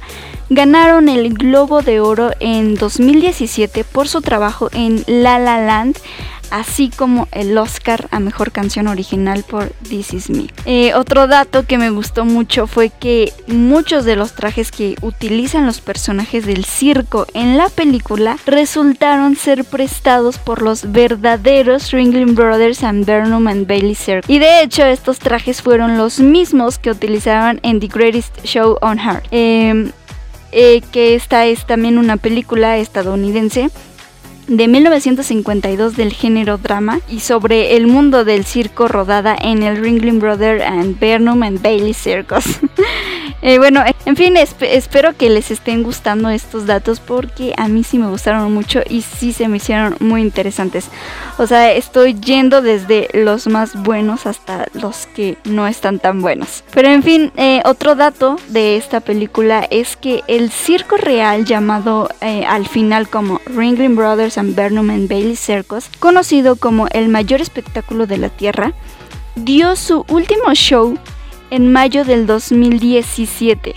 ganaron 0.51 1.09
el 1.09 1.35
Globo 1.35 1.83
de 1.83 2.01
Oro 2.01 2.31
en 2.41 2.75
2017 2.75 3.85
por 3.85 4.09
su 4.09 4.21
trabajo 4.21 4.69
en 4.73 5.05
La 5.07 5.39
La 5.39 5.59
Land 5.59 5.97
así 6.55 6.89
como 6.89 7.27
el 7.33 7.59
Oscar 7.59 8.07
a 8.13 8.21
Mejor 8.21 8.53
Canción 8.53 8.87
Original 8.87 9.43
por 9.43 9.71
This 9.89 10.15
Is 10.15 10.31
Me. 10.31 10.47
Eh, 10.67 10.95
otro 10.95 11.27
dato 11.27 11.67
que 11.67 11.79
me 11.79 11.91
gustó 11.91 12.25
mucho 12.25 12.69
fue 12.69 12.91
que 12.91 13.33
muchos 13.49 14.05
de 14.05 14.15
los 14.15 14.35
trajes 14.35 14.71
que 14.71 14.95
utilizan 15.03 15.67
los 15.67 15.81
personajes 15.81 16.47
del 16.47 16.65
circo 16.65 17.27
en 17.35 17.57
la 17.57 17.69
película 17.71 18.39
resultaron 18.47 19.35
ser 19.35 19.65
prestados 19.65 20.39
por 20.39 20.63
los 20.63 20.93
verdaderos 20.93 21.91
Ringling 21.91 22.37
Brothers 22.37 22.85
and 22.85 23.05
Burnham 23.05 23.49
and 23.49 23.67
Bailey 23.67 23.97
Circus. 23.97 24.31
Y 24.31 24.39
de 24.39 24.63
hecho 24.63 24.85
estos 24.85 25.19
trajes 25.19 25.61
fueron 25.61 25.99
los 25.99 26.21
mismos 26.21 26.79
que 26.79 26.93
utilizaban 26.93 27.59
en 27.65 27.81
The 27.81 27.89
Greatest 27.89 28.45
Show 28.45 28.79
on 28.81 29.01
Earth. 29.01 29.27
Eh, 29.33 29.91
eh, 30.53 30.83
que 30.93 31.17
esta 31.17 31.47
es 31.47 31.67
también 31.67 31.99
una 31.99 32.17
película 32.17 32.79
estadounidense 32.79 33.71
de 34.49 34.69
1952 34.69 35.97
del 35.97 36.13
género 36.13 36.59
drama 36.59 37.01
y 37.09 37.21
sobre 37.21 37.77
el 37.77 37.87
mundo 37.87 38.25
del 38.25 38.45
circo 38.45 38.89
rodada 38.89 39.37
en 39.41 39.63
el 39.63 39.77
Ringling 39.77 40.19
Brother 40.19 40.63
and 40.63 40.99
Burnham 40.99 41.43
and 41.43 41.63
Bailey 41.63 41.95
Circus. 41.95 42.45
eh, 43.45 43.59
bueno, 43.59 43.85
en 44.07 44.17
fin, 44.17 44.39
esp 44.39 44.63
espero 44.63 45.15
que 45.15 45.29
les 45.29 45.51
estén 45.51 45.83
gustando 45.83 46.31
estos 46.31 46.65
datos 46.65 46.99
porque 46.99 47.53
a 47.59 47.69
mí 47.69 47.85
sí 47.85 47.99
me 47.99 48.09
gustaron 48.09 48.51
mucho 48.53 48.81
y 48.89 49.03
sí 49.03 49.35
se 49.35 49.49
me 49.49 49.59
hicieron 49.59 49.97
muy 50.01 50.23
interesantes. 50.23 50.89
O 51.37 51.47
sea, 51.47 51.71
estoy 51.71 52.15
yendo 52.15 52.63
desde 52.63 53.09
los 53.13 53.47
más 53.47 53.83
buenos 53.83 54.27
hasta 54.27 54.67
los 54.73 55.07
que 55.09 55.37
no 55.45 55.67
están 55.67 55.99
tan 55.99 56.23
buenos. 56.23 56.65
Pero 56.73 56.89
en 56.89 57.03
fin, 57.03 57.33
eh, 57.37 57.61
otro 57.67 57.95
dato 57.95 58.37
de 58.49 58.79
esta 58.79 59.01
película 59.01 59.67
es 59.71 59.97
que 59.97 60.23
el 60.27 60.51
circo 60.51 60.97
real 60.97 61.45
llamado 61.45 62.09
eh, 62.23 62.47
al 62.47 62.67
final 62.67 63.11
como 63.11 63.43
Ringling 63.45 63.95
Brothers 63.95 64.39
and 64.39 64.57
Burnham 64.57 64.89
and 64.89 65.07
Bailey 65.07 65.37
Circus, 65.37 65.91
conocido 65.99 66.57
como 66.57 66.89
el 66.89 67.09
mayor 67.09 67.43
espectáculo 67.43 68.07
de 68.07 68.17
la 68.17 68.31
Tierra, 68.31 68.73
dio 69.37 69.77
su 69.77 70.07
último 70.09 70.55
show 70.55 70.97
en 71.51 71.73
mayo 71.73 72.05
del 72.05 72.27
2017, 72.27 73.75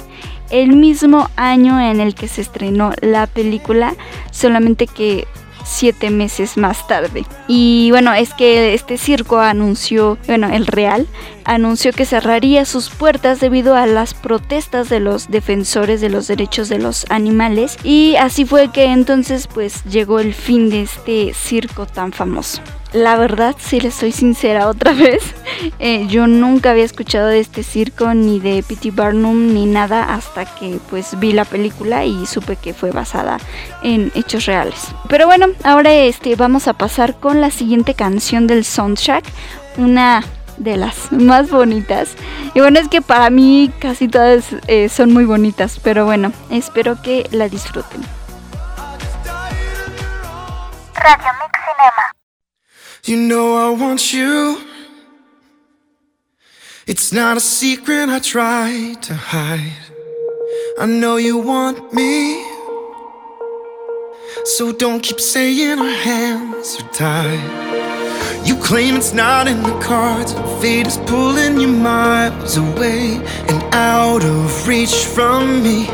el 0.49 0.75
mismo 0.75 1.29
año 1.35 1.79
en 1.79 1.99
el 1.99 2.15
que 2.15 2.27
se 2.27 2.41
estrenó 2.41 2.93
la 3.01 3.27
película, 3.27 3.95
solamente 4.31 4.87
que 4.87 5.27
siete 5.67 6.09
meses 6.09 6.57
más 6.57 6.87
tarde. 6.87 7.25
Y 7.47 7.89
bueno, 7.91 8.13
es 8.13 8.33
que 8.33 8.73
este 8.73 8.97
circo 8.97 9.39
anunció, 9.39 10.17
bueno, 10.25 10.49
el 10.49 10.65
Real 10.65 11.07
anunció 11.43 11.91
que 11.91 12.05
cerraría 12.05 12.65
sus 12.65 12.89
puertas 12.89 13.39
debido 13.39 13.75
a 13.75 13.85
las 13.85 14.13
protestas 14.13 14.89
de 14.89 14.99
los 14.99 15.29
defensores 15.29 16.01
de 16.01 16.09
los 16.09 16.27
derechos 16.27 16.69
de 16.69 16.79
los 16.79 17.05
animales. 17.09 17.77
Y 17.83 18.15
así 18.15 18.45
fue 18.45 18.71
que 18.71 18.85
entonces 18.85 19.47
pues 19.47 19.83
llegó 19.83 20.19
el 20.19 20.33
fin 20.33 20.69
de 20.69 20.83
este 20.83 21.33
circo 21.33 21.85
tan 21.85 22.11
famoso. 22.11 22.61
La 22.93 23.17
verdad, 23.17 23.55
si 23.59 23.81
les 23.81 23.93
soy 23.93 24.11
sincera 24.11 24.67
otra 24.67 24.91
vez, 24.93 25.21
eh, 25.79 26.07
yo 26.07 26.27
nunca 26.27 26.71
había 26.71 26.85
escuchado 26.85 27.27
de 27.27 27.39
este 27.39 27.63
circo 27.63 28.13
ni 28.13 28.39
de 28.39 28.63
P.T. 28.63 28.91
Barnum 28.91 29.53
ni 29.53 29.65
nada 29.65 30.13
hasta 30.13 30.45
que 30.45 30.79
pues 30.89 31.19
vi 31.19 31.33
la 31.33 31.45
película 31.45 32.05
y 32.05 32.25
supe 32.25 32.55
que 32.55 32.73
fue 32.73 32.91
basada 32.91 33.37
en 33.83 34.11
hechos 34.15 34.45
reales. 34.45 34.87
Pero 35.09 35.25
bueno, 35.25 35.47
ahora 35.63 35.93
este 35.93 36.35
vamos 36.35 36.67
a 36.67 36.73
pasar 36.73 37.19
con 37.19 37.41
la 37.41 37.51
siguiente 37.51 37.93
canción 37.93 38.47
del 38.47 38.63
soundtrack, 38.63 39.25
una 39.77 40.23
de 40.57 40.77
las 40.77 41.11
más 41.11 41.49
bonitas. 41.49 42.15
Y 42.53 42.61
bueno, 42.61 42.79
es 42.79 42.87
que 42.87 43.01
para 43.01 43.29
mí 43.29 43.71
casi 43.79 44.07
todas 44.07 44.45
eh, 44.67 44.87
son 44.87 45.11
muy 45.11 45.25
bonitas, 45.25 45.79
pero 45.83 46.05
bueno, 46.05 46.31
espero 46.49 47.01
que 47.01 47.27
la 47.31 47.49
disfruten. 47.49 48.01
Radio 50.95 51.31
Mix 51.39 51.59
Cinema. 51.63 52.16
You 53.03 53.17
know 53.17 53.55
I 53.55 53.69
want 53.69 54.13
you. 54.13 54.61
It's 56.85 57.11
not 57.11 57.37
a 57.37 57.39
secret 57.39 58.09
I 58.09 58.19
try 58.19 58.95
to 59.01 59.13
hide. 59.13 59.73
I 60.79 60.85
know 60.85 61.17
you 61.17 61.37
want 61.37 61.93
me. 61.93 62.43
So 64.45 64.71
don't 64.71 65.01
keep 65.01 65.19
saying 65.19 65.79
our 65.79 65.89
hands 65.89 66.81
are 66.81 66.89
tied. 66.93 68.47
You 68.47 68.55
claim 68.55 68.95
it's 68.95 69.13
not 69.13 69.47
in 69.47 69.61
the 69.63 69.77
cards. 69.79 70.33
Fate 70.61 70.87
is 70.87 70.97
pulling 71.05 71.59
you 71.59 71.67
miles 71.67 72.55
away 72.55 73.15
and 73.49 73.75
out 73.75 74.23
of 74.23 74.67
reach 74.67 75.05
from 75.05 75.61
me. 75.61 75.87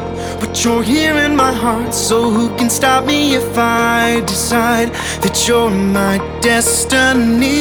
But 0.43 0.61
you're 0.65 0.83
here 0.83 1.15
in 1.19 1.37
my 1.37 1.53
heart, 1.53 1.93
so 1.93 2.29
who 2.29 2.53
can 2.57 2.69
stop 2.69 3.05
me 3.05 3.33
if 3.33 3.57
I 3.57 4.19
decide 4.27 4.89
that 5.23 5.47
you're 5.47 5.69
my 5.69 6.17
destiny? 6.41 7.53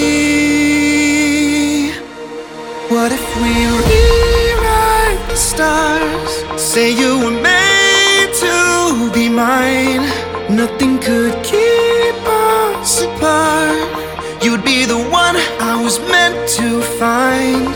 What 2.91 3.12
if 3.12 3.24
we 3.41 3.53
rewrite 3.87 5.22
the 5.30 5.37
stars? 5.37 6.33
Say 6.61 6.91
you 6.91 7.20
were 7.22 7.39
made 7.55 8.30
to 8.43 9.12
be 9.14 9.28
mine. 9.28 10.03
Nothing 10.51 10.99
could 10.99 11.35
keep 11.45 12.18
us 12.26 13.03
apart. 13.03 14.43
You'd 14.43 14.64
be 14.64 14.87
the 14.87 14.99
one 15.22 15.37
I 15.70 15.80
was 15.80 16.01
meant 16.11 16.49
to 16.59 16.83
find. 16.99 17.68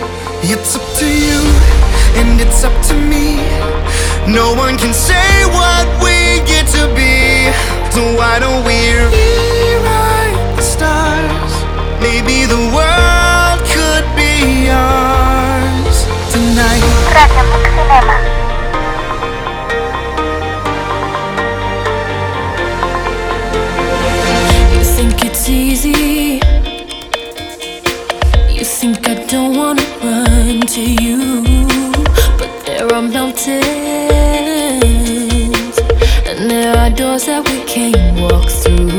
It's 0.43 0.75
up 0.75 0.87
to 0.99 1.07
you, 1.07 1.41
and 2.19 2.41
it's 2.41 2.65
up 2.65 2.77
to 2.89 2.95
me. 3.13 3.39
No 4.29 4.55
one 4.55 4.77
can 4.77 4.93
say 4.93 5.45
what 5.55 5.87
we 6.03 6.43
get 6.45 6.67
to 6.75 6.83
be. 6.95 7.51
So 7.95 8.03
why 8.19 8.39
don't 8.41 8.65
we 8.67 8.91
rewrite 8.91 10.57
the 10.57 10.63
stars? 10.63 11.53
Maybe 12.01 12.45
the 12.45 12.59
world 12.75 13.59
could 13.71 14.05
be 14.17 14.69
ours 14.69 16.05
tonight. 16.33 16.83
Radio 17.15 17.43
Mix 17.51 17.65
Cinema. 17.77 18.17
You 24.75 24.85
think 24.85 25.25
it's 25.25 25.49
easy. 25.49 26.41
You 28.53 28.65
think 28.65 29.09
I 29.09 29.15
don't 29.27 29.57
wanna 29.57 29.83
run 30.03 30.61
to 30.75 30.81
you. 30.81 31.76
There 32.67 32.93
are 32.93 33.01
mountains, 33.01 33.65
and 36.27 36.51
there 36.51 36.77
are 36.77 36.91
doors 36.91 37.25
that 37.27 37.49
we 37.49 37.63
can't 37.65 38.19
walk 38.21 38.51
through. 38.51 38.91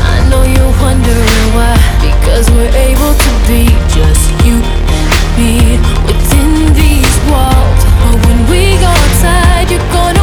I 0.00 0.16
know 0.30 0.42
you're 0.42 0.74
wondering 0.80 1.46
why. 1.52 1.76
Because 2.00 2.48
we're 2.50 2.72
able 2.72 3.12
to 3.12 3.32
be 3.46 3.68
just 3.92 4.32
you 4.48 4.56
and 4.64 5.08
me 5.36 5.76
within 6.08 6.72
these 6.72 7.16
walls. 7.28 7.84
But 8.00 8.16
when 8.26 8.40
we 8.48 8.80
go 8.80 8.88
outside, 8.88 9.70
you're 9.70 9.92
gonna 9.92 10.13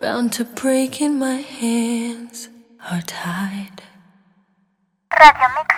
bound 0.00 0.32
to 0.34 0.44
break 0.44 1.00
in 1.00 1.18
my 1.18 1.36
hands 1.36 2.48
are 2.90 3.02
tied. 3.02 3.82
Radio 5.18 5.48
Mix 5.54 5.74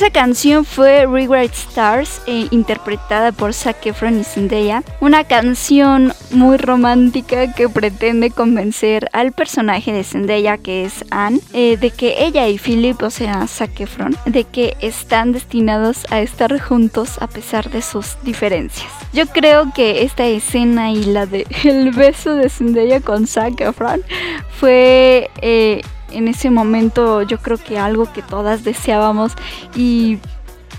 Esa 0.00 0.08
canción 0.08 0.64
fue 0.64 1.04
Rewrite 1.04 1.52
Stars, 1.52 2.22
eh, 2.26 2.46
interpretada 2.52 3.32
por 3.32 3.52
Zac 3.52 3.84
Efron 3.84 4.18
y 4.18 4.24
Zendaya. 4.24 4.82
Una 4.98 5.24
canción 5.24 6.14
muy 6.30 6.56
romántica 6.56 7.52
que 7.52 7.68
pretende 7.68 8.30
convencer 8.30 9.10
al 9.12 9.32
personaje 9.32 9.92
de 9.92 10.02
Zendaya, 10.02 10.56
que 10.56 10.86
es 10.86 11.04
Anne, 11.10 11.40
eh, 11.52 11.76
de 11.76 11.90
que 11.90 12.24
ella 12.24 12.48
y 12.48 12.56
Philip, 12.56 13.02
o 13.02 13.10
sea, 13.10 13.46
Zac 13.46 13.78
Efron, 13.78 14.16
de 14.24 14.44
que 14.44 14.74
están 14.80 15.32
destinados 15.32 16.06
a 16.08 16.22
estar 16.22 16.58
juntos 16.58 17.18
a 17.20 17.26
pesar 17.26 17.68
de 17.68 17.82
sus 17.82 18.16
diferencias. 18.22 18.90
Yo 19.12 19.26
creo 19.26 19.70
que 19.74 20.02
esta 20.02 20.24
escena 20.24 20.92
y 20.92 21.04
la 21.04 21.26
de 21.26 21.46
el 21.64 21.90
beso 21.90 22.36
de 22.36 22.48
Zendaya 22.48 23.00
con 23.00 23.26
Zac 23.26 23.60
Efron 23.60 24.00
fue... 24.58 25.28
eh, 25.42 25.82
en 26.12 26.28
ese 26.28 26.50
momento 26.50 27.22
yo 27.22 27.38
creo 27.38 27.58
que 27.58 27.78
algo 27.78 28.10
que 28.12 28.22
todas 28.22 28.64
deseábamos 28.64 29.32
y 29.74 30.18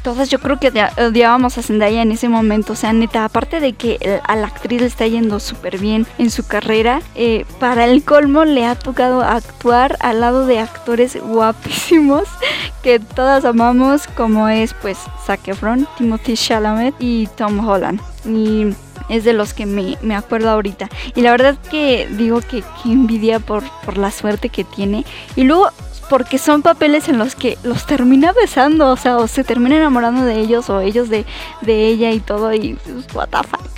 todas 0.04 0.30
yo 0.30 0.40
creo 0.40 0.60
que 0.60 0.72
odiábamos 0.98 1.60
a 1.60 1.62
Zendaya 1.62 2.02
en 2.02 2.12
ese 2.12 2.28
momento, 2.28 2.74
o 2.74 2.76
sea, 2.76 2.92
neta, 2.92 3.24
aparte 3.24 3.60
de 3.60 3.74
que 3.74 3.98
el- 4.02 4.20
a 4.24 4.36
la 4.36 4.48
actriz 4.48 4.82
le 4.82 4.88
está 4.88 5.06
yendo 5.06 5.40
súper 5.40 5.78
bien 5.78 6.08
en 6.18 6.32
su 6.32 6.48
carrera, 6.48 7.02
eh, 7.14 7.46
para 7.60 7.86
el 7.86 8.04
colmo 8.04 8.44
le 8.44 8.66
ha 8.66 8.74
tocado 8.74 9.22
actuar 9.22 9.98
al 10.00 10.22
lado 10.22 10.48
de 10.48 10.58
actores 10.60 11.16
guapísimos 11.22 12.24
que 12.82 13.00
todas 13.00 13.46
amamos, 13.46 14.08
como 14.18 14.48
es 14.50 14.74
pues 14.74 14.98
Zac 15.28 15.48
Efron, 15.48 15.88
Timothy 16.00 16.34
Chalamet 16.34 16.96
y 16.98 17.28
Tom 17.38 17.60
Holland. 17.68 18.02
Y 18.26 18.74
es 19.10 19.24
de 19.24 19.34
los 19.34 19.54
que 19.54 19.66
me, 19.66 19.98
me 20.02 20.16
acuerdo 20.16 20.50
ahorita. 20.50 20.90
Y 21.16 21.22
la 21.22 21.32
verdad 21.32 21.58
que 21.70 22.08
digo 22.12 22.42
que, 22.42 22.62
que 22.62 22.92
envidia 22.92 23.40
por, 23.40 23.64
por 23.86 23.98
la 23.98 24.12
suerte 24.12 24.50
que 24.50 24.64
tiene. 24.64 25.06
Y 25.36 25.44
luego 25.44 25.70
porque 26.10 26.38
son 26.38 26.62
papeles 26.62 27.08
en 27.08 27.18
los 27.18 27.36
que 27.36 27.58
los 27.64 27.86
termina 27.86 28.34
besando, 28.34 28.90
o 28.92 28.98
sea, 28.98 29.16
o 29.16 29.30
se 29.30 29.46
termina 29.46 29.78
enamorando 29.78 30.26
de 30.26 30.42
ellos 30.42 30.70
o 30.70 30.82
ellos 30.82 31.08
de, 31.08 31.26
de 31.62 31.88
ella 31.88 32.12
y 32.12 32.20
todo 32.20 32.54
y 32.54 32.74
pues, 32.74 33.16
what 33.16 33.30
the 33.30 33.48
fuck. 33.48 33.72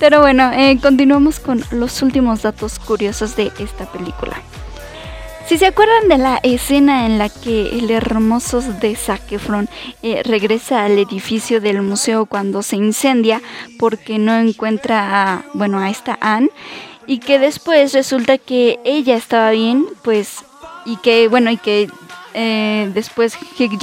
Pero 0.00 0.20
bueno, 0.20 0.50
eh, 0.52 0.78
continuamos 0.82 1.38
con 1.38 1.62
los 1.70 2.02
últimos 2.02 2.42
datos 2.42 2.78
curiosos 2.80 3.36
de 3.36 3.52
esta 3.58 3.86
película. 3.86 4.42
Si 5.50 5.58
se 5.58 5.66
acuerdan 5.66 6.06
de 6.08 6.16
la 6.16 6.38
escena 6.44 7.06
en 7.06 7.18
la 7.18 7.28
que 7.28 7.76
el 7.76 7.90
hermoso 7.90 8.60
de 8.62 8.94
Zac 8.94 9.32
Efron 9.32 9.68
eh, 10.00 10.22
regresa 10.24 10.84
al 10.84 10.96
edificio 10.96 11.60
del 11.60 11.82
museo 11.82 12.26
cuando 12.26 12.62
se 12.62 12.76
incendia 12.76 13.42
porque 13.76 14.20
no 14.20 14.38
encuentra 14.38 15.08
a, 15.34 15.44
bueno, 15.54 15.80
a 15.80 15.90
esta 15.90 16.16
Anne 16.20 16.50
y 17.08 17.18
que 17.18 17.40
después 17.40 17.92
resulta 17.94 18.38
que 18.38 18.78
ella 18.84 19.16
estaba 19.16 19.50
bien, 19.50 19.86
pues, 20.04 20.44
y 20.86 20.98
que, 20.98 21.26
bueno, 21.26 21.50
y 21.50 21.56
que 21.56 21.88
eh, 22.34 22.88
después 22.94 23.36
Hugh 23.58 23.76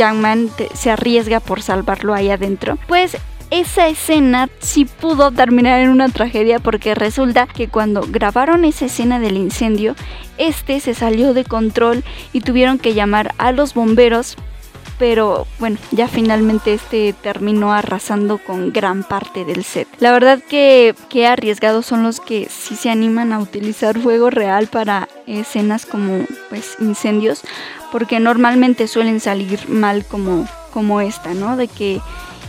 te- 0.55 0.69
se 0.73 0.89
arriesga 0.89 1.41
por 1.41 1.61
salvarlo 1.61 2.13
ahí 2.13 2.29
adentro, 2.29 2.77
pues 2.87 3.17
esa 3.49 3.87
escena 3.87 4.49
sí 4.59 4.85
pudo 4.85 5.31
terminar 5.31 5.79
en 5.79 5.89
una 5.89 6.09
tragedia 6.09 6.59
porque 6.59 6.95
resulta 6.95 7.47
que 7.47 7.67
cuando 7.67 8.05
grabaron 8.07 8.65
esa 8.65 8.85
escena 8.85 9.19
del 9.19 9.37
incendio, 9.37 9.95
este 10.37 10.79
se 10.79 10.93
salió 10.93 11.33
de 11.33 11.45
control 11.45 12.03
y 12.33 12.41
tuvieron 12.41 12.77
que 12.77 12.93
llamar 12.93 13.33
a 13.37 13.51
los 13.51 13.73
bomberos. 13.73 14.35
Pero 14.99 15.45
bueno, 15.59 15.77
ya 15.91 16.07
finalmente 16.07 16.73
este 16.73 17.13
terminó 17.13 17.71
arrasando 17.71 18.39
con 18.39 18.73
gran 18.73 19.03
parte 19.03 19.45
del 19.45 19.63
set. 19.63 19.87
La 19.99 20.11
verdad 20.11 20.41
que, 20.49 20.95
que 21.07 21.27
arriesgados 21.27 21.85
son 21.85 22.01
los 22.01 22.19
que 22.19 22.47
sí 22.49 22.75
se 22.75 22.89
animan 22.89 23.31
a 23.31 23.39
utilizar 23.39 23.99
fuego 23.99 24.31
real 24.31 24.65
para 24.65 25.07
escenas 25.27 25.85
como 25.85 26.25
pues 26.49 26.77
incendios, 26.79 27.43
porque 27.91 28.19
normalmente 28.19 28.87
suelen 28.87 29.19
salir 29.19 29.69
mal 29.69 30.03
como, 30.03 30.47
como 30.73 30.99
esta, 30.99 31.35
¿no? 31.35 31.57
De 31.57 31.67
que 31.67 32.01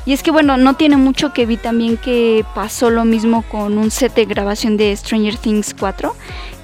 y 0.06 0.12
es 0.12 0.22
que 0.22 0.30
bueno, 0.30 0.56
no 0.56 0.74
tiene 0.74 0.96
mucho 0.96 1.32
que 1.32 1.46
vi 1.46 1.56
también 1.56 1.96
que 1.96 2.44
pasó 2.54 2.90
lo 2.90 3.04
mismo 3.04 3.42
con 3.42 3.78
un 3.78 3.90
set 3.90 4.14
de 4.14 4.24
grabación 4.24 4.76
de 4.76 4.96
Stranger 4.96 5.36
Things 5.36 5.74
4, 5.78 6.14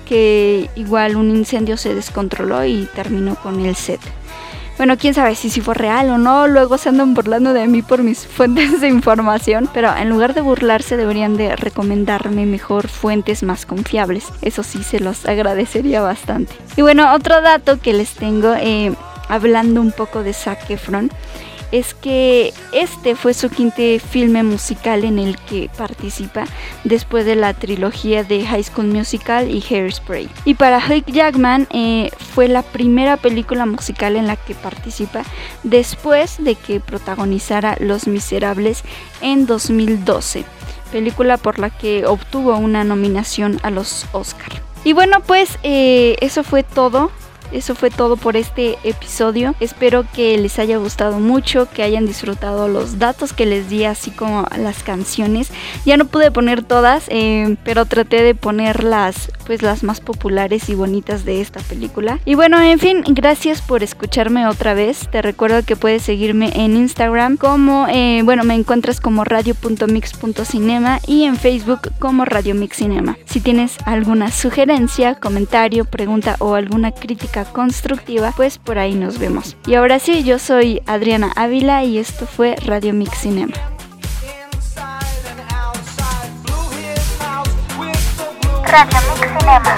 que 0.07 0.71
igual 0.77 1.17
un 1.17 1.31
incendio 1.31 1.77
se 1.77 1.95
descontroló 1.95 2.65
y 2.65 2.89
terminó 2.95 3.35
con 3.37 3.65
el 3.65 3.75
set. 3.75 4.01
Bueno, 4.77 4.99
quién 4.99 5.15
sabe 5.15 5.37
si, 5.37 5.51
si 5.51 5.61
fue 5.61 5.75
real 5.75 6.11
o 6.11 6.19
no, 6.19 6.49
luego 6.49 6.79
se 6.79 6.89
andan 6.89 7.15
burlando 7.15 7.53
de 7.53 7.69
mí 7.69 7.83
por 7.83 8.03
mis 8.03 8.27
fuentes 8.27 8.81
de 8.81 8.89
información, 8.89 9.69
pero 9.73 9.95
en 9.97 10.09
lugar 10.09 10.35
de 10.35 10.41
burlarse 10.41 10.97
deberían 10.97 11.37
de 11.37 11.55
recomendarme 11.55 12.45
mejor 12.45 12.89
fuentes 12.89 13.45
más 13.45 13.67
confiables. 13.67 14.27
Eso 14.43 14.65
sí, 14.65 14.83
se 14.83 14.99
los 14.99 15.27
agradecería 15.27 16.01
bastante. 16.01 16.55
Y 16.77 16.83
bueno, 16.83 17.15
otro 17.15 17.41
dato 17.41 17.79
que 17.81 17.93
les 17.93 18.15
tengo, 18.15 18.53
eh, 18.55 18.93
hablando 19.29 19.81
un 19.81 19.93
poco 19.93 20.25
de 20.25 20.33
Zac 20.33 20.69
Efron, 20.69 21.11
es 21.75 21.93
que 21.93 22.55
este 22.71 23.17
fue 23.17 23.35
su 23.35 23.51
quinto 23.51 23.83
filme 23.99 24.45
musical 24.45 25.03
en 25.03 25.19
el 25.19 25.37
que 25.37 25.69
participa 25.77 26.45
después 26.85 27.27
de 27.27 27.35
la 27.35 27.53
trilogía 27.53 28.23
de 28.23 28.47
High 28.47 28.63
School 28.63 28.87
Musical 28.87 29.51
y 29.51 29.61
Hairspray. 29.61 30.29
Y 30.45 30.55
para 30.55 30.79
Hugh 30.79 31.05
Jackman 31.07 31.67
eh, 31.71 32.13
fue 32.33 32.47
la 32.47 32.63
primera 32.63 33.17
película 33.17 33.67
musical 33.67 34.15
en 34.15 34.29
la 34.29 34.37
que 34.37 34.55
participa 34.55 35.25
después 35.65 36.37
de 36.39 36.55
que 36.55 36.79
protagonizara 36.79 37.77
Los 37.81 38.07
Miserables 38.07 38.85
en 39.21 39.47
2012, 39.47 40.45
película 40.93 41.39
por 41.39 41.59
la 41.59 41.71
que 41.71 42.07
obtuvo 42.07 42.57
una 42.57 42.85
nominación 42.85 43.59
a 43.65 43.71
los 43.71 44.07
Oscar. 44.13 44.63
Y 44.85 44.93
bueno, 44.93 45.23
pues 45.27 45.59
eh, 45.65 46.17
eso 46.21 46.45
fue 46.45 46.63
todo 46.63 47.11
eso 47.53 47.75
fue 47.75 47.91
todo 47.91 48.17
por 48.17 48.37
este 48.37 48.79
episodio. 48.85 49.55
Espero 49.61 50.05
que 50.13 50.37
les 50.39 50.59
haya 50.59 50.79
gustado 50.79 51.21
mucho, 51.21 51.69
que 51.71 51.83
hayan 51.83 52.07
disfrutado 52.07 52.69
los 52.69 52.99
datos 52.99 53.33
que 53.33 53.47
les 53.47 53.69
di, 53.69 53.85
así 53.85 54.11
como 54.11 54.47
las 54.59 54.83
canciones. 54.83 55.51
Ya 55.85 55.97
no 55.97 56.07
pude 56.07 56.31
poner 56.31 56.63
todas, 56.63 57.05
eh, 57.09 57.57
pero 57.65 57.87
traté 57.87 58.23
de 58.23 58.35
poner 58.35 58.85
las, 58.85 59.31
pues, 59.47 59.63
las 59.63 59.83
más 59.83 60.01
populares 60.01 60.69
y 60.69 60.75
bonitas 60.75 61.25
de 61.25 61.41
esta 61.41 61.61
película. 61.61 62.19
Y 62.25 62.35
bueno, 62.35 62.61
en 62.61 62.79
fin, 62.79 63.03
gracias 63.07 63.63
por 63.63 63.83
escucharme 63.83 64.47
otra 64.47 64.75
vez. 64.75 65.09
Te 65.11 65.23
recuerdo 65.23 65.63
que 65.65 65.77
puedes 65.77 66.03
seguirme 66.03 66.53
en 66.55 66.77
Instagram 66.77 67.37
como, 67.37 67.87
eh, 67.89 68.23
bueno, 68.25 68.45
me 68.45 68.55
encuentras 68.55 69.01
como 69.01 69.25
radio.mix.cinema 69.25 71.01
y 71.07 71.25
en 71.25 71.37
Facebook 71.37 71.93
como 71.99 72.25
Radio 72.25 72.55
Mix 72.55 72.79
Cinema. 72.79 73.17
Si 73.27 73.41
tienes 73.41 73.77
alguna 73.85 74.31
sugerencia, 74.31 75.15
comentario, 75.15 75.85
pregunta 75.85 76.37
o 76.39 76.55
alguna 76.55 76.93
constructiva, 77.43 78.33
pues 78.37 78.59
por 78.59 78.79
ahí 78.79 78.95
nos 78.95 79.19
vemos. 79.19 79.57
Y 79.67 79.75
ahora 79.75 79.99
sí, 79.99 80.23
yo 80.23 80.39
soy 80.39 80.83
Adriana 80.87 81.33
Ávila 81.35 81.83
y 81.83 81.99
esto 81.99 82.27
fue 82.27 82.55
Radio 82.65 82.95
Mix 82.95 83.19
Cinema. 83.19 83.55
Radio 88.65 88.99
Mix 89.09 89.29
Cinema. 89.39 89.77